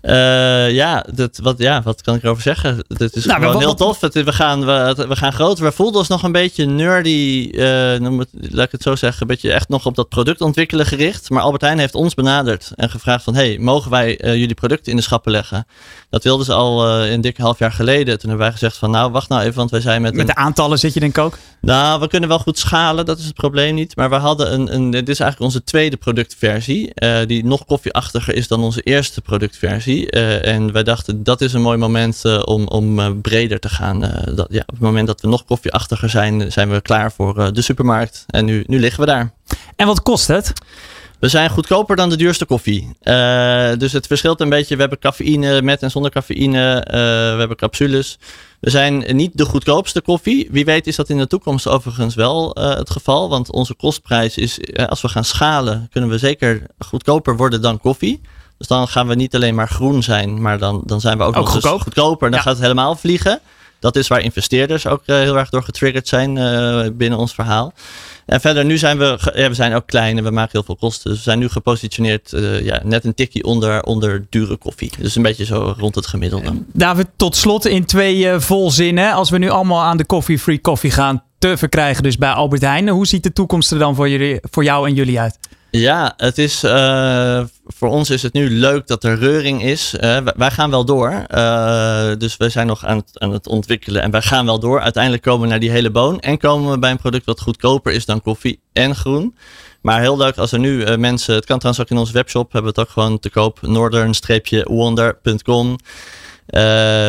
Uh, 0.02 0.70
ja, 0.70 1.04
dat, 1.14 1.38
wat, 1.42 1.58
ja, 1.58 1.82
wat 1.82 2.02
kan 2.02 2.14
ik 2.14 2.22
erover 2.22 2.42
zeggen? 2.42 2.84
Het 2.88 3.16
is 3.16 3.24
nou, 3.24 3.40
gewoon 3.40 3.58
heel 3.58 3.74
tof. 3.74 4.00
Het, 4.00 4.14
we, 4.14 4.32
gaan, 4.32 4.64
we, 4.66 5.04
we 5.08 5.16
gaan 5.16 5.32
groot. 5.32 5.58
We 5.58 5.72
voelden 5.72 5.98
ons 5.98 6.08
nog 6.08 6.22
een 6.22 6.32
beetje 6.32 6.64
nerdy, 6.64 7.48
uh, 7.52 7.94
noem 7.94 8.18
het, 8.18 8.28
laat 8.32 8.66
ik 8.66 8.72
het 8.72 8.82
zo 8.82 8.96
zeggen, 8.96 9.22
een 9.22 9.26
beetje 9.26 9.52
echt 9.52 9.68
nog 9.68 9.86
op 9.86 9.94
dat 9.94 10.08
product 10.08 10.40
ontwikkelen 10.40 10.86
gericht. 10.86 11.30
Maar 11.30 11.42
Albert 11.42 11.62
Heijn 11.62 11.78
heeft 11.78 11.94
ons 11.94 12.14
benaderd 12.14 12.72
en 12.74 12.90
gevraagd 12.90 13.24
van, 13.24 13.34
hey, 13.34 13.58
mogen 13.58 13.90
wij 13.90 14.24
uh, 14.24 14.34
jullie 14.34 14.54
producten 14.54 14.90
in 14.90 14.96
de 14.96 15.02
schappen 15.02 15.32
leggen? 15.32 15.66
Dat 16.10 16.24
wilden 16.24 16.46
ze 16.46 16.52
al 16.52 16.88
een 16.88 17.20
dikke 17.20 17.42
half 17.42 17.58
jaar 17.58 17.72
geleden. 17.72 18.18
Toen 18.18 18.28
hebben 18.28 18.46
wij 18.46 18.52
gezegd 18.52 18.76
van, 18.76 18.90
nou, 18.90 19.10
wacht 19.10 19.28
nou 19.28 19.42
even, 19.42 19.54
want 19.54 19.70
wij 19.70 19.80
zijn 19.80 20.02
met... 20.02 20.14
Met 20.14 20.26
de 20.26 20.34
aantallen 20.34 20.78
zit 20.78 20.94
je 20.94 21.00
denk 21.00 21.16
ik 21.16 21.24
ook? 21.24 21.38
Nou, 21.60 22.00
we 22.00 22.08
kunnen 22.08 22.28
wel 22.28 22.38
goed 22.38 22.58
schalen, 22.58 23.06
dat 23.06 23.18
is 23.18 23.24
het 23.24 23.34
probleem 23.34 23.74
niet. 23.74 23.96
Maar 23.96 24.10
we 24.10 24.16
hadden 24.16 24.52
een, 24.52 24.74
een 24.74 24.90
dit 24.90 25.08
is 25.08 25.20
eigenlijk 25.20 25.52
onze 25.52 25.64
tweede 25.64 25.96
productversie, 25.96 26.92
die 27.26 27.44
nog 27.44 27.64
koffieachtiger 27.64 28.34
is 28.34 28.48
dan 28.48 28.62
onze 28.62 28.80
eerste 28.80 29.20
productversie. 29.20 29.86
Uh, 29.88 30.46
en 30.46 30.72
wij 30.72 30.82
dachten 30.82 31.22
dat 31.22 31.40
is 31.40 31.52
een 31.52 31.62
mooi 31.62 31.78
moment 31.78 32.22
uh, 32.26 32.42
om, 32.44 32.66
om 32.66 32.98
uh, 32.98 33.10
breder 33.22 33.60
te 33.60 33.68
gaan. 33.68 34.00
dat, 34.34 34.46
ja, 34.50 34.60
op 34.60 34.70
het 34.70 34.80
moment 34.80 35.06
dat 35.06 35.20
we 35.20 35.28
nog 35.28 35.44
koffieachtiger 35.44 36.10
zijn, 36.10 36.52
zijn 36.52 36.70
we 36.70 36.80
klaar 36.80 37.12
voor 37.12 37.52
de 37.52 37.62
supermarkt. 37.62 38.24
En 38.26 38.44
nu, 38.44 38.64
nu 38.66 38.78
liggen 38.78 39.00
we 39.00 39.06
daar. 39.06 39.32
En 39.76 39.86
wat 39.86 40.02
kost 40.02 40.26
het? 40.26 40.52
We 41.20 41.28
zijn 41.28 41.50
goedkoper 41.50 41.96
dan 41.96 42.08
de 42.08 42.16
duurste 42.16 42.44
koffie. 42.44 42.96
dus 43.78 43.92
het 43.92 44.06
verschilt 44.06 44.40
een 44.40 44.48
beetje. 44.48 44.74
We 44.74 44.80
hebben 44.80 44.98
cafeïne 44.98 45.62
met 45.62 45.82
en 45.82 45.90
zonder 45.90 46.10
cafeïne. 46.10 46.84
we 46.90 47.36
hebben 47.38 47.56
capsules. 47.56 48.18
We 48.60 48.70
zijn 48.70 49.16
niet 49.16 49.38
de 49.38 49.44
goedkoopste 49.44 50.00
koffie. 50.00 50.48
Wie 50.50 50.64
weet 50.64 50.86
is 50.86 50.96
dat 50.96 51.08
in 51.08 51.18
de 51.18 51.26
toekomst 51.26 51.68
overigens 51.68 52.14
wel 52.14 52.50
het 52.54 52.90
geval. 52.90 53.28
Want 53.28 53.52
onze 53.52 53.74
kostprijs 53.74 54.36
is, 54.36 54.58
als 54.88 55.00
we 55.00 55.08
gaan 55.08 55.24
schalen, 55.24 55.88
kunnen 55.90 56.10
we 56.10 56.18
zeker 56.18 56.62
goedkoper 56.78 57.36
worden 57.36 57.62
dan 57.62 57.78
koffie. 57.78 58.20
Dus 58.58 58.66
dan 58.66 58.88
gaan 58.88 59.06
we 59.06 59.14
niet 59.14 59.34
alleen 59.34 59.54
maar 59.54 59.68
groen 59.68 60.02
zijn, 60.02 60.42
maar 60.42 60.58
dan, 60.58 60.82
dan 60.86 61.00
zijn 61.00 61.18
we 61.18 61.24
ook, 61.24 61.36
ook 61.36 61.44
nog 61.44 61.50
goedkoop. 61.50 61.80
goedkoper. 61.80 62.30
Dan 62.30 62.40
gaat 62.40 62.52
het 62.52 62.62
helemaal 62.62 62.96
vliegen. 62.96 63.40
Dat 63.80 63.96
is 63.96 64.08
waar 64.08 64.20
investeerders 64.20 64.86
ook 64.86 65.02
uh, 65.06 65.16
heel 65.16 65.36
erg 65.38 65.50
door 65.50 65.62
getriggerd 65.62 66.08
zijn 66.08 66.36
uh, 66.36 66.86
binnen 66.92 67.18
ons 67.18 67.34
verhaal. 67.34 67.72
En 68.26 68.40
verder, 68.40 68.64
nu 68.64 68.78
zijn 68.78 68.98
we, 68.98 69.18
ja, 69.34 69.48
we 69.48 69.54
zijn 69.54 69.74
ook 69.74 69.86
klein 69.86 70.18
en 70.18 70.24
we 70.24 70.30
maken 70.30 70.50
heel 70.52 70.62
veel 70.62 70.76
kosten. 70.76 71.10
Dus 71.10 71.18
we 71.18 71.24
zijn 71.24 71.38
nu 71.38 71.48
gepositioneerd 71.48 72.32
uh, 72.32 72.64
ja, 72.64 72.80
net 72.84 73.04
een 73.04 73.14
tikje 73.14 73.44
onder, 73.44 73.82
onder 73.82 74.26
dure 74.30 74.56
koffie. 74.56 74.92
Dus 74.98 75.16
een 75.16 75.22
beetje 75.22 75.44
zo 75.44 75.74
rond 75.78 75.94
het 75.94 76.06
gemiddelde. 76.06 76.52
David, 76.72 77.06
tot 77.16 77.36
slot 77.36 77.66
in 77.66 77.84
twee 77.84 78.38
volzinnen. 78.38 79.12
Als 79.12 79.30
we 79.30 79.38
nu 79.38 79.48
allemaal 79.48 79.82
aan 79.82 79.96
de 79.96 80.06
Coffee 80.06 80.38
Free 80.38 80.60
Coffee 80.60 80.90
gaan 80.90 81.22
te 81.38 81.56
verkrijgen, 81.56 82.02
dus 82.02 82.18
bij 82.18 82.30
Albert 82.30 82.62
Heijn. 82.62 82.88
Hoe 82.88 83.06
ziet 83.06 83.22
de 83.22 83.32
toekomst 83.32 83.70
er 83.70 83.78
dan 83.78 83.94
voor, 83.94 84.08
jullie, 84.08 84.38
voor 84.50 84.64
jou 84.64 84.88
en 84.88 84.94
jullie 84.94 85.20
uit? 85.20 85.38
Ja, 85.70 86.14
het 86.16 86.38
is, 86.38 86.60
voor 87.76 87.88
ons 87.88 88.10
is 88.10 88.22
het 88.22 88.32
nu 88.32 88.50
leuk 88.50 88.86
dat 88.86 89.04
er 89.04 89.18
reuring 89.18 89.62
is. 89.62 89.94
Wij 90.36 90.50
gaan 90.50 90.70
wel 90.70 90.84
door. 90.84 91.10
Uh, 91.10 92.10
dus 92.18 92.36
we 92.36 92.48
zijn 92.48 92.66
nog 92.66 92.84
aan 92.84 92.96
het, 92.96 93.10
aan 93.14 93.32
het 93.32 93.46
ontwikkelen 93.46 94.02
en 94.02 94.10
wij 94.10 94.22
gaan 94.22 94.44
wel 94.44 94.58
door. 94.58 94.80
Uiteindelijk 94.80 95.22
komen 95.22 95.40
we 95.40 95.48
naar 95.48 95.60
die 95.60 95.70
hele 95.70 95.90
boon 95.90 96.20
en 96.20 96.38
komen 96.38 96.70
we 96.70 96.78
bij 96.78 96.90
een 96.90 96.98
product 96.98 97.26
wat 97.26 97.40
goedkoper 97.40 97.92
is 97.92 98.04
dan 98.04 98.22
koffie 98.22 98.60
en 98.72 98.94
groen. 98.94 99.36
Maar 99.80 100.00
heel 100.00 100.16
leuk 100.16 100.36
als 100.36 100.52
er 100.52 100.58
nu 100.58 100.96
mensen, 100.96 101.34
het 101.34 101.44
kan 101.44 101.58
trouwens 101.58 101.84
ook 101.84 101.90
in 101.90 101.98
onze 101.98 102.12
webshop, 102.12 102.52
hebben 102.52 102.74
we 102.74 102.80
het 102.80 102.88
ook 102.88 102.94
gewoon 102.94 103.18
te 103.18 103.30
koop, 103.30 103.58
northern-wonder.com. 103.62 105.76
Uh, 106.50 106.60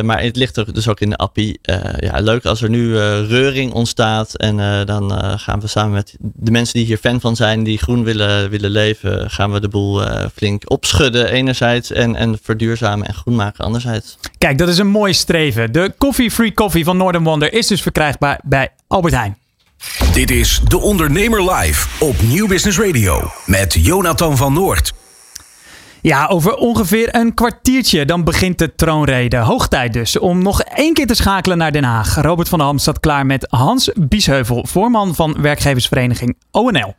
maar 0.02 0.22
het 0.22 0.36
ligt 0.36 0.58
er 0.58 0.74
dus 0.74 0.88
ook 0.88 1.00
in 1.00 1.10
de 1.10 1.16
appie. 1.16 1.60
Uh, 1.64 1.78
ja, 1.98 2.20
leuk 2.20 2.46
als 2.46 2.62
er 2.62 2.70
nu 2.70 2.84
uh, 2.84 3.30
reuring 3.30 3.72
ontstaat. 3.74 4.36
En 4.36 4.86
dan 4.86 5.40
gaan 5.40 5.60
we 5.60 5.68
samen 5.68 5.94
met 5.94 6.16
de 6.20 6.52
mensen 6.52 6.74
die 6.74 6.86
hier 6.86 6.98
fan 6.98 7.22
van 7.22 7.36
zijn, 7.36 7.64
die 7.64 7.78
groen 7.78 8.04
willen, 8.04 8.50
willen 8.50 8.72
leven, 8.72 9.30
gaan 9.30 9.52
we 9.52 9.60
de 9.60 9.68
boel 9.68 10.02
flink 10.36 10.72
opschudden 10.72 11.32
enerzijds. 11.32 11.92
En, 11.92 12.16
en 12.16 12.40
verduurzamen 12.42 13.08
en 13.08 13.14
groen 13.14 13.36
maken 13.36 13.66
anderzijds. 13.66 14.18
Kijk, 14.38 14.58
dat 14.58 14.68
is 14.70 14.78
een 14.78 14.88
mooi 14.88 15.14
streven. 15.14 15.72
De 15.72 15.94
Coffee 15.98 16.32
Free 16.32 16.54
Coffee 16.54 16.84
van 16.84 16.98
Northern 16.98 17.24
Wonder 17.24 17.54
is 17.54 17.68
dus 17.68 17.82
verkrijgbaar 17.82 18.40
bij 18.44 18.70
Albert 18.88 19.14
Heijn. 19.14 19.38
Dit 20.14 20.32
is 20.32 20.62
De 20.68 20.78
Ondernemer 20.78 21.52
Live 21.52 22.06
op 22.06 22.22
Nieuw 22.22 22.48
Business 22.48 22.80
Radio 22.80 23.32
met 23.46 23.74
Jonathan 23.74 24.38
van 24.38 24.54
Noord. 24.54 24.94
Ja, 26.02 26.26
over 26.28 26.56
ongeveer 26.56 27.16
een 27.16 27.34
kwartiertje 27.34 28.06
dan 28.06 28.24
begint 28.24 28.58
de 28.58 28.76
troonrede. 28.76 29.38
Hoog 29.38 29.68
tijd 29.68 29.94
dus 29.94 30.20
om 30.20 30.42
nog 30.44 30.62
één 30.62 30.94
keer 30.94 31.08
te 31.08 31.16
schakelen 31.16 31.58
naar 31.58 31.72
Den 31.72 31.84
Haag. 31.84 32.16
Robert 32.16 32.50
van 32.50 32.58
der 32.58 32.68
Ham 32.68 32.78
staat 32.78 33.00
klaar 33.00 33.26
met 33.26 33.48
Hans 33.50 33.92
Biesheuvel, 33.96 34.66
voorman 34.68 35.16
van 35.16 35.36
werkgeversvereniging 35.42 36.38
ONL. 36.52 36.96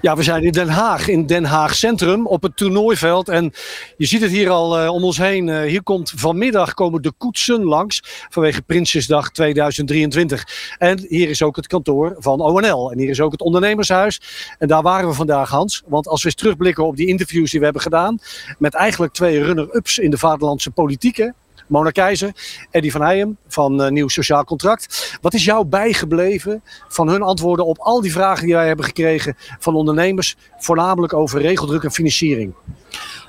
Ja, 0.00 0.16
we 0.16 0.22
zijn 0.22 0.42
in 0.42 0.52
Den 0.52 0.68
Haag, 0.68 1.08
in 1.08 1.26
Den 1.26 1.44
Haag 1.44 1.74
Centrum, 1.74 2.26
op 2.26 2.42
het 2.42 2.56
toernooiveld. 2.56 3.28
En 3.28 3.52
je 3.96 4.06
ziet 4.06 4.20
het 4.20 4.30
hier 4.30 4.50
al 4.50 4.82
uh, 4.82 4.92
om 4.92 5.04
ons 5.04 5.18
heen. 5.18 5.46
Uh, 5.46 5.60
hier 5.60 5.82
komt 5.82 6.12
vanmiddag 6.16 6.74
komen 6.74 7.02
de 7.02 7.12
koetsen 7.18 7.64
langs 7.64 8.26
vanwege 8.28 8.62
Prinsjesdag 8.62 9.30
2023. 9.30 10.76
En 10.78 11.04
hier 11.08 11.28
is 11.28 11.42
ook 11.42 11.56
het 11.56 11.66
kantoor 11.66 12.16
van 12.18 12.40
ONL. 12.40 12.92
En 12.92 12.98
hier 12.98 13.08
is 13.08 13.20
ook 13.20 13.32
het 13.32 13.40
ondernemershuis. 13.40 14.20
En 14.58 14.68
daar 14.68 14.82
waren 14.82 15.08
we 15.08 15.14
vandaag, 15.14 15.50
Hans. 15.50 15.82
Want 15.86 16.08
als 16.08 16.22
we 16.22 16.28
eens 16.28 16.36
terugblikken 16.36 16.86
op 16.86 16.96
die 16.96 17.06
interviews 17.06 17.50
die 17.50 17.58
we 17.58 17.64
hebben 17.64 17.82
gedaan... 17.82 18.18
met 18.58 18.74
eigenlijk 18.74 19.12
twee 19.12 19.42
runner-ups 19.42 19.98
in 19.98 20.10
de 20.10 20.18
vaderlandse 20.18 20.70
politiek... 20.70 21.30
Mona 21.66 21.90
Keizer, 21.90 22.32
Eddie 22.70 22.92
van 22.92 23.00
Heijem 23.00 23.36
van 23.48 23.82
uh, 23.82 23.88
Nieuw 23.88 24.08
Sociaal 24.08 24.44
Contract. 24.44 25.18
Wat 25.20 25.34
is 25.34 25.44
jou 25.44 25.64
bijgebleven 25.64 26.62
van 26.88 27.08
hun 27.08 27.22
antwoorden 27.22 27.66
op 27.66 27.78
al 27.78 28.00
die 28.00 28.12
vragen 28.12 28.44
die 28.44 28.54
wij 28.54 28.66
hebben 28.66 28.84
gekregen 28.84 29.36
van 29.58 29.74
ondernemers, 29.74 30.36
voornamelijk 30.58 31.12
over 31.12 31.40
regeldruk 31.40 31.82
en 31.82 31.92
financiering? 31.92 32.54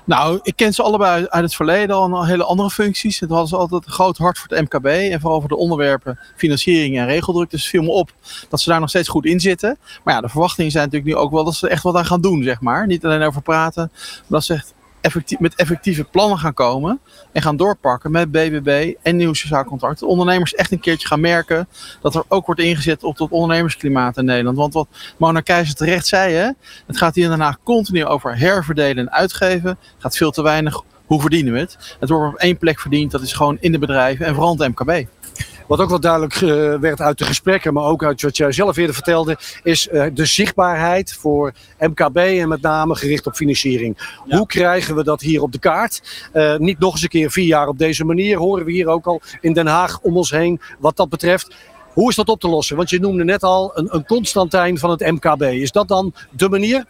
Nou, 0.08 0.40
ik 0.44 0.56
ken 0.56 0.74
ze 0.74 0.84
allebei 0.84 1.26
uit 1.28 1.44
het 1.44 1.56
verleden 1.56 1.96
al 1.96 2.26
hele 2.26 2.44
andere 2.44 2.70
functies. 2.70 3.20
Het 3.20 3.30
was 3.30 3.54
altijd 3.54 3.86
een 3.86 3.92
groot 3.92 4.18
hart 4.18 4.38
voor 4.38 4.48
het 4.50 4.62
MKB 4.62 4.86
en 4.86 5.20
vooral 5.20 5.40
voor 5.40 5.50
de 5.50 5.58
onderwerpen 5.58 6.20
financiering 6.36 6.98
en 6.98 7.06
regeldruk. 7.06 7.50
Dus 7.50 7.62
het 7.62 7.70
viel 7.70 7.82
me 7.82 7.90
op 7.90 8.12
dat 8.50 8.62
ze 8.62 8.70
daar 8.70 8.80
nog 8.80 8.90
steeds 8.90 9.10
goed 9.10 9.26
in 9.26 9.40
zitten. 9.40 9.78
Maar 10.04 10.14
ja, 10.14 10.22
de 10.22 10.30
verwachtingen 10.30 10.72
zijn 10.72 10.84
natuurlijk 10.84 11.14
nu 11.14 11.22
ook 11.22 11.32
wel 11.32 11.44
dat 11.44 11.56
ze 11.56 11.70
echt 11.70 11.84
wat 11.84 11.96
aan 11.96 12.06
gaan 12.06 12.22
doen, 12.22 12.44
zeg 12.44 12.62
maar. 12.62 12.88
Niet 12.88 13.06
alleen 13.06 13.22
over 13.22 13.42
praten, 13.42 13.92
maar 13.94 14.24
dat 14.28 14.44
ze 14.44 14.54
echt 14.54 14.74
met 15.40 15.56
effectieve 15.56 16.04
plannen 16.04 16.38
gaan 16.38 16.54
komen 16.54 17.00
en 17.32 17.42
gaan 17.42 17.58
doorpakken 17.58 18.12
met 18.12 18.32
BBB 18.32 18.94
en 19.02 19.16
nieuw 19.16 19.34
sociaal 19.34 19.64
contract. 19.64 20.00
De 20.00 20.06
ondernemers 20.06 20.56
echt 20.56 20.72
een 20.72 20.80
keertje 20.80 21.08
gaan 21.08 21.20
merken 21.20 21.68
dat 22.02 22.16
er 22.16 22.24
ook 22.28 22.46
wordt 22.46 22.62
ingezet 22.62 23.04
op 23.04 23.18
het 23.18 23.32
ondernemersklimaat 23.32 24.18
in 24.18 24.26
Nederland. 24.26 24.58
Want 24.58 24.74
wat 24.74 24.88
Mona 25.18 25.40
Keizer 25.40 25.76
terecht 25.76 26.08
zei, 26.08 26.34
hè, 26.34 26.50
het 26.88 26.98
gaat 26.98 27.16
hier 27.16 27.28
daarna 27.28 27.58
continu 27.64 28.06
over 28.06 28.38
herverdelen 28.38 28.98
en 28.98 29.12
uitgeven. 29.12 29.78
Gaat 29.98 30.18
veel 30.18 30.32
te 30.32 30.42
weinig 30.42 30.84
hoe 31.06 31.22
verdienen 31.22 31.54
we 31.54 31.60
het. 31.60 31.96
Het 32.00 32.10
wordt 32.10 32.34
op 32.34 32.40
één 32.40 32.58
plek 32.58 32.80
verdiend, 32.80 33.12
dat 33.12 33.22
is 33.22 33.34
gewoon 33.34 33.58
in 33.60 33.72
de 33.72 33.80
bedrijven 33.80 34.26
en 34.26 34.34
vooral 34.34 34.58
het 34.58 34.68
MKB. 34.68 35.08
Wat 35.68 35.80
ook 35.80 35.90
wel 35.90 36.00
duidelijk 36.00 36.42
uh, 36.42 36.76
werd 36.80 37.02
uit 37.02 37.18
de 37.18 37.26
gesprekken, 37.26 37.74
maar 37.74 37.84
ook 37.84 38.04
uit 38.04 38.22
wat 38.22 38.38
jij 38.38 38.52
zelf 38.52 38.78
eerder 38.78 38.96
vertelde, 38.96 39.38
is 39.64 39.88
uh, 39.88 40.06
de 40.14 40.26
zichtbaarheid 40.26 41.14
voor 41.14 41.54
MKB 41.80 42.18
en 42.18 42.48
met 42.48 42.62
name 42.62 42.96
gericht 42.96 43.26
op 43.26 43.36
financiering. 43.36 43.98
Ja. 44.26 44.38
Hoe 44.38 44.46
krijgen 44.46 44.96
we 44.96 45.04
dat 45.04 45.22
hier 45.22 45.42
op 45.42 45.52
de 45.52 45.60
kaart? 45.60 46.30
Uh, 46.34 46.58
niet 46.58 46.80
nog 46.80 46.94
eens 46.94 47.02
een 47.02 47.10
keer 47.10 47.32
vier 47.32 47.46
jaar 47.46 47.68
op 47.68 47.78
deze 47.78 48.06
manier, 48.06 48.38
horen 48.38 48.66
we 48.66 48.72
hier 48.72 48.88
ook 48.88 49.06
al 49.06 49.22
in 49.42 49.54
Den 49.54 49.68
Haag 49.68 50.00
om 50.00 50.18
ons 50.18 50.32
heen 50.32 50.62
wat 50.80 50.96
dat 50.98 51.10
betreft. 51.10 51.56
Hoe 51.94 52.10
is 52.10 52.16
dat 52.16 52.30
op 52.30 52.40
te 52.40 52.48
lossen? 52.48 52.76
Want 52.76 52.90
je 52.90 53.00
noemde 53.00 53.24
net 53.24 53.44
al 53.44 53.72
een, 53.78 53.88
een 53.96 54.06
Constantijn 54.06 54.78
van 54.78 54.90
het 54.90 55.00
MKB. 55.00 55.42
Is 55.42 55.72
dat 55.72 55.88
dan 55.88 56.14
de 56.32 56.50
manier? 56.50 56.86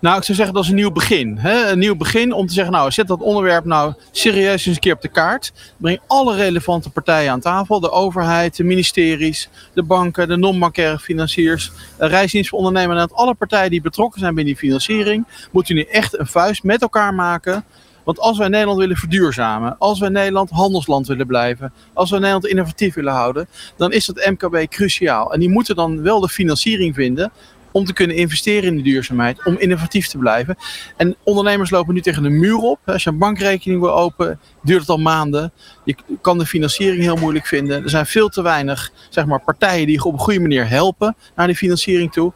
Nou, 0.00 0.16
ik 0.16 0.24
zou 0.24 0.36
zeggen 0.36 0.54
dat 0.54 0.64
is 0.64 0.70
een 0.70 0.76
nieuw 0.76 0.90
begin. 0.90 1.36
Hè? 1.38 1.70
Een 1.70 1.78
nieuw 1.78 1.96
begin 1.96 2.32
om 2.32 2.46
te 2.46 2.52
zeggen, 2.52 2.72
nou, 2.72 2.90
zet 2.90 3.06
dat 3.06 3.20
onderwerp 3.20 3.64
nou 3.64 3.94
serieus 4.10 4.66
eens 4.66 4.76
een 4.76 4.82
keer 4.82 4.94
op 4.94 5.02
de 5.02 5.08
kaart. 5.08 5.52
Breng 5.76 6.00
alle 6.06 6.36
relevante 6.36 6.90
partijen 6.90 7.32
aan 7.32 7.40
tafel. 7.40 7.80
De 7.80 7.90
overheid, 7.90 8.56
de 8.56 8.64
ministeries, 8.64 9.48
de 9.72 9.82
banken, 9.82 10.28
de 10.28 10.36
non-bankaire 10.36 10.98
financiers, 10.98 11.70
reisdienst 11.98 12.48
voor. 12.48 12.58
En 12.74 13.12
alle 13.12 13.34
partijen 13.34 13.70
die 13.70 13.80
betrokken 13.80 14.20
zijn 14.20 14.34
bij 14.34 14.44
die 14.44 14.56
financiering, 14.56 15.26
moeten 15.50 15.74
nu 15.74 15.82
echt 15.82 16.18
een 16.18 16.26
vuist 16.26 16.62
met 16.62 16.82
elkaar 16.82 17.14
maken 17.14 17.64
Want 18.04 18.18
als 18.18 18.38
wij 18.38 18.48
Nederland 18.48 18.78
willen 18.78 18.96
verduurzamen, 18.96 19.76
als 19.78 19.98
wij 19.98 20.08
Nederland 20.08 20.50
handelsland 20.50 21.06
willen 21.06 21.26
blijven, 21.26 21.72
als 21.92 22.10
wij 22.10 22.18
Nederland 22.18 22.46
innovatief 22.46 22.94
willen 22.94 23.12
houden, 23.12 23.48
dan 23.76 23.92
is 23.92 24.06
dat 24.06 24.30
MKB 24.30 24.68
cruciaal. 24.68 25.32
En 25.32 25.40
die 25.40 25.48
moeten 25.48 25.76
dan 25.76 26.02
wel 26.02 26.20
de 26.20 26.28
financiering 26.28 26.94
vinden 26.94 27.32
om 27.72 27.84
te 27.84 27.92
kunnen 27.92 28.16
investeren 28.16 28.68
in 28.68 28.76
de 28.76 28.82
duurzaamheid, 28.82 29.44
om 29.44 29.56
innovatief 29.58 30.06
te 30.06 30.18
blijven. 30.18 30.56
En 30.96 31.16
ondernemers 31.22 31.70
lopen 31.70 31.94
nu 31.94 32.00
tegen 32.00 32.22
de 32.22 32.28
muur 32.28 32.56
op. 32.56 32.78
Als 32.84 33.04
je 33.04 33.10
een 33.10 33.18
bankrekening 33.18 33.80
wil 33.80 33.94
openen, 33.94 34.40
duurt 34.62 34.80
het 34.80 34.88
al 34.88 34.98
maanden. 34.98 35.52
Je 35.84 35.96
kan 36.20 36.38
de 36.38 36.46
financiering 36.46 37.02
heel 37.02 37.16
moeilijk 37.16 37.46
vinden. 37.46 37.82
Er 37.82 37.90
zijn 37.90 38.06
veel 38.06 38.28
te 38.28 38.42
weinig 38.42 38.92
zeg 39.08 39.26
maar, 39.26 39.40
partijen 39.40 39.86
die 39.86 39.94
je 39.96 40.04
op 40.04 40.12
een 40.12 40.18
goede 40.18 40.40
manier 40.40 40.68
helpen 40.68 41.16
naar 41.36 41.46
die 41.46 41.56
financiering 41.56 42.12
toe. 42.12 42.32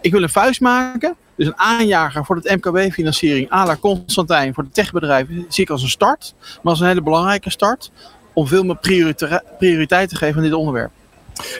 Ik 0.00 0.12
wil 0.12 0.22
een 0.22 0.28
vuist 0.28 0.60
maken. 0.60 1.16
Dus 1.36 1.46
een 1.46 1.58
aanjager 1.58 2.24
voor 2.24 2.36
het 2.36 2.62
MKB-financiering 2.62 3.52
à 3.52 3.66
la 3.66 3.76
Constantijn 3.76 4.54
voor 4.54 4.64
de 4.64 4.70
techbedrijven 4.70 5.44
zie 5.48 5.64
ik 5.64 5.70
als 5.70 5.82
een 5.82 5.88
start. 5.88 6.34
Maar 6.38 6.72
als 6.72 6.80
een 6.80 6.86
hele 6.86 7.02
belangrijke 7.02 7.50
start 7.50 7.90
om 8.32 8.46
veel 8.46 8.64
meer 8.64 8.78
prioriteit 9.58 10.08
te 10.08 10.16
geven 10.16 10.36
aan 10.36 10.42
dit 10.42 10.52
onderwerp. 10.52 10.90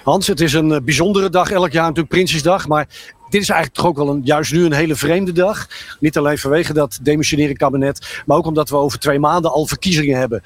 Hans, 0.04 0.26
het 0.26 0.40
is 0.40 0.52
een 0.52 0.72
eh, 0.72 0.80
bijzondere 0.80 1.30
dag. 1.30 1.50
Elk 1.50 1.72
jaar 1.72 1.82
natuurlijk 1.82 2.08
Prinsjesdag. 2.08 2.68
Maar 2.68 2.86
dit 3.28 3.42
is 3.42 3.48
eigenlijk 3.48 3.80
toch 3.80 3.86
ook 3.86 3.96
wel 3.96 4.08
een, 4.08 4.20
juist 4.24 4.52
nu 4.52 4.64
een 4.64 4.72
hele 4.72 4.96
vreemde 4.96 5.32
dag. 5.32 5.68
Niet 6.00 6.18
alleen 6.18 6.38
vanwege 6.38 6.72
dat 6.72 6.98
demissionaire 7.02 7.56
kabinet. 7.56 8.22
Maar 8.26 8.36
ook 8.36 8.46
omdat 8.46 8.68
we 8.68 8.76
over 8.76 8.98
twee 8.98 9.18
maanden 9.18 9.52
al 9.52 9.66
verkiezingen 9.66 10.18
hebben. 10.18 10.42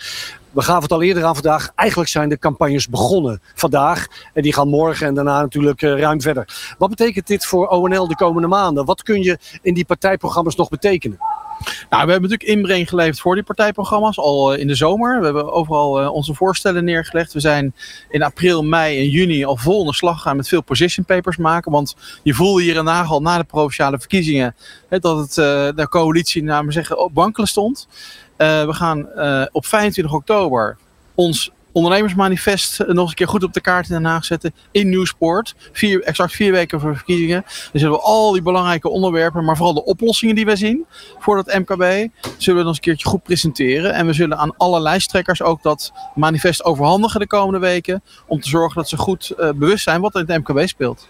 We 0.50 0.62
gaven 0.62 0.82
het 0.82 0.92
al 0.92 1.02
eerder 1.02 1.24
aan 1.24 1.34
vandaag. 1.34 1.72
Eigenlijk 1.74 2.10
zijn 2.10 2.28
de 2.28 2.38
campagnes 2.38 2.88
begonnen 2.88 3.40
vandaag. 3.54 4.06
En 4.32 4.42
die 4.42 4.52
gaan 4.52 4.68
morgen 4.68 5.06
en 5.06 5.14
daarna 5.14 5.40
natuurlijk 5.40 5.82
uh, 5.82 5.98
ruim 5.98 6.20
verder. 6.20 6.74
Wat 6.78 6.90
betekent 6.90 7.26
dit 7.26 7.46
voor 7.46 7.68
ONL 7.68 8.08
de 8.08 8.16
komende 8.16 8.48
maanden? 8.48 8.84
Wat 8.84 9.02
kun 9.02 9.22
je 9.22 9.38
in 9.62 9.74
die 9.74 9.84
partijprogramma's 9.84 10.56
nog 10.56 10.68
betekenen? 10.68 11.18
Nou, 11.64 12.04
we 12.04 12.10
hebben 12.12 12.30
natuurlijk 12.30 12.58
inbreng 12.58 12.88
geleverd 12.88 13.20
voor 13.20 13.34
die 13.34 13.44
partijprogramma's 13.44 14.18
al 14.18 14.52
eh, 14.52 14.60
in 14.60 14.66
de 14.66 14.74
zomer. 14.74 15.18
We 15.18 15.24
hebben 15.24 15.52
overal 15.52 16.02
uh, 16.02 16.12
onze 16.12 16.34
voorstellen 16.34 16.84
neergelegd. 16.84 17.32
We 17.32 17.40
zijn 17.40 17.74
in 18.08 18.22
april, 18.22 18.62
mei 18.62 18.98
en 18.98 19.08
juni 19.08 19.44
al 19.44 19.56
vol 19.56 19.84
de 19.84 19.94
slag 19.94 20.16
gegaan 20.16 20.36
met 20.36 20.48
veel 20.48 20.62
position 20.62 21.04
papers 21.04 21.36
maken. 21.36 21.72
Want 21.72 21.96
je 22.22 22.34
voelde 22.34 22.62
hier 22.62 22.76
in 22.76 22.86
Haag 22.86 23.10
al 23.10 23.22
na 23.22 23.38
de 23.38 23.44
provinciale 23.44 23.98
verkiezingen 23.98 24.54
hè, 24.88 24.98
dat 24.98 25.18
het, 25.18 25.36
uh, 25.36 25.44
de 25.74 25.86
coalitie, 25.88 26.42
naar 26.42 26.72
zeggen, 26.72 26.98
op 26.98 27.10
wankelen 27.14 27.48
stond. 27.48 27.88
we 28.36 28.68
gaan 28.68 29.08
op 29.52 29.66
25 29.66 30.14
oktober 30.14 30.76
ons 31.14 31.50
ondernemersmanifest 31.76 32.78
nog 32.78 32.88
eens 32.88 33.08
een 33.08 33.14
keer 33.14 33.28
goed 33.28 33.44
op 33.44 33.52
de 33.52 33.60
kaart 33.60 33.88
in 33.88 33.94
Den 33.94 34.04
Haag 34.04 34.24
zetten. 34.24 34.54
In 34.70 34.88
Nieuwsport. 34.88 35.54
Vier, 35.72 36.02
exact 36.02 36.32
vier 36.32 36.52
weken 36.52 36.80
voor 36.80 36.96
verkiezingen. 36.96 37.42
Dan 37.42 37.80
zullen 37.80 37.96
we 37.96 38.02
al 38.02 38.32
die 38.32 38.42
belangrijke 38.42 38.88
onderwerpen, 38.88 39.44
maar 39.44 39.56
vooral 39.56 39.74
de 39.74 39.84
oplossingen 39.84 40.34
die 40.34 40.44
wij 40.44 40.56
zien 40.56 40.86
voor 41.18 41.36
dat 41.36 41.58
MKB, 41.58 42.08
zullen 42.36 42.60
we 42.60 42.66
nog 42.66 42.66
eens 42.66 42.76
een 42.76 42.80
keertje 42.80 43.08
goed 43.08 43.22
presenteren. 43.22 43.92
En 43.92 44.06
we 44.06 44.12
zullen 44.12 44.38
aan 44.38 44.56
alle 44.56 44.80
lijsttrekkers 44.80 45.42
ook 45.42 45.62
dat 45.62 45.92
manifest 46.14 46.64
overhandigen 46.64 47.20
de 47.20 47.26
komende 47.26 47.58
weken. 47.58 48.02
Om 48.26 48.40
te 48.40 48.48
zorgen 48.48 48.76
dat 48.76 48.88
ze 48.88 48.96
goed 48.96 49.32
uh, 49.38 49.50
bewust 49.50 49.84
zijn 49.84 50.00
wat 50.00 50.14
er 50.14 50.20
in 50.20 50.32
het 50.32 50.48
MKB 50.48 50.68
speelt. 50.68 51.08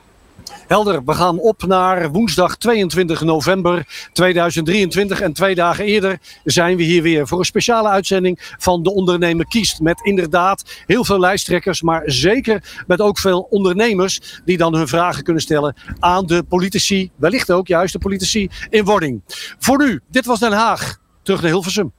Helder, 0.66 1.04
we 1.04 1.14
gaan 1.14 1.38
op 1.38 1.62
naar 1.66 2.10
woensdag 2.10 2.56
22 2.56 3.20
november 3.20 4.08
2023. 4.12 5.20
En 5.20 5.32
twee 5.32 5.54
dagen 5.54 5.84
eerder 5.84 6.18
zijn 6.44 6.76
we 6.76 6.82
hier 6.82 7.02
weer 7.02 7.26
voor 7.26 7.38
een 7.38 7.44
speciale 7.44 7.88
uitzending 7.88 8.54
van 8.58 8.82
De 8.82 8.94
Ondernemer 8.94 9.46
Kiest. 9.46 9.80
Met 9.80 10.00
inderdaad 10.04 10.62
heel 10.86 11.04
veel 11.04 11.20
lijsttrekkers, 11.20 11.82
maar 11.82 12.02
zeker 12.04 12.84
met 12.86 13.00
ook 13.00 13.18
veel 13.18 13.46
ondernemers 13.50 14.40
die 14.44 14.56
dan 14.56 14.74
hun 14.74 14.88
vragen 14.88 15.22
kunnen 15.22 15.42
stellen 15.42 15.76
aan 15.98 16.26
de 16.26 16.42
politici. 16.42 17.10
Wellicht 17.16 17.50
ook 17.50 17.66
juist 17.66 17.92
de 17.92 17.98
politici 17.98 18.48
in 18.70 18.84
wording. 18.84 19.22
Voor 19.58 19.78
nu, 19.78 20.00
dit 20.10 20.26
was 20.26 20.38
Den 20.38 20.52
Haag. 20.52 20.98
Terug 21.22 21.40
naar 21.40 21.50
Hilversum. 21.50 21.92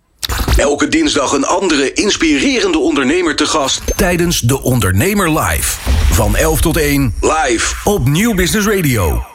Elke 0.57 0.87
dinsdag 0.87 1.31
een 1.31 1.45
andere 1.45 1.93
inspirerende 1.93 2.77
ondernemer 2.77 3.35
te 3.35 3.45
gast 3.45 3.81
tijdens 3.97 4.39
De 4.39 4.61
Ondernemer 4.61 5.39
Live. 5.39 6.06
Van 6.17 6.35
11 6.35 6.61
tot 6.61 6.77
1 6.77 7.13
live 7.21 7.89
op 7.89 8.07
Nieuw 8.07 8.35
Business 8.35 8.67
Radio. 8.67 9.25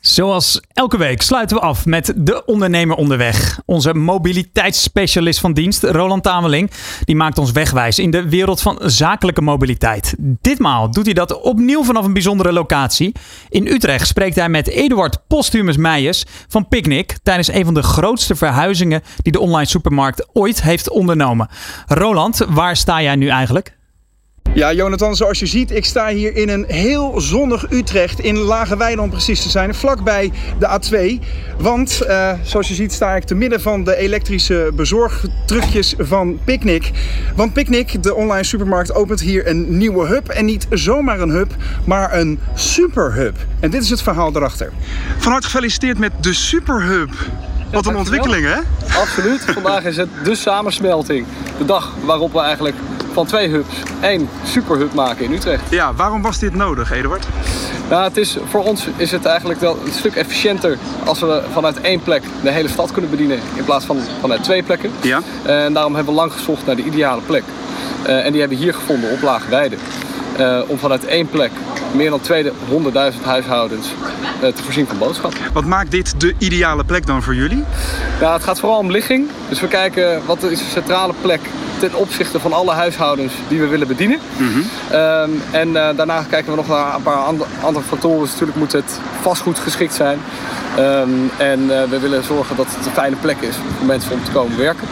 Zoals 0.00 0.60
elke 0.72 0.96
week 0.96 1.22
sluiten 1.22 1.56
we 1.56 1.62
af 1.62 1.86
met 1.86 2.12
de 2.16 2.44
ondernemer 2.44 2.96
onderweg. 2.96 3.60
Onze 3.64 3.94
mobiliteitsspecialist 3.94 5.40
van 5.40 5.52
dienst, 5.52 5.82
Roland 5.82 6.22
Tameling, 6.22 6.70
die 7.04 7.16
maakt 7.16 7.38
ons 7.38 7.52
wegwijs 7.52 7.98
in 7.98 8.10
de 8.10 8.28
wereld 8.28 8.60
van 8.60 8.78
zakelijke 8.82 9.42
mobiliteit. 9.42 10.14
Ditmaal 10.18 10.90
doet 10.90 11.04
hij 11.04 11.14
dat 11.14 11.40
opnieuw 11.40 11.84
vanaf 11.84 12.04
een 12.04 12.12
bijzondere 12.12 12.52
locatie. 12.52 13.12
In 13.48 13.66
Utrecht 13.66 14.06
spreekt 14.06 14.36
hij 14.36 14.48
met 14.48 14.68
Eduard 14.68 15.26
Posthumus 15.26 15.76
Meijers 15.76 16.24
van 16.48 16.68
Picnic 16.68 17.18
tijdens 17.22 17.52
een 17.52 17.64
van 17.64 17.74
de 17.74 17.82
grootste 17.82 18.34
verhuizingen 18.34 19.02
die 19.22 19.32
de 19.32 19.40
online 19.40 19.68
supermarkt 19.68 20.28
ooit 20.32 20.62
heeft 20.62 20.90
ondernomen. 20.90 21.48
Roland, 21.86 22.46
waar 22.48 22.76
sta 22.76 23.02
jij 23.02 23.16
nu 23.16 23.28
eigenlijk? 23.28 23.76
Ja, 24.54 24.72
Jonathan, 24.72 25.16
zoals 25.16 25.38
je 25.38 25.46
ziet, 25.46 25.70
ik 25.70 25.84
sta 25.84 26.08
hier 26.08 26.36
in 26.36 26.48
een 26.48 26.64
heel 26.68 27.20
zonnig 27.20 27.70
Utrecht, 27.70 28.20
in 28.20 28.36
Lage 28.36 29.00
om 29.00 29.10
precies 29.10 29.42
te 29.42 29.50
zijn, 29.50 29.74
vlakbij 29.74 30.32
de 30.58 30.66
A2. 30.66 31.24
Want, 31.58 32.02
uh, 32.08 32.32
zoals 32.42 32.68
je 32.68 32.74
ziet, 32.74 32.92
sta 32.92 33.16
ik 33.16 33.24
te 33.24 33.34
midden 33.34 33.60
van 33.60 33.84
de 33.84 33.96
elektrische 33.96 34.70
bezorgtrucjes 34.74 35.94
van 35.98 36.38
Picnic. 36.44 36.90
Want 37.36 37.52
Picnic, 37.52 38.02
de 38.02 38.14
online 38.14 38.44
supermarkt, 38.44 38.94
opent 38.94 39.20
hier 39.20 39.46
een 39.46 39.76
nieuwe 39.78 40.06
hub. 40.06 40.28
En 40.28 40.44
niet 40.44 40.66
zomaar 40.70 41.20
een 41.20 41.30
hub, 41.30 41.54
maar 41.84 42.18
een 42.18 42.38
superhub. 42.54 43.36
En 43.60 43.70
dit 43.70 43.82
is 43.82 43.90
het 43.90 44.02
verhaal 44.02 44.36
erachter. 44.36 44.72
Van 45.18 45.32
harte 45.32 45.46
gefeliciteerd 45.46 45.98
met 45.98 46.12
de 46.20 46.32
superhub. 46.32 47.10
Wat 47.72 47.86
een 47.86 47.96
ontwikkeling, 47.96 48.46
hè? 48.46 48.58
Absoluut. 49.00 49.44
Vandaag 49.44 49.84
is 49.84 49.96
het 49.96 50.08
de 50.24 50.34
samensmelting. 50.34 51.26
De 51.58 51.64
dag 51.64 51.92
waarop 52.04 52.32
we 52.32 52.40
eigenlijk 52.40 52.76
van 53.12 53.26
twee 53.26 53.48
hubs 53.48 53.74
één 54.00 54.28
superhub 54.44 54.94
maken 54.94 55.24
in 55.24 55.32
Utrecht. 55.32 55.62
Ja, 55.70 55.94
waarom 55.94 56.22
was 56.22 56.38
dit 56.38 56.54
nodig, 56.54 56.92
Eduard? 56.92 57.26
Nou, 57.88 58.02
het 58.02 58.16
is, 58.16 58.36
voor 58.48 58.64
ons 58.64 58.86
is 58.96 59.10
het 59.10 59.24
eigenlijk 59.24 59.60
wel 59.60 59.78
een 59.84 59.92
stuk 59.92 60.14
efficiënter 60.14 60.78
als 61.04 61.20
we 61.20 61.42
vanuit 61.52 61.80
één 61.80 62.02
plek 62.02 62.22
de 62.42 62.50
hele 62.50 62.68
stad 62.68 62.92
kunnen 62.92 63.10
bedienen 63.10 63.38
in 63.54 63.64
plaats 63.64 63.84
van 63.84 63.98
vanuit 64.20 64.42
twee 64.42 64.62
plekken. 64.62 64.90
Ja. 65.00 65.20
En 65.42 65.72
daarom 65.72 65.94
hebben 65.94 66.14
we 66.14 66.20
lang 66.20 66.32
gezocht 66.32 66.66
naar 66.66 66.76
de 66.76 66.84
ideale 66.84 67.22
plek. 67.22 67.42
Uh, 68.06 68.24
en 68.24 68.30
die 68.30 68.40
hebben 68.40 68.58
we 68.58 68.64
hier 68.64 68.74
gevonden 68.74 69.10
op 69.10 69.22
Laagweide. 69.22 69.76
Uh, 70.38 70.60
om 70.66 70.78
vanuit 70.78 71.04
één 71.04 71.28
plek 71.28 71.50
meer 71.92 72.10
dan 72.10 72.20
200.000 73.12 73.22
huishoudens 73.22 73.88
uh, 74.42 74.48
te 74.48 74.62
voorzien 74.62 74.86
van 74.86 74.98
boodschappen. 74.98 75.40
Wat 75.52 75.64
maakt 75.64 75.90
dit 75.90 76.20
de 76.20 76.34
ideale 76.38 76.84
plek 76.84 77.06
dan 77.06 77.22
voor 77.22 77.34
jullie? 77.34 77.64
Ja, 78.20 78.32
het 78.32 78.42
gaat 78.42 78.60
vooral 78.60 78.78
om 78.78 78.90
ligging. 78.90 79.28
Dus 79.48 79.60
we 79.60 79.68
kijken 79.68 80.22
wat 80.26 80.42
is 80.42 80.58
de 80.58 80.64
centrale 80.64 81.12
plek 81.20 81.40
ten 81.78 81.94
opzichte 81.94 82.40
van 82.40 82.52
alle 82.52 82.72
huishoudens 82.72 83.32
die 83.48 83.60
we 83.60 83.66
willen 83.66 83.86
bedienen. 83.86 84.18
Mm 84.36 84.64
en 85.50 85.68
uh, 85.68 85.88
daarna 85.96 86.22
kijken 86.30 86.50
we 86.50 86.56
nog 86.56 86.68
naar 86.68 86.94
een 86.94 87.02
paar 87.02 87.24
andere 87.62 87.84
factoren. 87.84 88.20
Dus 88.20 88.30
natuurlijk 88.30 88.58
moet 88.58 88.72
het 88.72 89.00
vastgoed 89.20 89.58
geschikt 89.58 89.94
zijn. 89.94 90.18
Um, 90.78 91.30
en 91.36 91.60
uh, 91.60 91.82
we 91.82 91.98
willen 92.00 92.24
zorgen 92.24 92.56
dat 92.56 92.66
het 92.76 92.86
een 92.86 92.92
fijne 92.92 93.16
plek 93.16 93.40
is 93.40 93.56
voor 93.76 93.86
mensen 93.86 94.12
om 94.12 94.24
te 94.24 94.30
komen 94.30 94.58
werken. 94.58 94.88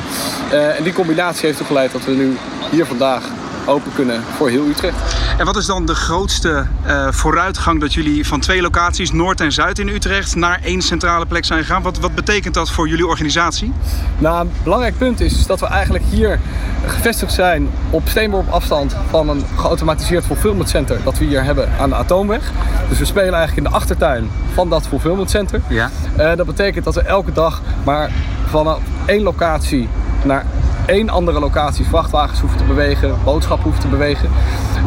Uh, 0.53 0.79
en 0.79 0.83
die 0.83 0.93
combinatie 0.93 1.47
heeft 1.47 1.59
ertoe 1.59 1.67
geleid 1.67 1.93
dat 1.93 2.05
we 2.05 2.13
nu 2.13 2.37
hier 2.71 2.87
vandaag 2.87 3.23
open 3.67 3.93
kunnen 3.95 4.23
voor 4.37 4.49
heel 4.49 4.67
Utrecht. 4.67 4.97
En 5.39 5.45
wat 5.45 5.57
is 5.57 5.67
dan 5.67 5.87
de 5.87 5.95
grootste 5.95 6.67
uh, 6.87 7.09
vooruitgang 7.11 7.81
dat 7.81 7.95
jullie 7.95 8.27
van 8.27 8.41
twee 8.41 8.63
locaties, 8.63 9.13
Noord 9.13 9.41
en 9.41 9.53
Zuid 9.53 9.79
in 9.79 9.89
Utrecht, 9.89 10.35
naar 10.35 10.61
één 10.63 10.83
centrale 10.83 11.27
plek 11.27 11.45
zijn 11.45 11.61
gegaan? 11.65 11.83
Wat, 11.83 11.99
wat 11.99 12.15
betekent 12.15 12.55
dat 12.55 12.71
voor 12.71 12.89
jullie 12.89 13.07
organisatie? 13.07 13.73
Nou, 14.19 14.41
een 14.41 14.53
belangrijk 14.63 14.99
punt 14.99 15.21
is 15.21 15.47
dat 15.47 15.61
we 15.61 15.67
eigenlijk 15.67 16.05
hier 16.11 16.41
gevestigd 16.87 17.33
zijn 17.33 17.69
op 17.91 18.09
steenworp 18.09 18.49
afstand 18.51 18.97
van 19.11 19.29
een 19.29 19.45
geautomatiseerd 19.57 20.25
fulfillment 20.25 20.69
center 20.69 21.01
dat 21.05 21.19
we 21.19 21.25
hier 21.25 21.45
hebben 21.45 21.69
aan 21.81 21.89
de 21.89 21.95
Atoomweg. 21.95 22.53
Dus 22.89 22.99
we 22.99 23.05
spelen 23.05 23.35
eigenlijk 23.35 23.67
in 23.67 23.73
de 23.73 23.79
achtertuin 23.79 24.31
van 24.55 24.71
dat 24.71 24.87
fulfillment 24.87 25.31
center. 25.31 25.61
Ja. 25.69 25.91
Uh, 26.19 26.37
dat 26.37 26.47
betekent 26.47 26.85
dat 26.85 26.95
we 26.95 27.01
elke 27.01 27.33
dag 27.33 27.63
maar 27.85 28.11
van 28.47 28.79
één 29.07 29.23
locatie 29.23 29.89
naar 30.25 30.47
één 30.87 31.09
andere 31.09 31.41
locatie 31.41 31.87
vrachtwagens 31.87 32.41
hoeven 32.41 32.59
te 32.59 32.65
bewegen, 32.65 33.15
boodschappen 33.25 33.65
hoeven 33.65 33.83
te 33.83 33.89
bewegen. 33.89 34.29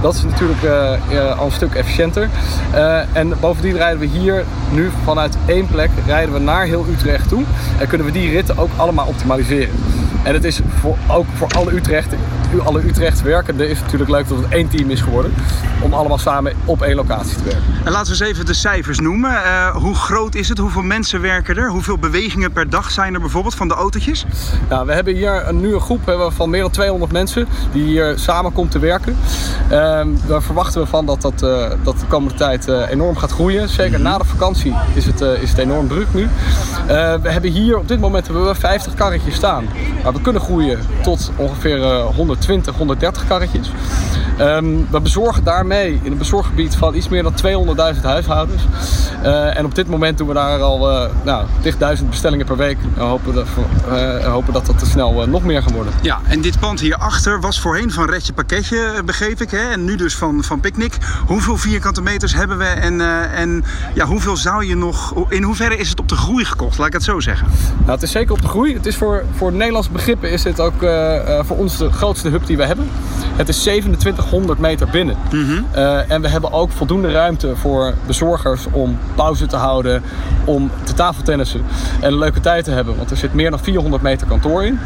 Dat 0.02 0.14
is 0.14 0.24
natuurlijk 0.24 0.62
uh, 0.64 1.40
al 1.40 1.46
een 1.46 1.52
stuk 1.52 1.74
efficiënter. 1.74 2.30
Uh, 2.74 3.16
en 3.16 3.34
bovendien 3.40 3.76
rijden 3.76 4.00
we 4.00 4.06
hier 4.06 4.44
nu 4.72 4.90
vanuit 5.04 5.38
één 5.46 5.68
plek 5.68 5.90
rijden 6.06 6.34
we 6.34 6.40
naar 6.40 6.66
heel 6.66 6.86
Utrecht 6.90 7.28
toe. 7.28 7.44
En 7.80 7.88
kunnen 7.88 8.08
we 8.08 8.14
die 8.14 8.32
ritten 8.32 8.58
ook 8.58 8.70
allemaal 8.76 9.08
optimaliseren. 9.08 9.76
En 10.24 10.34
het 10.34 10.44
is 10.44 10.60
voor, 10.80 10.98
ook 11.08 11.26
voor 11.34 11.48
alle 11.48 11.72
Utrecht 11.72 12.14
alle 12.58 12.84
Utrecht 12.88 13.22
werkenden 13.22 13.70
is 13.70 13.76
het 13.76 13.84
natuurlijk 13.84 14.12
leuk 14.12 14.28
dat 14.28 14.38
het 14.38 14.48
één 14.50 14.68
team 14.68 14.90
is 14.90 15.02
geworden. 15.02 15.34
Om 15.82 15.94
allemaal 15.94 16.18
samen 16.18 16.54
op 16.66 16.82
één 16.82 16.96
locatie 16.96 17.38
te 17.38 17.44
werken. 17.44 17.64
En 17.84 17.92
laten 17.92 18.14
we 18.14 18.20
eens 18.20 18.32
even 18.32 18.46
de 18.46 18.54
cijfers 18.54 19.00
noemen. 19.00 19.44
Eh, 19.44 19.76
hoe 19.76 19.96
groot 19.96 20.36
is 20.36 20.50
het? 20.50 20.58
Hoeveel 20.58 20.82
mensen 20.82 21.22
werken 21.22 21.58
er? 21.58 21.70
Hoeveel 21.70 21.98
bewegingen 21.98 22.52
per 22.52 22.70
dag 22.70 22.92
zijn 22.92 23.14
er 23.14 23.20
bijvoorbeeld 23.20 23.56
van 23.56 23.68
de 23.68 23.74
autootjes? 23.74 24.26
Nou, 24.70 24.86
we 24.86 24.94
hebben 24.94 25.16
hier 25.16 25.48
een 25.48 25.60
nieuwe 25.60 25.80
groep 25.80 26.06
hebben 26.06 26.34
van 26.34 26.50
meer 26.50 26.62
dan 26.62 26.72
200 26.72 27.12
mensen 27.12 27.48
die 27.72 27.84
hier 27.84 28.14
samen 28.16 28.52
komt 28.52 28.72
te 28.72 28.80
werken. 28.80 29.18
Ehm, 29.70 30.08
daar 30.28 30.42
verwachten 30.42 30.82
we 30.82 30.88
van 30.88 31.06
dat 31.06 31.22
dat, 31.22 31.44
eh, 31.44 31.72
dat 31.84 32.00
de 32.00 32.06
komende 32.06 32.38
tijd 32.38 32.68
eh, 32.68 32.90
enorm 32.90 33.18
gaat 33.18 33.32
groeien. 33.32 33.70
Zeker 33.70 34.00
na 34.00 34.18
de 34.18 34.26
vakantie 34.26 34.76
is 34.94 35.06
het, 35.06 35.22
is 35.22 35.50
het 35.50 35.58
enorm 35.58 35.88
druk 35.88 36.14
nu. 36.14 36.28
We 37.22 37.30
hebben 37.30 37.52
hier 37.52 37.78
op 37.78 37.88
dit 37.88 38.00
moment 38.00 38.26
hebben 38.26 38.48
we 38.48 38.56
50 38.56 38.94
karretjes 38.94 39.36
staan. 39.36 39.66
Maar 40.04 40.14
we 40.14 40.22
kunnen 40.22 40.42
groeien 40.42 40.80
tot 41.02 41.32
ongeveer 41.36 41.84
eh, 41.84 42.06
120, 42.40 42.76
130 42.76 43.28
karretjes. 43.28 43.72
Ehm, 44.40 44.66
we 44.90 45.00
bezorgen 45.00 45.44
daarmee 45.44 46.00
in 46.04 46.12
een 46.12 46.18
bezorggebied 46.18 46.76
van 46.76 46.96
iets 46.96 47.10
meer 47.10 47.24
dan 47.24 47.34
200.000 47.34 48.04
huishoudens. 48.04 48.64
Eh, 49.22 49.58
en 49.58 49.66
op 49.66 49.76
dit 49.76 49.88
moment 49.88 50.18
doen 50.18 50.28
we 50.28 50.34
daar 50.34 50.62
al 50.62 50.92
eh, 50.92 51.10
nou, 51.24 51.46
dicht 51.62 51.80
1000 51.80 52.10
bestellingen 52.10 52.46
per 52.46 52.58
week. 52.58 52.78
En 52.96 53.02
hopen, 53.06 53.34
dat, 53.34 53.48
eh, 53.90 54.32
hopen 54.32 54.54
dat 54.54 54.66
dat 54.66 54.80
te 54.80 54.86
snel 54.86 55.28
nog 55.28 55.44
meer 55.44 55.62
gaan 55.62 55.74
worden. 55.74 55.94
Ja, 56.02 56.20
en 56.28 56.42
dit 56.42 56.60
pand 56.60 56.80
hierachter 56.80 57.40
was 57.40 57.60
voorheen 57.60 57.92
van 57.92 58.10
Redje 58.10 58.34
Pakketje, 58.34 59.02
begreep 59.06 59.42
ik. 59.42 59.52
Hè? 59.52 59.72
En 59.72 59.84
nu 59.84 59.96
dus 59.96 60.16
van, 60.16 60.44
van 60.44 60.60
Picnic. 60.60 60.98
Hoeveel 61.26 61.58
vierkante 61.58 62.02
meters 62.02 62.36
hebben 62.36 62.58
we? 62.58 62.66
En, 62.66 63.02
en 63.36 63.64
ja, 63.94 64.06
hoeveel 64.06 64.38
zou 64.38 64.66
je 64.66 64.76
nog... 64.76 65.14
In 65.30 65.44
hoeverre 65.44 65.78
is 65.78 65.90
het 65.90 66.00
op 66.00 66.10
de 66.10 66.16
groei 66.16 66.46
gekocht? 66.46 66.78
Laat 66.78 66.88
ik 66.88 66.94
het 66.94 67.04
zo 67.04 67.20
zeggen. 67.20 67.48
Nou, 67.80 67.92
het 67.92 68.04
is 68.04 68.12
zeker 68.12 68.32
op 68.32 68.42
de 68.42 68.48
groei. 68.48 68.74
Het 68.74 68.86
is 68.86 68.96
voor, 68.96 69.24
voor 69.36 69.52
Nederlandse 69.52 69.92
begrippen 69.92 70.32
is 70.32 70.42
dit 70.42 70.60
ook 70.60 70.80
voor 71.46 71.58
ons 71.58 71.78
de 71.78 71.92
grootste 71.92 72.29
hub 72.32 72.46
die 72.46 72.58
we 72.58 72.64
hebben. 72.64 72.88
Het 73.40 73.50
is 73.50 73.60
2700 73.60 74.60
meter 74.60 74.88
binnen. 74.90 75.16
Eh, 75.72 76.12
en 76.12 76.22
we 76.22 76.28
hebben 76.28 76.52
ook 76.52 76.72
voldoende 76.72 77.12
ruimte 77.12 77.56
voor 77.56 77.94
bezorgers 78.08 78.66
om 78.72 78.98
pauze 79.16 79.46
te 79.46 79.56
houden, 79.56 80.04
om 80.46 80.72
te 80.84 80.94
tafeltennissen 80.94 81.62
en 82.02 82.12
een 82.12 82.18
leuke 82.18 82.40
tijd 82.40 82.64
te 82.64 82.72
hebben. 82.72 82.98
Want 82.98 83.12
er 83.12 83.18
zit 83.18 83.34
meer 83.34 83.50
dan 83.50 83.60
400 83.60 84.04
meter 84.04 84.28
kantoor 84.28 84.66
in. 84.66 84.80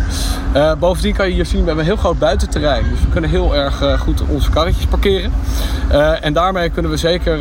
Eh, 0.51 0.73
bovendien 0.79 1.13
kan 1.13 1.27
je 1.27 1.33
hier 1.33 1.45
zien, 1.45 1.59
we 1.59 1.65
hebben 1.65 1.83
een 1.83 1.91
heel 1.91 1.99
groot 1.99 2.19
buitenterrein. 2.19 2.83
Dus 2.89 2.99
we 2.99 3.09
kunnen 3.09 3.29
heel 3.29 3.55
erg 3.55 3.81
eh, 3.81 3.99
goed 3.99 4.21
onze 4.27 4.49
karretjes 4.49 4.85
parkeren. 4.85 5.31
En 6.21 6.33
daarmee 6.33 6.69
kunnen 6.69 6.91
we 6.91 6.97
zeker 6.97 7.39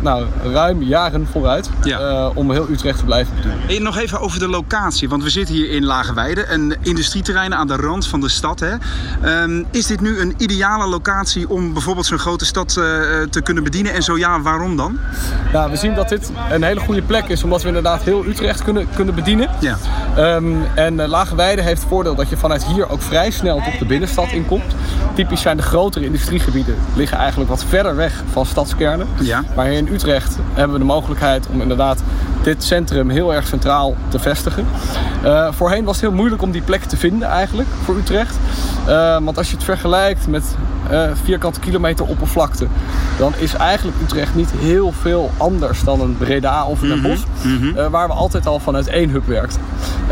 nou, 0.00 0.26
ruim 0.52 0.82
jaren 0.82 1.26
vooruit 1.26 1.70
om 2.34 2.50
heel 2.50 2.66
Utrecht 2.70 2.98
te 2.98 3.04
blijven. 3.04 3.34
En 3.68 3.82
nog 3.82 3.98
even 3.98 4.20
over 4.20 4.38
de 4.38 4.48
locatie, 4.48 5.08
want 5.08 5.22
we 5.22 5.30
zitten 5.30 5.54
hier 5.54 5.70
in 5.70 5.84
Lageweide, 5.84 6.46
een 6.48 6.74
industrieterrein 6.82 7.54
aan 7.54 7.66
de 7.66 7.76
rand 7.76 8.06
van 8.06 8.20
de 8.20 8.28
stad. 8.28 8.60
Hè. 8.60 8.74
Ehm, 9.22 9.62
is 9.70 9.86
dit 9.86 10.00
nu 10.00 10.20
een 10.20 10.34
ideale 10.52 10.86
locatie 10.86 11.48
om 11.48 11.72
bijvoorbeeld 11.72 12.06
zo'n 12.06 12.18
grote 12.18 12.44
stad 12.44 12.68
eh, 12.68 12.84
te 13.30 13.40
kunnen 13.42 13.64
bedienen? 13.64 13.92
En 13.92 14.02
zo 14.02 14.18
ja, 14.18 14.40
waarom 14.40 14.76
dan? 14.76 14.98
Ja, 15.52 15.70
we 15.70 15.76
zien 15.76 15.94
dat 15.94 16.08
dit 16.08 16.30
een 16.50 16.62
hele 16.62 16.80
goede 16.80 17.02
plek 17.02 17.28
is, 17.28 17.42
omdat 17.42 17.62
we 17.62 17.68
inderdaad 17.68 18.02
heel 18.02 18.24
Utrecht 18.26 18.62
kunnen, 18.62 18.86
kunnen 18.94 19.14
bedienen. 19.14 19.50
Ja. 19.60 19.78
Ehm, 20.16 20.54
en 20.74 20.94
uh, 20.94 21.06
Lageweide 21.06 21.62
heeft 21.62 21.80
het 21.80 21.88
voordeel 21.88 22.14
dat 22.14 22.28
je 22.28 22.36
vanuit 22.36 22.64
hier 22.64 22.88
ook 22.88 23.02
vrij 23.02 23.30
snel 23.30 23.62
tot 23.64 23.78
de 23.78 23.84
binnenstad 23.84 24.32
inkomt. 24.32 24.74
Typisch 25.14 25.40
zijn 25.40 25.56
de 25.56 25.62
grotere 25.62 26.04
industriegebieden 26.04 26.76
liggen 26.94 27.18
eigenlijk 27.18 27.50
wat 27.50 27.64
verder 27.64 27.96
weg 27.96 28.22
van 28.32 28.46
stadskernen. 28.46 29.06
Ja. 29.20 29.44
Maar 29.56 29.66
hier 29.66 29.78
in 29.78 29.88
Utrecht 29.92 30.36
hebben 30.52 30.72
we 30.72 30.78
de 30.78 30.84
mogelijkheid 30.84 31.46
om 31.46 31.60
inderdaad 31.60 32.02
dit 32.42 32.64
centrum 32.64 33.10
heel 33.10 33.34
erg 33.34 33.46
centraal 33.46 33.96
te 34.08 34.18
vestigen. 34.18 34.66
Uh, 35.24 35.52
voorheen 35.52 35.84
was 35.84 35.96
het 35.96 36.04
heel 36.04 36.14
moeilijk 36.16 36.42
om 36.42 36.50
die 36.50 36.62
plek 36.62 36.82
te 36.82 36.96
vinden 36.96 37.28
eigenlijk 37.28 37.68
voor 37.84 37.96
Utrecht. 37.96 38.36
Uh, 38.88 39.18
want 39.18 39.38
als 39.38 39.50
je 39.50 39.56
het 39.56 39.64
vergelijkt 39.64 40.26
met 40.32 40.56
uh, 40.90 41.10
vierkante 41.24 41.60
kilometer 41.60 42.06
oppervlakte, 42.06 42.66
dan 43.18 43.32
is 43.38 43.54
eigenlijk 43.54 43.96
Utrecht 44.02 44.34
niet 44.34 44.50
heel 44.50 44.92
veel 44.92 45.30
anders 45.36 45.84
dan 45.84 46.00
een 46.00 46.16
Breda 46.16 46.64
of 46.64 46.82
een 46.82 46.88
Den 46.88 47.02
Bosch, 47.02 47.24
mm 47.42 47.58
-hmm. 47.58 47.76
uh, 47.76 47.86
waar 47.86 48.06
we 48.08 48.14
altijd 48.14 48.46
al 48.46 48.58
vanuit 48.58 48.86
één 48.86 49.10
hub 49.10 49.26
werkten. 49.26 49.60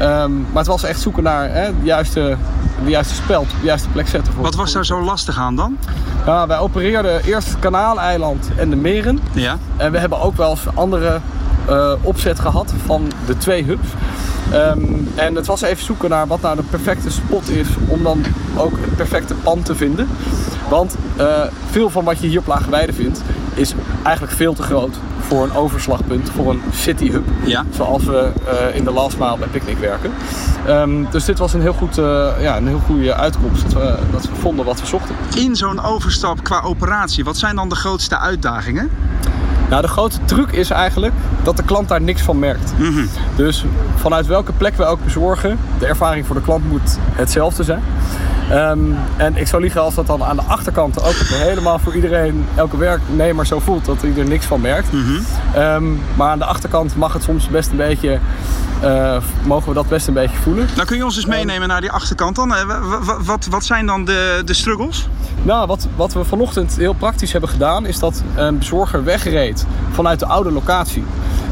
Um, 0.01 0.41
maar 0.41 0.63
het 0.63 0.67
was 0.67 0.83
echt 0.83 1.01
zoeken 1.01 1.23
naar 1.23 1.51
hè, 1.51 1.67
de, 1.67 1.85
juiste, 1.85 2.37
de 2.85 2.91
juiste 2.91 3.15
speld, 3.15 3.51
de 3.61 3.67
juiste 3.67 3.89
plek 3.89 4.09
zetten. 4.09 4.33
Voor 4.33 4.43
Wat 4.43 4.55
was 4.55 4.73
daar 4.73 4.87
zo 4.87 5.03
lastig 5.03 5.39
aan 5.39 5.57
dan? 5.57 5.79
Ja, 6.27 6.47
wij 6.47 6.59
opereerden 6.59 7.25
eerst 7.25 7.49
het 7.49 7.59
Kanaaleiland 7.59 8.51
en 8.57 8.71
de 8.71 8.77
meren. 8.77 9.19
Ja. 9.33 9.59
En 9.77 9.93
we 9.93 9.99
hebben 9.99 10.21
ook 10.21 10.37
wel 10.37 10.51
eens 10.51 10.67
andere 10.75 11.21
uh, 11.69 11.93
opzet 12.03 12.41
gehad 12.41 12.75
van 12.87 13.13
de 13.27 13.37
twee 13.37 13.65
hubs. 13.65 13.89
Um, 14.53 15.09
en 15.15 15.35
het 15.35 15.47
was 15.47 15.61
even 15.61 15.85
zoeken 15.85 16.11
naar 16.11 16.27
wat 16.27 16.41
nou 16.41 16.57
de 16.57 16.63
perfecte 16.63 17.11
spot 17.11 17.49
is 17.51 17.69
om 17.87 18.03
dan 18.03 18.25
ook 18.57 18.73
het 18.81 18.97
perfecte 18.97 19.35
pand 19.35 19.65
te 19.65 19.75
vinden. 19.75 20.09
Want 20.69 20.97
uh, 21.19 21.27
veel 21.71 21.91
van 21.91 22.05
wat 22.05 22.21
je 22.21 22.27
hier 22.27 22.39
op 22.39 22.47
Laagweide 22.47 22.93
vindt 22.93 23.23
is 23.55 23.75
eigenlijk 24.03 24.37
veel 24.37 24.55
te 24.55 24.63
groot 24.63 24.97
voor 25.21 25.43
een 25.45 25.55
overslagpunt, 25.55 26.31
voor 26.31 26.51
een 26.51 26.63
city 26.73 27.11
hub. 27.11 27.25
Ja. 27.45 27.65
Zoals 27.75 28.05
we 28.05 28.33
uh, 28.45 28.77
in 28.77 28.85
de 28.85 28.91
last 28.91 29.19
mile 29.19 29.37
bij 29.39 29.49
Picnic 29.49 29.79
werken. 29.79 30.11
Um, 30.69 31.07
dus 31.11 31.25
dit 31.25 31.39
was 31.39 31.55
een 31.55 31.61
heel, 31.61 31.73
goed, 31.73 31.99
uh, 31.99 32.29
ja, 32.41 32.57
een 32.57 32.67
heel 32.67 32.83
goede 32.87 33.15
uitkomst 33.15 33.63
dat 33.63 33.73
we, 33.73 33.99
dat 34.13 34.23
we 34.23 34.35
vonden 34.35 34.65
wat 34.65 34.81
we 34.81 34.87
zochten. 34.87 35.15
In 35.37 35.57
zo'n 35.57 35.85
overstap 35.85 36.45
qua 36.45 36.61
operatie, 36.61 37.25
wat 37.25 37.37
zijn 37.37 37.57
dan 37.57 37.69
de 37.69 37.75
grootste 37.75 38.19
uitdagingen? 38.19 38.91
Nou, 39.71 39.83
de 39.83 39.89
grote 39.89 40.19
truc 40.25 40.53
is 40.53 40.71
eigenlijk 40.71 41.15
dat 41.43 41.57
de 41.57 41.63
klant 41.63 41.89
daar 41.89 42.01
niks 42.01 42.23
van 42.23 42.39
merkt. 42.39 42.73
Mhm. 42.73 42.83
Mm 42.83 42.95
-hmm. 42.95 43.09
Dus 43.37 43.65
vanuit 43.97 44.27
welke 44.27 44.53
plek 44.53 44.77
we 44.77 44.85
ook 44.85 45.05
bezorgen, 45.05 45.59
de 45.79 45.87
ervaring 45.87 46.27
voor 46.27 46.35
de 46.35 46.43
klant 46.43 46.69
moet 46.69 46.99
hetzelfde 47.13 47.63
zijn. 47.63 47.83
Um, 48.53 48.97
en 49.17 49.37
ik 49.37 49.47
zou 49.47 49.63
liegen 49.63 49.81
als 49.81 49.95
dat 49.95 50.07
dan 50.07 50.25
aan 50.25 50.37
de 50.37 50.43
achterkant 50.43 51.03
ook 51.03 51.15
helemaal 51.15 51.79
voor 51.79 51.95
iedereen, 51.95 52.47
elke 52.55 52.77
werknemer 52.77 53.47
zo 53.47 53.59
voelt 53.59 53.85
dat 53.85 54.03
hij 54.03 54.13
er 54.17 54.29
niks 54.29 54.47
van 54.47 54.61
merkt. 54.61 54.93
Mhm. 54.93 55.03
Mm 55.03 55.25
-hmm. 55.53 55.63
um, 55.63 56.01
maar 56.17 56.31
aan 56.31 56.39
de 56.39 56.45
achterkant 56.45 56.97
mag 56.97 57.13
het 57.13 57.23
soms 57.23 57.49
best 57.49 57.71
een 57.71 57.77
beetje, 57.77 58.19
uh, 58.85 59.17
mogen 59.45 59.69
we 59.69 59.75
dat 59.75 59.89
best 59.89 60.09
een 60.09 60.15
beetje 60.15 60.37
voelen. 60.37 60.69
Nou 60.75 60.87
kun 60.87 60.97
je 60.97 61.05
ons 61.05 61.17
eens 61.17 61.27
meenemen 61.27 61.69
naar 61.69 61.81
die 61.81 61.91
achterkant 61.91 62.37
dan. 62.37 62.55
Wat, 63.05 63.25
wat, 63.25 63.47
wat 63.51 63.65
zijn 63.65 63.87
dan 63.87 64.05
de, 64.05 64.43
de 64.45 64.55
struggles? 64.55 65.09
Nou, 65.43 65.67
wat, 65.67 65.89
wat 65.97 66.13
we 66.13 66.25
vanochtend 66.25 66.77
heel 66.77 66.95
praktisch 66.95 67.33
hebben 67.33 67.51
gedaan, 67.51 67.87
is 67.87 67.99
dat 67.99 68.23
een 68.37 68.59
bezorger 68.59 69.05
wegreed 69.05 69.67
vanuit 69.91 70.19
de 70.19 70.27
oude 70.27 70.51
locatie. 70.51 71.05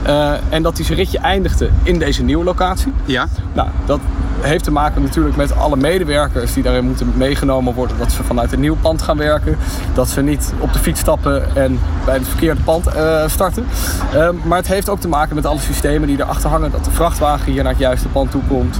Uh, 0.06 0.32
en 0.48 0.62
dat 0.62 0.76
hij 0.76 0.86
zijn 0.86 0.98
ritje 0.98 1.18
eindigde 1.18 1.70
in 1.82 1.98
deze 1.98 2.22
nieuwe 2.22 2.44
locatie. 2.44 2.92
Ja. 3.04 3.28
Nou, 3.52 3.68
dat 3.86 4.00
heeft 4.40 4.64
te 4.64 4.70
maken 4.70 5.02
natuurlijk 5.02 5.36
met 5.36 5.56
alle 5.56 5.76
medewerkers 5.76 6.52
die 6.52 6.62
daarin 6.62 6.84
moeten 6.84 7.12
meegenomen 7.16 7.74
worden. 7.74 7.98
Dat 7.98 8.12
ze 8.12 8.22
vanuit 8.22 8.52
een 8.52 8.60
nieuw 8.60 8.76
pand 8.80 9.02
gaan 9.02 9.16
werken. 9.16 9.56
Dat 9.94 10.08
ze 10.08 10.22
niet 10.22 10.52
op 10.58 10.72
de 10.72 10.78
fiets 10.78 11.00
stappen 11.00 11.56
en 11.56 11.80
bij 12.04 12.14
het 12.14 12.28
verkeerde 12.28 12.60
pand 12.60 12.86
uh, 12.86 13.28
starten. 13.28 13.66
Uh, 14.14 14.28
maar 14.44 14.58
het 14.58 14.68
heeft 14.68 14.88
ook 14.88 15.00
te 15.00 15.08
maken 15.08 15.34
met 15.34 15.46
alle 15.46 15.60
systemen 15.60 16.08
die 16.08 16.20
erachter 16.20 16.50
hangen. 16.50 16.70
Dat 16.70 16.84
de 16.84 16.90
vrachtwagen 16.90 17.52
hier 17.52 17.62
naar 17.62 17.72
het 17.72 17.80
juiste 17.80 18.08
pand 18.08 18.30
toe 18.30 18.42
komt. 18.48 18.78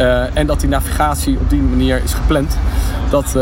Uh, 0.00 0.36
en 0.36 0.46
dat 0.46 0.60
die 0.60 0.68
navigatie 0.68 1.38
op 1.38 1.50
die 1.50 1.62
manier 1.62 2.02
is 2.04 2.14
gepland. 2.14 2.58
Dat 3.10 3.32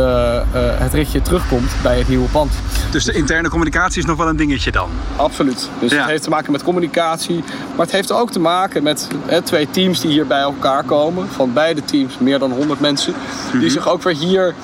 het 0.78 0.94
ritje 0.94 1.22
terugkomt 1.22 1.70
bij 1.82 1.98
het 1.98 2.08
nieuwe 2.08 2.28
pand. 2.28 2.52
Dus 2.90 3.04
de 3.04 3.12
interne 3.12 3.48
communicatie 3.48 3.98
is 3.98 4.04
nog 4.04 4.16
wel 4.16 4.28
een 4.28 4.36
dingetje 4.36 4.72
dan? 4.72 4.88
Absoluut. 5.16 5.68
Dus 5.80 5.90
ja. 5.90 5.98
het 5.98 6.08
heeft 6.08 6.22
te 6.22 6.30
maken 6.30 6.52
met 6.52 6.62
communicatie. 6.62 7.44
Maar 7.76 7.86
het 7.86 7.94
heeft 7.94 8.12
ook 8.12 8.30
te 8.30 8.40
maken 8.40 8.82
met 8.82 9.08
hè, 9.26 9.42
twee 9.42 9.70
teams 9.70 10.00
die 10.00 10.10
hier 10.10 10.26
bij 10.26 10.40
elkaar 10.40 10.84
komen. 10.84 11.28
Van 11.28 11.52
beide 11.52 11.84
teams, 11.84 12.18
meer 12.18 12.38
dan 12.38 12.50
100 12.50 12.80
mensen. 12.80 13.12
Mm 13.12 13.50
-hmm. 13.50 13.60
Die 13.60 13.70
zich 13.70 13.88
ook 13.88 14.02
weer 14.02 14.16
hier 14.16 14.54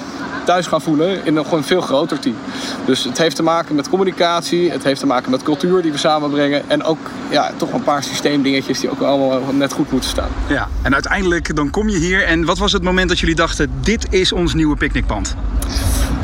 thuis 0.45 0.67
gaan 0.67 0.81
voelen 0.81 1.25
in 1.25 1.37
een 1.37 1.45
gewoon 1.45 1.65
veel 1.65 1.81
groter 1.81 2.19
team. 2.19 2.37
Dus 2.85 3.05
het 3.05 3.19
heeft 3.19 3.37
te 3.37 3.43
maken 3.43 3.75
met 3.75 3.89
communicatie, 3.89 4.71
het 4.71 4.85
heeft 4.85 5.01
te 5.01 5.07
maken 5.07 5.31
met 5.31 5.43
cultuur 5.43 5.83
die 5.83 5.93
we 5.93 5.99
samenbrengen 5.99 6.63
en 6.71 6.83
ook 6.83 6.99
ja, 7.31 7.51
toch 7.57 7.73
een 7.73 7.83
paar 7.83 8.03
systeemdingetjes 8.03 8.81
die 8.81 8.91
ook 8.91 9.01
allemaal 9.01 9.41
net 9.53 9.73
goed 9.73 9.91
moeten 9.91 10.11
staan. 10.11 10.29
Ja, 10.49 10.69
en 10.83 10.95
uiteindelijk 10.95 11.57
dan 11.57 11.71
kom 11.71 11.89
je 11.89 11.99
hier 11.99 12.25
en 12.25 12.45
wat 12.45 12.59
was 12.59 12.73
het 12.73 12.83
moment 12.83 13.09
dat 13.09 13.19
jullie 13.19 13.35
dachten 13.35 13.71
dit 13.81 14.07
is 14.11 14.33
ons 14.33 14.55
nieuwe 14.55 14.77
picknickpand? 14.77 15.37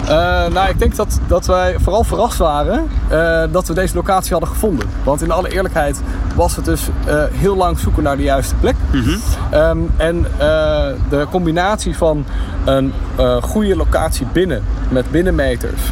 Uh, 0.02 0.10
nou, 0.46 0.68
ik 0.68 0.78
denk 0.78 0.96
dat, 0.96 1.20
dat 1.26 1.46
wij 1.46 1.76
vooral 1.82 2.04
verrast 2.04 2.38
waren 2.38 2.88
uh, 3.12 3.42
dat 3.50 3.68
we 3.68 3.74
deze 3.74 3.94
locatie 3.94 4.30
hadden 4.30 4.48
gevonden. 4.48 4.88
Want 5.04 5.22
in 5.22 5.30
alle 5.30 5.52
eerlijkheid 5.52 6.00
was 6.36 6.56
het 6.56 6.64
dus 6.64 6.88
uh, 7.08 7.24
heel 7.32 7.56
lang 7.56 7.78
zoeken 7.78 8.02
naar 8.02 8.16
de 8.16 8.22
juiste 8.22 8.54
plek. 8.54 8.74
Mm 8.92 9.02
-hmm. 9.02 9.20
um, 9.54 9.90
en 9.96 10.26
de 11.08 11.26
combinatie 11.30 11.96
van 11.96 12.24
een 12.64 12.92
goede 13.42 13.76
locatie 13.76 14.26
binnen, 14.32 14.62
met 14.88 15.10
binnenmeters, 15.10 15.82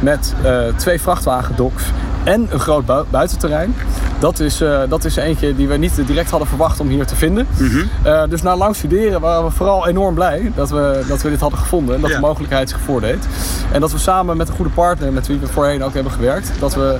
met 0.00 0.34
twee 0.76 1.00
vrachtwagendoks 1.00 1.84
en 2.24 2.46
een 2.50 2.60
groot 2.60 2.86
bu 2.86 3.02
buitenterrein. 3.10 3.74
Dat 4.18 4.40
is, 4.40 4.62
uh, 4.62 4.80
dat 4.88 5.04
is 5.04 5.16
eentje 5.16 5.56
die 5.56 5.68
we 5.68 5.76
niet 5.76 6.06
direct 6.06 6.30
hadden 6.30 6.48
verwacht 6.48 6.80
om 6.80 6.88
hier 6.88 7.06
te 7.06 7.16
vinden. 7.16 7.46
Mhm. 7.50 7.64
Mm 7.64 7.70
-hmm. 7.70 7.88
uh, 8.06 8.22
dus 8.28 8.42
na 8.42 8.56
lang 8.56 8.76
studeren 8.76 9.20
waren 9.20 9.44
we 9.44 9.50
vooral 9.50 9.88
enorm 9.88 10.14
blij 10.14 10.52
dat 10.54 10.70
we, 10.70 11.04
dat 11.08 11.22
we 11.22 11.30
dit 11.30 11.40
hadden 11.40 11.58
gevonden. 11.58 11.94
En 11.94 12.00
dat 12.00 12.10
ja. 12.10 12.16
de 12.16 12.22
mogelijkheid 12.22 12.68
zich 12.68 12.80
voordeed. 12.80 13.26
En 13.72 13.80
dat 13.80 13.92
we 13.92 13.98
samen 13.98 14.36
met 14.36 14.48
een 14.48 14.54
goede 14.54 14.70
partner, 14.70 15.12
met 15.12 15.26
wie 15.26 15.38
we 15.38 15.46
voorheen 15.46 15.84
ook 15.84 15.94
hebben 15.94 16.12
gewerkt, 16.12 16.50
dat 16.58 16.74
we 16.74 16.98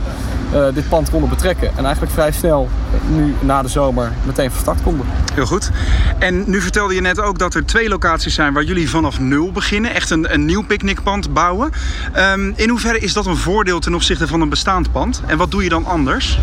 eh, 0.52 0.64
dit 0.74 0.88
pand 0.88 1.10
konden 1.10 1.28
betrekken. 1.28 1.76
En 1.76 1.84
eigenlijk 1.84 2.12
vrij 2.12 2.32
snel, 2.32 2.68
nu 3.08 3.34
na 3.40 3.62
de 3.62 3.68
zomer, 3.68 4.12
meteen 4.26 4.50
van 4.50 4.60
start 4.60 4.82
konden. 4.82 5.06
Heel 5.34 5.46
goed. 5.46 5.70
En 6.18 6.50
nu 6.50 6.60
vertelde 6.60 6.94
je 6.94 7.00
net 7.00 7.20
ook 7.20 7.38
dat 7.38 7.54
er 7.54 7.66
twee 7.66 7.88
locaties 7.88 8.34
zijn 8.34 8.52
waar 8.52 8.64
jullie 8.64 8.90
vanaf 8.90 9.20
nul 9.20 9.52
beginnen. 9.52 9.94
Echt 9.94 10.10
een, 10.10 10.32
een 10.32 10.44
nieuw 10.44 10.62
picknickpand 10.62 11.32
bouwen. 11.32 11.70
Ehm, 12.12 12.52
in 12.56 12.68
hoeverre 12.68 12.98
is 12.98 13.12
dat 13.12 13.26
een 13.26 13.36
voordeel 13.36 13.80
ten 13.80 13.94
opzichte 13.94 14.26
van 14.26 14.40
een 14.40 14.48
bestaand 14.48 14.92
pand? 14.92 15.09
En 15.26 15.38
wat 15.38 15.50
doe 15.50 15.62
je 15.62 15.68
dan 15.68 15.86
anders? 15.86 16.38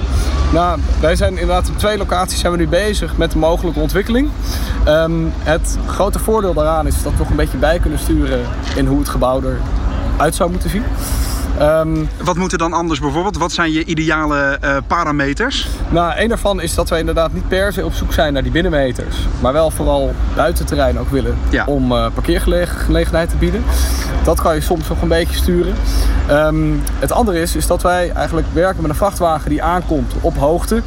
Nou, 0.53 0.79
wij 0.99 1.15
zijn 1.15 1.31
inderdaad 1.31 1.69
op 1.69 1.77
twee 1.77 1.97
locaties 1.97 2.39
zijn 2.39 2.51
we 2.51 2.57
nu 2.57 2.67
bezig 2.67 3.17
met 3.17 3.31
de 3.31 3.37
mogelijke 3.37 3.79
ontwikkeling. 3.79 4.29
Ehm, 4.83 5.11
het 5.39 5.77
grote 5.85 6.19
voordeel 6.19 6.53
daaraan 6.53 6.87
is 6.87 7.03
dat 7.03 7.11
we 7.11 7.17
nog 7.17 7.29
een 7.29 7.35
beetje 7.35 7.57
bij 7.57 7.79
kunnen 7.79 7.99
sturen 7.99 8.45
in 8.75 8.85
hoe 8.85 8.99
het 8.99 9.09
gebouw 9.09 9.41
eruit 10.15 10.35
zou 10.35 10.51
moeten 10.51 10.69
zien. 10.69 10.83
Ehm, 11.57 12.05
wat 12.23 12.35
moet 12.35 12.51
er 12.51 12.57
dan 12.57 12.73
anders 12.73 12.99
bijvoorbeeld? 12.99 13.37
Wat 13.37 13.51
zijn 13.51 13.71
je 13.71 13.85
ideale 13.85 14.57
uh, 14.63 14.77
parameters? 14.87 15.67
Nou, 15.89 16.13
een 16.17 16.27
daarvan 16.27 16.61
is 16.61 16.75
dat 16.75 16.89
wij 16.89 16.99
inderdaad 16.99 17.33
niet 17.33 17.47
per 17.47 17.73
se 17.73 17.85
op 17.85 17.93
zoek 17.93 18.13
zijn 18.13 18.33
naar 18.33 18.43
die 18.43 18.51
binnenmeters. 18.51 19.15
Maar 19.41 19.53
wel 19.53 19.71
vooral 19.71 20.13
buitenterrein 20.35 20.99
ook 20.99 21.09
willen 21.09 21.37
om 21.65 21.91
uh, 21.91 22.05
parkeergelegenheid 22.13 23.29
te 23.29 23.35
bieden. 23.35 23.63
Dat 24.23 24.41
kan 24.41 24.55
je 24.55 24.61
soms 24.61 24.87
nog 24.87 25.01
een 25.01 25.07
beetje 25.07 25.35
sturen. 25.35 25.75
Um, 26.29 26.81
het 26.99 27.11
andere 27.11 27.41
is, 27.41 27.55
is 27.55 27.67
dat 27.67 27.81
wij 27.81 28.11
eigenlijk 28.11 28.47
werken 28.53 28.81
met 28.81 28.89
een 28.89 28.97
vrachtwagen 28.97 29.49
die 29.49 29.63
aankomt 29.63 30.13
op 30.21 30.37
hoogte. 30.37 30.81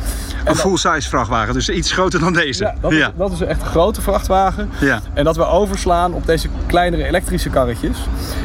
Een 0.45 0.57
full-size 0.57 1.09
vrachtwagen, 1.09 1.55
dus 1.55 1.69
iets 1.69 1.93
groter 1.93 2.21
dan 2.21 2.33
deze. 2.33 2.65
Ja, 2.65 2.75
dat, 2.81 2.93
Is, 2.93 3.07
dat 3.17 3.33
is 3.33 3.41
echt 3.41 3.61
een 3.61 3.67
grote 3.67 4.01
vrachtwagen. 4.01 4.71
Ja. 4.81 5.01
En 5.15 5.25
dat 5.25 5.37
we 5.37 5.47
overslaan 5.47 6.13
op 6.13 6.27
deze 6.27 6.49
kleinere 6.67 7.05
elektrische 7.05 7.49
karretjes. 7.49 7.97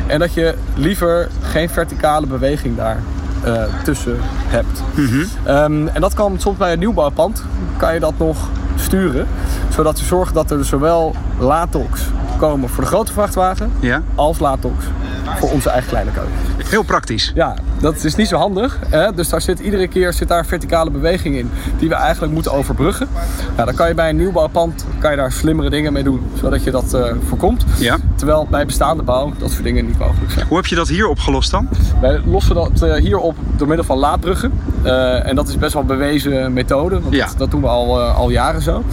En 0.08 0.20
dat 0.20 0.34
je 0.34 0.56
liever 0.76 1.30
geen 1.42 1.70
verticale 1.70 2.28
beweging 2.28 2.78
daar 2.78 3.00
uh, 3.46 3.64
tussen 3.84 4.18
hebt. 4.48 4.82
Mm 4.96 5.08
-hmm. 5.08 5.28
um, 5.48 5.88
en 5.88 6.02
dat 6.02 6.14
kan 6.14 6.40
soms 6.40 6.58
bij 6.58 6.74
een 6.74 6.80
nieuwbouwpand, 6.80 7.44
kan 7.78 7.94
je 7.94 8.00
dat 8.00 8.14
nog 8.18 8.38
sturen. 8.76 9.28
Zodat 9.70 10.00
je 10.00 10.06
zorgt 10.06 10.34
dat 10.34 10.52
er 10.52 10.66
zowel 10.66 11.16
laadtoks 11.40 12.02
komen 12.38 12.70
voor 12.70 12.84
de 12.84 12.90
grote 12.90 13.14
vrachtwagen 13.14 13.72
ja. 13.80 14.02
als 14.16 14.40
laadtoks 14.40 14.86
voor 15.36 15.52
onze 15.52 15.70
eigen 15.70 15.90
kleine 15.90 16.12
keuken. 16.12 16.34
Heel 16.70 16.84
praktisch. 16.84 17.32
Ja, 17.36 17.56
dat 17.86 18.04
is 18.04 18.16
niet 18.16 18.28
zo 18.28 18.38
handig. 18.38 18.80
Hè? 18.90 19.14
Dus 19.14 19.30
daar 19.30 19.42
zit 19.42 19.60
iedere 19.60 19.88
keer 19.88 20.14
zit 20.14 20.28
daar 20.28 20.46
verticale 20.46 20.90
beweging 20.92 21.36
in 21.36 21.52
die 21.80 21.90
we 21.90 21.96
eigenlijk 21.96 22.34
moeten 22.34 22.52
overbruggen. 22.52 23.08
Nou, 23.56 23.66
dan 23.66 23.76
kan 23.76 23.88
je 23.88 23.94
bij 23.94 24.10
een 24.10 24.16
nieuwbouwpand 24.16 24.86
kan 25.00 25.12
je 25.12 25.18
daar 25.18 25.32
slimmere 25.32 25.70
dingen 25.70 25.94
mee 25.94 26.04
doen, 26.04 26.22
zodat 26.40 26.64
je 26.64 26.72
dat 26.72 26.94
uh, 26.94 27.06
voorkomt. 27.28 27.66
Ja. 27.78 27.98
Terwijl 28.16 28.48
bij 28.50 28.66
bestaande 28.66 29.04
bouw 29.04 29.34
dat 29.38 29.52
soort 29.52 29.64
dingen 29.64 29.86
niet 29.86 30.00
mogelijk 30.00 30.32
zijn. 30.32 30.48
Hoe 30.48 30.58
heb 30.58 30.66
je 30.66 30.76
dat 30.76 30.88
hier 30.88 31.08
opgelost 31.08 31.52
dan? 31.52 31.70
Wij 32.02 32.22
lossen 32.26 32.56
dat 32.56 32.82
uh, 32.84 32.96
hier 32.96 33.18
op 33.18 33.36
door 33.56 33.68
middel 33.68 33.86
van 33.86 33.98
laadbruggen. 33.98 34.52
Uh, 34.86 35.28
en 35.28 35.36
dat 35.36 35.48
is 35.48 35.58
best 35.58 35.74
wel 35.74 35.82
een 35.82 35.88
bewezen 35.88 36.54
methode, 36.54 37.02
want 37.02 37.16
ja. 37.16 37.26
dat, 37.26 37.38
dat, 37.38 37.52
doen 37.52 37.62
we 37.62 37.68
al, 37.68 38.02
al 38.02 38.30
jaren 38.30 38.62
zo. 38.62 38.84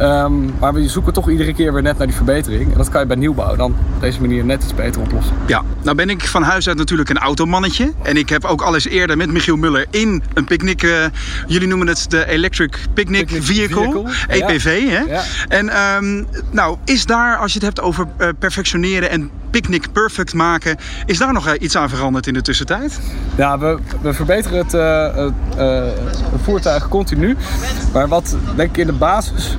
Um, 0.00 0.54
maar 0.58 0.74
we 0.74 0.88
zoeken 0.88 1.12
toch 1.12 1.30
iedere 1.30 1.54
keer 1.54 1.72
weer 1.72 1.82
net 1.82 1.98
naar 1.98 2.06
die 2.06 2.16
verbetering. 2.16 2.70
En 2.72 2.76
dat 2.76 2.88
kan 2.88 3.00
je 3.00 3.06
bij 3.06 3.16
nieuwbouw 3.16 3.56
dan 3.56 3.70
op 3.70 4.00
deze 4.00 4.20
manier 4.20 4.44
net 4.44 4.62
iets 4.62 4.74
beter 4.74 5.00
oplossen. 5.00 5.36
Ja, 5.46 5.62
nou 5.82 5.96
ben 5.96 6.10
ik 6.10 6.26
van 6.26 6.42
huis 6.42 6.68
uit 6.68 6.76
natuurlijk 6.76 7.08
een 7.08 7.18
automannetje. 7.18 7.92
En 8.02 8.16
ik 8.16 8.28
heb 8.28 8.44
ook 8.44 8.62
al 8.62 8.74
eens 8.74 8.88
eerder 8.88 9.16
met 9.16 9.30
Michiel 9.30 9.56
Muller 9.56 9.86
in 9.90 10.22
een 10.34 10.44
picknick... 10.44 10.82
Uh, 10.82 11.04
jullie 11.46 11.68
noemen 11.68 11.86
het 11.86 12.06
de 12.08 12.26
Electric 12.26 12.78
Picnic, 12.94 13.26
picnic 13.26 13.42
Vehicle, 13.42 14.02
vehicle. 14.04 14.54
EPV. 14.54 14.82
Ja. 14.86 14.90
Hè? 14.90 15.14
Ja. 15.14 15.22
En 15.48 15.96
um, 15.96 16.26
nou, 16.50 16.76
is 16.84 17.06
daar, 17.06 17.36
als 17.36 17.52
je 17.52 17.58
het 17.58 17.66
hebt 17.66 17.80
over 17.80 18.06
perfectioneren 18.38 19.10
en 19.10 19.30
Picnic 19.50 19.92
Perfect 19.92 20.34
maken. 20.34 20.76
Is 21.06 21.18
daar 21.18 21.32
nog 21.32 21.46
uh, 21.46 21.52
iets 21.58 21.76
aan 21.76 21.88
veranderd 21.88 22.26
in 22.26 22.34
de 22.34 22.42
tussentijd? 22.42 23.00
Ja, 23.36 23.58
we, 23.58 23.78
we 24.02 24.12
verbeteren 24.12 24.58
het, 24.58 24.74
uh, 24.74 24.80
uh, 24.80 25.82
het, 26.32 26.42
voertuig 26.42 26.88
continu. 26.88 27.36
Maar 27.92 28.08
wat 28.08 28.36
denk 28.56 28.70
ik 28.70 28.76
in 28.76 28.86
de 28.86 28.92
basis 28.92 29.56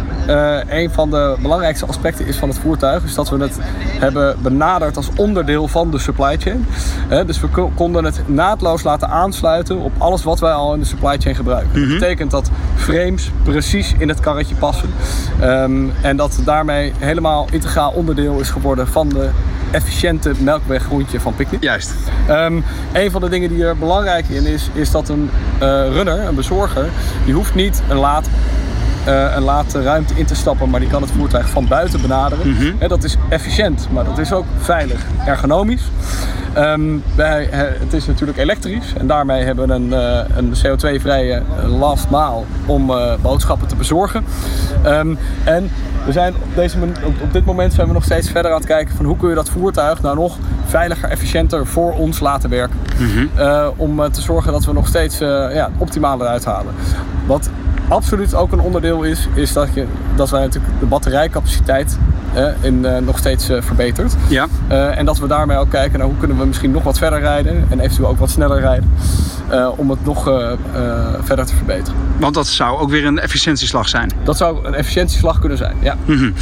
een 0.67 0.91
van 0.91 1.09
de 1.09 1.35
belangrijkste 1.41 1.85
aspecten 1.85 2.25
is 2.25 2.37
van 2.37 2.49
het 2.49 2.57
voertuig, 2.57 3.03
is 3.03 3.13
dat 3.13 3.29
we 3.29 3.37
het 3.37 3.57
hebben 3.83 4.37
benaderd 4.41 4.97
als 4.97 5.09
onderdeel 5.15 5.67
van 5.67 5.91
de 5.91 5.97
supply 5.97 6.37
chain. 6.37 6.65
dus 7.25 7.39
we 7.39 7.47
konden 7.75 8.03
het 8.03 8.21
naadloos 8.25 8.83
laten 8.83 9.09
aansluiten 9.09 9.77
op 9.77 9.91
alles 9.97 10.23
wat 10.23 10.39
wij 10.39 10.51
al 10.51 10.73
in 10.73 10.79
de 10.79 10.85
supply 10.85 11.17
chain 11.17 11.35
gebruiken. 11.35 11.69
Mm 11.69 11.81
-hmm. 11.81 11.89
Dat 11.89 11.99
betekent 11.99 12.31
dat 12.31 12.49
frames 12.75 13.31
precies 13.43 13.93
in 13.97 14.07
het 14.09 14.19
karretje 14.19 14.55
passen. 14.55 14.89
Um, 15.43 15.91
en 16.01 16.17
dat 16.17 16.39
daarmee 16.45 16.93
helemaal 16.97 17.47
integraal 17.51 17.91
onderdeel 17.91 18.39
is 18.39 18.49
geworden 18.49 18.87
van 18.87 19.09
de 19.09 19.29
efficiënte 19.71 20.31
melkweggroentje 20.39 21.19
van 21.19 21.35
Picnic. 21.35 21.63
Juist. 21.63 21.93
Um, 22.29 22.63
een 22.93 23.11
van 23.11 23.21
de 23.21 23.29
dingen 23.29 23.49
die 23.49 23.65
er 23.65 23.77
belangrijk 23.77 24.27
in 24.29 24.45
is, 24.45 24.69
is 24.73 24.91
dat 24.91 25.09
een 25.09 25.29
uh, 25.61 25.67
runner, 25.91 26.19
een 26.19 26.35
bezorger, 26.35 26.89
die 27.25 27.33
hoeft 27.33 27.55
niet 27.55 27.81
een 27.89 27.97
laad 27.97 28.29
uh, 29.07 29.35
een 29.35 29.43
laadruimte 29.43 30.13
in 30.13 30.25
te 30.25 30.35
stappen, 30.35 30.69
maar 30.69 30.79
die 30.79 30.89
kan 30.89 31.01
het 31.01 31.11
voertuig 31.11 31.49
van 31.49 31.67
buiten 31.67 32.01
benaderen. 32.01 32.47
Mm 32.47 32.55
-hmm. 32.55 32.75
He, 32.79 32.87
dat 32.87 33.03
is 33.03 33.15
efficiënt, 33.29 33.87
maar 33.91 34.05
dat 34.05 34.17
is 34.17 34.33
ook 34.33 34.45
veilig, 34.57 35.05
ergonomisch. 35.25 35.83
Um, 36.57 37.03
wij, 37.15 37.47
he, 37.51 37.65
het 37.65 37.93
is 37.93 38.05
natuurlijk 38.05 38.37
elektrisch 38.37 38.93
en 38.97 39.07
daarmee 39.07 39.43
hebben 39.43 39.67
we 39.67 39.73
een, 39.73 39.87
uh, 39.87 40.37
een 40.37 40.53
CO2-vrije 40.53 41.41
last 41.67 42.09
mile 42.09 42.43
om 42.65 42.89
uh, 42.89 43.13
boodschappen 43.21 43.67
te 43.67 43.75
bezorgen. 43.75 44.25
Um, 44.85 45.17
en 45.43 45.69
we 46.05 46.11
zijn 46.11 46.33
op, 46.35 46.55
deze, 46.55 46.77
op, 47.21 47.33
dit 47.33 47.45
moment 47.45 47.73
zijn 47.73 47.87
we 47.87 47.93
nog 47.93 48.03
steeds 48.03 48.29
verder 48.29 48.51
aan 48.51 48.57
het 48.57 48.67
kijken 48.67 48.95
van 48.95 49.05
hoe 49.05 49.17
kun 49.17 49.29
je 49.29 49.35
dat 49.35 49.49
voertuig 49.49 50.01
nou 50.01 50.15
nog 50.15 50.37
veiliger, 50.65 51.09
efficiënter 51.09 51.65
voor 51.65 51.93
ons 51.93 52.19
laten 52.19 52.49
werken. 52.49 52.77
Mm 52.97 53.07
-hmm. 53.07 53.29
uh, 53.37 53.67
om 53.75 54.11
te 54.11 54.21
zorgen 54.21 54.51
dat 54.51 54.65
we 54.65 54.73
nog 54.73 54.87
steeds 54.87 55.21
uh, 55.21 55.53
ja, 55.53 55.69
optimale 55.77 56.23
eruit 56.23 56.45
halen. 56.45 56.73
Wat 57.25 57.49
absoluut 57.87 58.35
ook 58.35 58.51
een 58.51 58.59
onderdeel 58.59 59.03
is, 59.03 59.27
is 59.33 59.53
dat, 59.53 59.67
je, 59.73 59.85
dat 60.15 60.29
wij 60.29 60.41
natuurlijk 60.41 60.79
de 60.79 60.85
batterijcapaciteit 60.85 61.97
uh, 62.35 62.63
in, 62.63 62.85
nog 63.05 63.17
steeds 63.17 63.45
verbeterd. 63.45 64.15
Ja. 64.27 64.47
en 64.69 65.05
dat 65.05 65.19
we 65.19 65.27
daarmee 65.27 65.57
ook 65.57 65.69
kijken 65.69 65.99
naar 65.99 66.07
hoe 66.07 66.17
kunnen 66.17 66.37
we 66.37 66.45
misschien 66.45 66.71
nog 66.71 66.83
wat 66.83 66.97
verder 66.97 67.19
rijden 67.19 67.65
en 67.69 67.79
eventueel 67.79 68.07
ook 68.07 68.17
wat 68.17 68.29
sneller 68.29 68.59
rijden. 68.59 68.89
om 69.75 69.89
het 69.89 70.05
nog 70.05 70.23
verder 71.23 71.45
te 71.45 71.55
verbeteren. 71.55 71.99
Want 72.19 72.33
dat 72.33 72.47
zou 72.47 72.79
ook 72.79 72.89
weer 72.89 73.05
een 73.05 73.19
efficiëntieslag 73.19 73.89
zijn. 73.89 74.11
Dat 74.23 74.37
zou 74.37 74.65
een 74.65 74.73
efficiëntieslag 74.73 75.39
kunnen 75.39 75.57
zijn, 75.57 75.75
ja. 75.81 75.97
Mm 76.05 76.17
-hmm. 76.17 76.33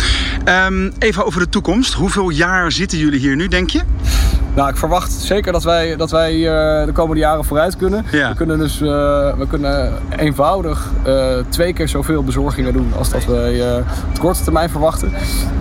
um, 0.48 0.94
even 1.00 1.26
over 1.26 1.40
de 1.40 1.50
toekomst. 1.50 1.94
Hoeveel 1.94 2.30
jaar 2.30 2.72
zitten 2.72 2.98
jullie 2.98 3.20
hier 3.20 3.36
nu, 3.36 3.48
denk 3.48 3.70
je? 3.70 3.82
Nou, 4.58 4.70
ik 4.70 4.78
verwacht 4.78 5.12
zeker 5.12 5.52
dat 5.52 5.64
wij, 5.64 5.96
dat 5.96 6.12
wij 6.12 6.36
uh, 6.36 6.86
de 6.86 6.92
komende 6.94 7.22
jaren 7.22 7.46
vooruit 7.46 7.76
kunnen. 7.76 8.06
Ja. 8.12 8.30
We 8.30 8.36
kunnen 8.36 8.60
dus 8.60 8.82
uh, 8.82 8.90
we 9.38 9.48
kunnen 9.48 9.94
eenvoudig 10.18 10.92
uh, 11.08 11.38
twee 11.50 11.74
keer 11.74 11.88
zoveel 11.88 12.24
bezorgingen 12.24 12.74
doen 12.74 12.94
als 12.98 13.10
dat 13.10 13.26
we 13.26 13.84
op 14.10 14.20
korte 14.20 14.44
termijn 14.44 14.70
verwachten. 14.70 15.12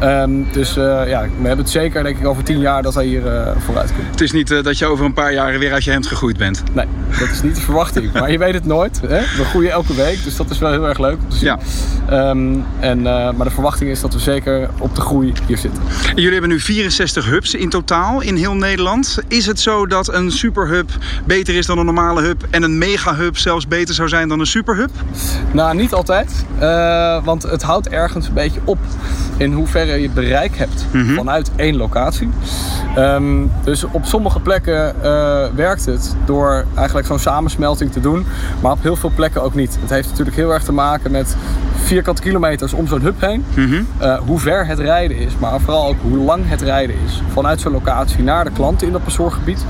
Um, 0.02 0.46
dus 0.52 0.74
ja, 0.74 1.20
we 1.20 1.46
hebben 1.46 1.58
het 1.58 1.70
zeker 1.70 2.02
denk 2.02 2.18
ik 2.18 2.26
over 2.26 2.42
tien 2.42 2.58
jaar 2.58 2.82
dat 2.82 2.94
wij 2.94 3.04
hier 3.04 3.22
vooruit 3.58 3.88
kunnen. 3.92 4.10
Het 4.10 4.20
is 4.20 4.32
niet 4.32 4.48
dat 4.64 4.78
je 4.78 4.86
over 4.86 5.04
een 5.04 5.12
paar 5.12 5.32
jaren 5.32 5.60
weer 5.60 5.72
uit 5.72 5.84
je 5.84 5.90
hemd 5.90 6.06
gegroeid 6.06 6.36
bent. 6.36 6.62
Nee, 6.72 6.86
dat 7.18 7.28
is 7.28 7.42
niet 7.42 7.54
de 7.54 7.60
verwachting. 7.60 8.12
maar 8.12 8.30
je 8.30 8.38
weet 8.38 8.54
het 8.54 8.64
nooit. 8.64 9.00
Hè? 9.00 9.20
We 9.20 9.44
groeien 9.44 9.70
elke 9.70 9.94
week, 9.94 10.24
dus 10.24 10.36
dat 10.36 10.50
is 10.50 10.58
wel 10.58 10.70
heel 10.70 10.88
erg 10.88 10.98
leuk 10.98 11.16
om 11.22 11.28
te 11.28 11.36
zien. 11.36 11.58
Ja. 12.08 12.30
Um, 12.30 12.64
en, 12.80 13.02
maar 13.02 13.44
de 13.44 13.50
verwachting 13.50 13.90
is 13.90 14.00
dat 14.00 14.12
we 14.12 14.18
zeker 14.18 14.68
op 14.78 14.94
de 14.94 15.00
groei 15.00 15.32
hier 15.46 15.58
zitten. 15.58 15.82
En 16.08 16.14
jullie 16.14 16.32
hebben 16.32 16.50
nu 16.50 16.60
64 16.60 17.26
hubs 17.26 17.54
in 17.54 17.68
totaal 17.68 18.20
in 18.20 18.36
heel 18.36 18.54
Nederland. 18.54 18.84
Is 19.28 19.46
het 19.46 19.60
zo 19.60 19.86
dat 19.86 20.14
een 20.14 20.32
superhub 20.32 20.90
beter 21.24 21.54
is 21.54 21.66
dan 21.66 21.78
een 21.78 21.84
normale 21.84 22.22
hub 22.22 22.46
en 22.50 22.62
een 22.62 22.78
megahub 22.78 23.36
zelfs 23.36 23.66
beter 23.68 23.94
zou 23.94 24.08
zijn 24.08 24.28
dan 24.28 24.40
een 24.40 24.46
superhub? 24.46 24.90
Nou, 25.52 25.76
niet 25.76 25.92
altijd. 25.92 26.44
Uh, 26.60 27.24
want 27.24 27.42
het 27.42 27.62
houdt 27.62 27.88
ergens 27.88 28.26
een 28.26 28.34
beetje 28.34 28.60
op 28.64 28.78
in 29.36 29.52
hoeverre 29.52 30.00
je 30.00 30.10
bereik 30.10 30.56
hebt 30.56 30.86
mm 30.92 31.06
-hmm. 31.06 31.14
vanuit 31.14 31.50
één 31.56 31.76
locatie. 31.76 32.28
Um, 32.98 33.50
dus 33.64 33.84
op 33.84 34.04
sommige 34.04 34.40
plekken 34.40 34.94
uh, 34.96 35.46
werkt 35.54 35.84
het 35.84 36.16
door 36.24 36.64
eigenlijk 36.74 37.06
zo'n 37.06 37.18
samensmelting 37.18 37.92
te 37.92 38.00
doen, 38.00 38.26
maar 38.60 38.72
op 38.72 38.82
heel 38.82 38.96
veel 38.96 39.12
plekken 39.14 39.42
ook 39.42 39.54
niet. 39.54 39.78
Het 39.80 39.90
heeft 39.90 40.08
natuurlijk 40.08 40.36
heel 40.36 40.52
erg 40.52 40.62
te 40.62 40.72
maken 40.72 41.10
met 41.10 41.36
vierkante 41.76 42.22
kilometers 42.22 42.72
om 42.72 42.86
zo'n 42.86 43.00
hub 43.00 43.20
heen, 43.20 43.44
mm 43.54 43.66
-hmm. 43.66 43.86
uh, 44.02 44.18
hoe 44.18 44.38
ver 44.38 44.66
het 44.66 44.78
rijden 44.78 45.16
is, 45.16 45.36
maar 45.38 45.60
vooral 45.60 45.86
ook 45.86 45.96
hoe 46.02 46.16
lang 46.16 46.48
het 46.48 46.60
rijden 46.60 46.96
is 47.06 47.22
vanuit 47.32 47.60
zo'n 47.60 47.72
locatie 47.72 48.22
naar 48.22 48.44
de 48.44 48.50
klant 48.50 48.82
in 48.82 48.92
dat 48.92 49.04
bezorggebied. 49.04 49.64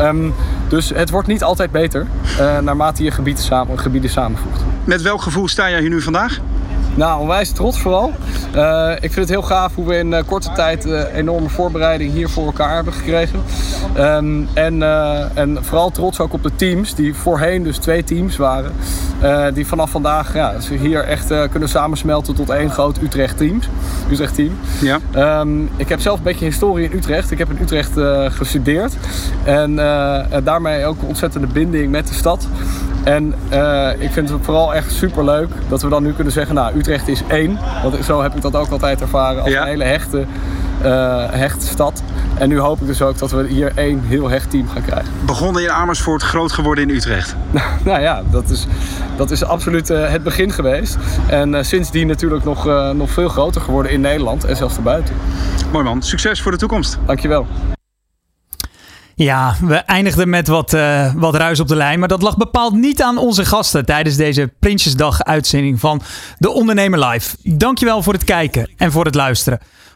Um, 0.00 0.34
dus 0.68 0.88
het 0.94 1.10
wordt 1.10 1.28
niet 1.28 1.42
altijd 1.42 1.70
beter 1.70 2.06
uh, 2.40 2.58
naarmate 2.58 3.04
je 3.04 3.10
gebieden, 3.10 3.42
samen, 3.42 3.78
gebieden 3.78 4.10
samenvoegt. 4.10 4.64
Met 4.84 5.02
welk 5.02 5.22
gevoel 5.22 5.48
sta 5.48 5.70
jij 5.70 5.80
hier 5.80 5.90
nu 5.90 6.00
vandaag? 6.00 6.40
Nou, 6.94 7.20
onwijs 7.20 7.50
trots 7.50 7.80
vooral. 7.80 8.12
Uh, 8.54 8.92
ik 8.94 9.12
vind 9.12 9.14
het 9.14 9.28
heel 9.28 9.42
gaaf 9.42 9.74
hoe 9.74 9.86
we 9.86 9.96
in 9.96 10.12
uh, 10.12 10.18
korte 10.26 10.52
tijd 10.52 10.86
uh, 10.86 11.14
enorme 11.14 11.48
voorbereiding 11.48 12.12
hier 12.12 12.28
voor 12.28 12.46
elkaar 12.46 12.74
hebben 12.74 12.92
gekregen. 12.92 13.42
Um, 13.98 14.48
en, 14.54 14.82
en 15.34 15.58
vooral 15.60 15.90
trots 15.90 16.20
ook 16.20 16.32
op 16.32 16.42
de 16.42 16.50
teams, 16.56 16.94
die 16.94 17.14
voorheen 17.14 17.62
dus 17.62 17.76
twee 17.76 18.04
teams 18.04 18.36
waren. 18.36 18.72
Uh, 19.22 19.46
die 19.54 19.66
vanaf 19.66 19.90
vandaag 19.90 20.34
ja, 20.34 20.54
hier 20.80 21.04
echt 21.04 21.30
uh, 21.30 21.42
kunnen 21.50 21.68
samensmelten 21.68 22.34
tot 22.34 22.50
één 22.50 22.70
groot 22.70 23.02
Utrecht 23.02 23.36
team. 23.36 23.60
Utrecht 24.10 24.34
team. 24.34 24.58
Ja. 24.80 25.40
Um, 25.40 25.70
ik 25.76 25.88
heb 25.88 26.00
zelf 26.00 26.18
een 26.18 26.24
beetje 26.24 26.44
historie 26.44 26.90
in 26.90 26.96
Utrecht. 26.96 27.30
Ik 27.30 27.38
heb 27.38 27.50
in 27.50 27.58
Utrecht 27.62 27.96
uh, 27.96 28.30
gestudeerd. 28.30 28.96
En 29.44 29.74
daarmee 30.44 30.86
ook 30.86 31.02
een 31.02 31.08
ontzettende 31.08 31.46
binding 31.46 31.90
met 31.90 32.08
de 32.08 32.14
stad. 32.14 32.48
En 33.04 33.34
ik 33.98 34.10
vind 34.10 34.28
het 34.28 34.38
vooral 34.42 34.74
echt 34.74 34.92
super 34.92 35.24
leuk 35.24 35.48
dat 35.68 35.82
we 35.82 35.88
dan 35.88 36.02
nu 36.02 36.12
kunnen 36.12 36.32
zeggen, 36.32 36.54
nou 36.54 36.78
Utrecht 36.78 37.08
is 37.08 37.22
één. 37.28 37.58
Want 37.82 38.04
zo 38.04 38.22
heb 38.22 38.36
ik 38.36 38.42
dat 38.42 38.56
ook 38.56 38.70
altijd 38.70 39.00
ervaren 39.00 39.42
als 39.42 39.52
Ja. 39.52 39.62
een 39.62 39.68
hele 39.68 39.84
hechte, 39.84 40.24
hechte 41.30 41.66
stad. 41.66 42.02
En 42.38 42.48
nu 42.48 42.58
hoop 42.58 42.80
ik 42.80 42.86
dus 42.86 43.02
ook 43.02 43.18
dat 43.18 43.30
we 43.30 43.46
hier 43.46 43.72
één 43.74 44.02
heel 44.04 44.28
hecht 44.28 44.50
team 44.50 44.68
gaan 44.68 44.82
krijgen. 44.82 45.12
Begonnen 45.26 45.62
in 45.62 45.70
Amersfoort, 45.70 46.22
groot 46.22 46.52
geworden 46.52 46.88
in 46.88 46.94
Utrecht. 46.94 47.36
nou 47.84 48.00
ja, 48.00 48.22
dat 48.30 48.50
is, 48.50 48.66
dat 49.16 49.30
is 49.30 49.44
absoluut 49.44 49.90
uh, 49.90 50.10
het 50.10 50.22
begin 50.22 50.52
geweest. 50.52 50.96
En 51.28 51.52
uh, 51.52 51.62
sindsdien 51.62 52.06
natuurlijk 52.06 52.44
nog, 52.44 52.66
uh, 52.66 52.90
nog 52.90 53.10
veel 53.10 53.28
groter 53.28 53.60
geworden 53.60 53.92
in 53.92 54.00
Nederland 54.00 54.44
en 54.44 54.56
zelfs 54.56 54.74
daarbuiten. 54.74 55.14
Mooi 55.72 55.84
man, 55.84 56.02
succes 56.02 56.42
voor 56.42 56.52
de 56.52 56.58
toekomst. 56.58 56.98
Dankjewel. 57.06 57.46
Ja, 59.14 59.54
we 59.60 59.74
eindigden 59.74 60.28
met 60.28 60.48
wat, 60.48 60.72
uh, 60.72 61.14
wat 61.14 61.34
ruis 61.34 61.60
op 61.60 61.68
de 61.68 61.76
lijn. 61.76 61.98
Maar 61.98 62.08
dat 62.08 62.22
lag 62.22 62.36
bepaald 62.36 62.74
niet 62.74 63.02
aan 63.02 63.18
onze 63.18 63.44
gasten 63.44 63.84
tijdens 63.84 64.16
deze 64.16 64.52
Prinsjesdag 64.58 65.22
uitzending 65.22 65.80
van 65.80 66.02
De 66.38 66.50
Ondernemer 66.50 67.08
Live. 67.08 67.36
Dankjewel 67.42 68.02
voor 68.02 68.12
het 68.12 68.24
kijken 68.24 68.70
en 68.76 68.92
voor 68.92 69.04
het 69.04 69.14
luisteren. 69.14 69.60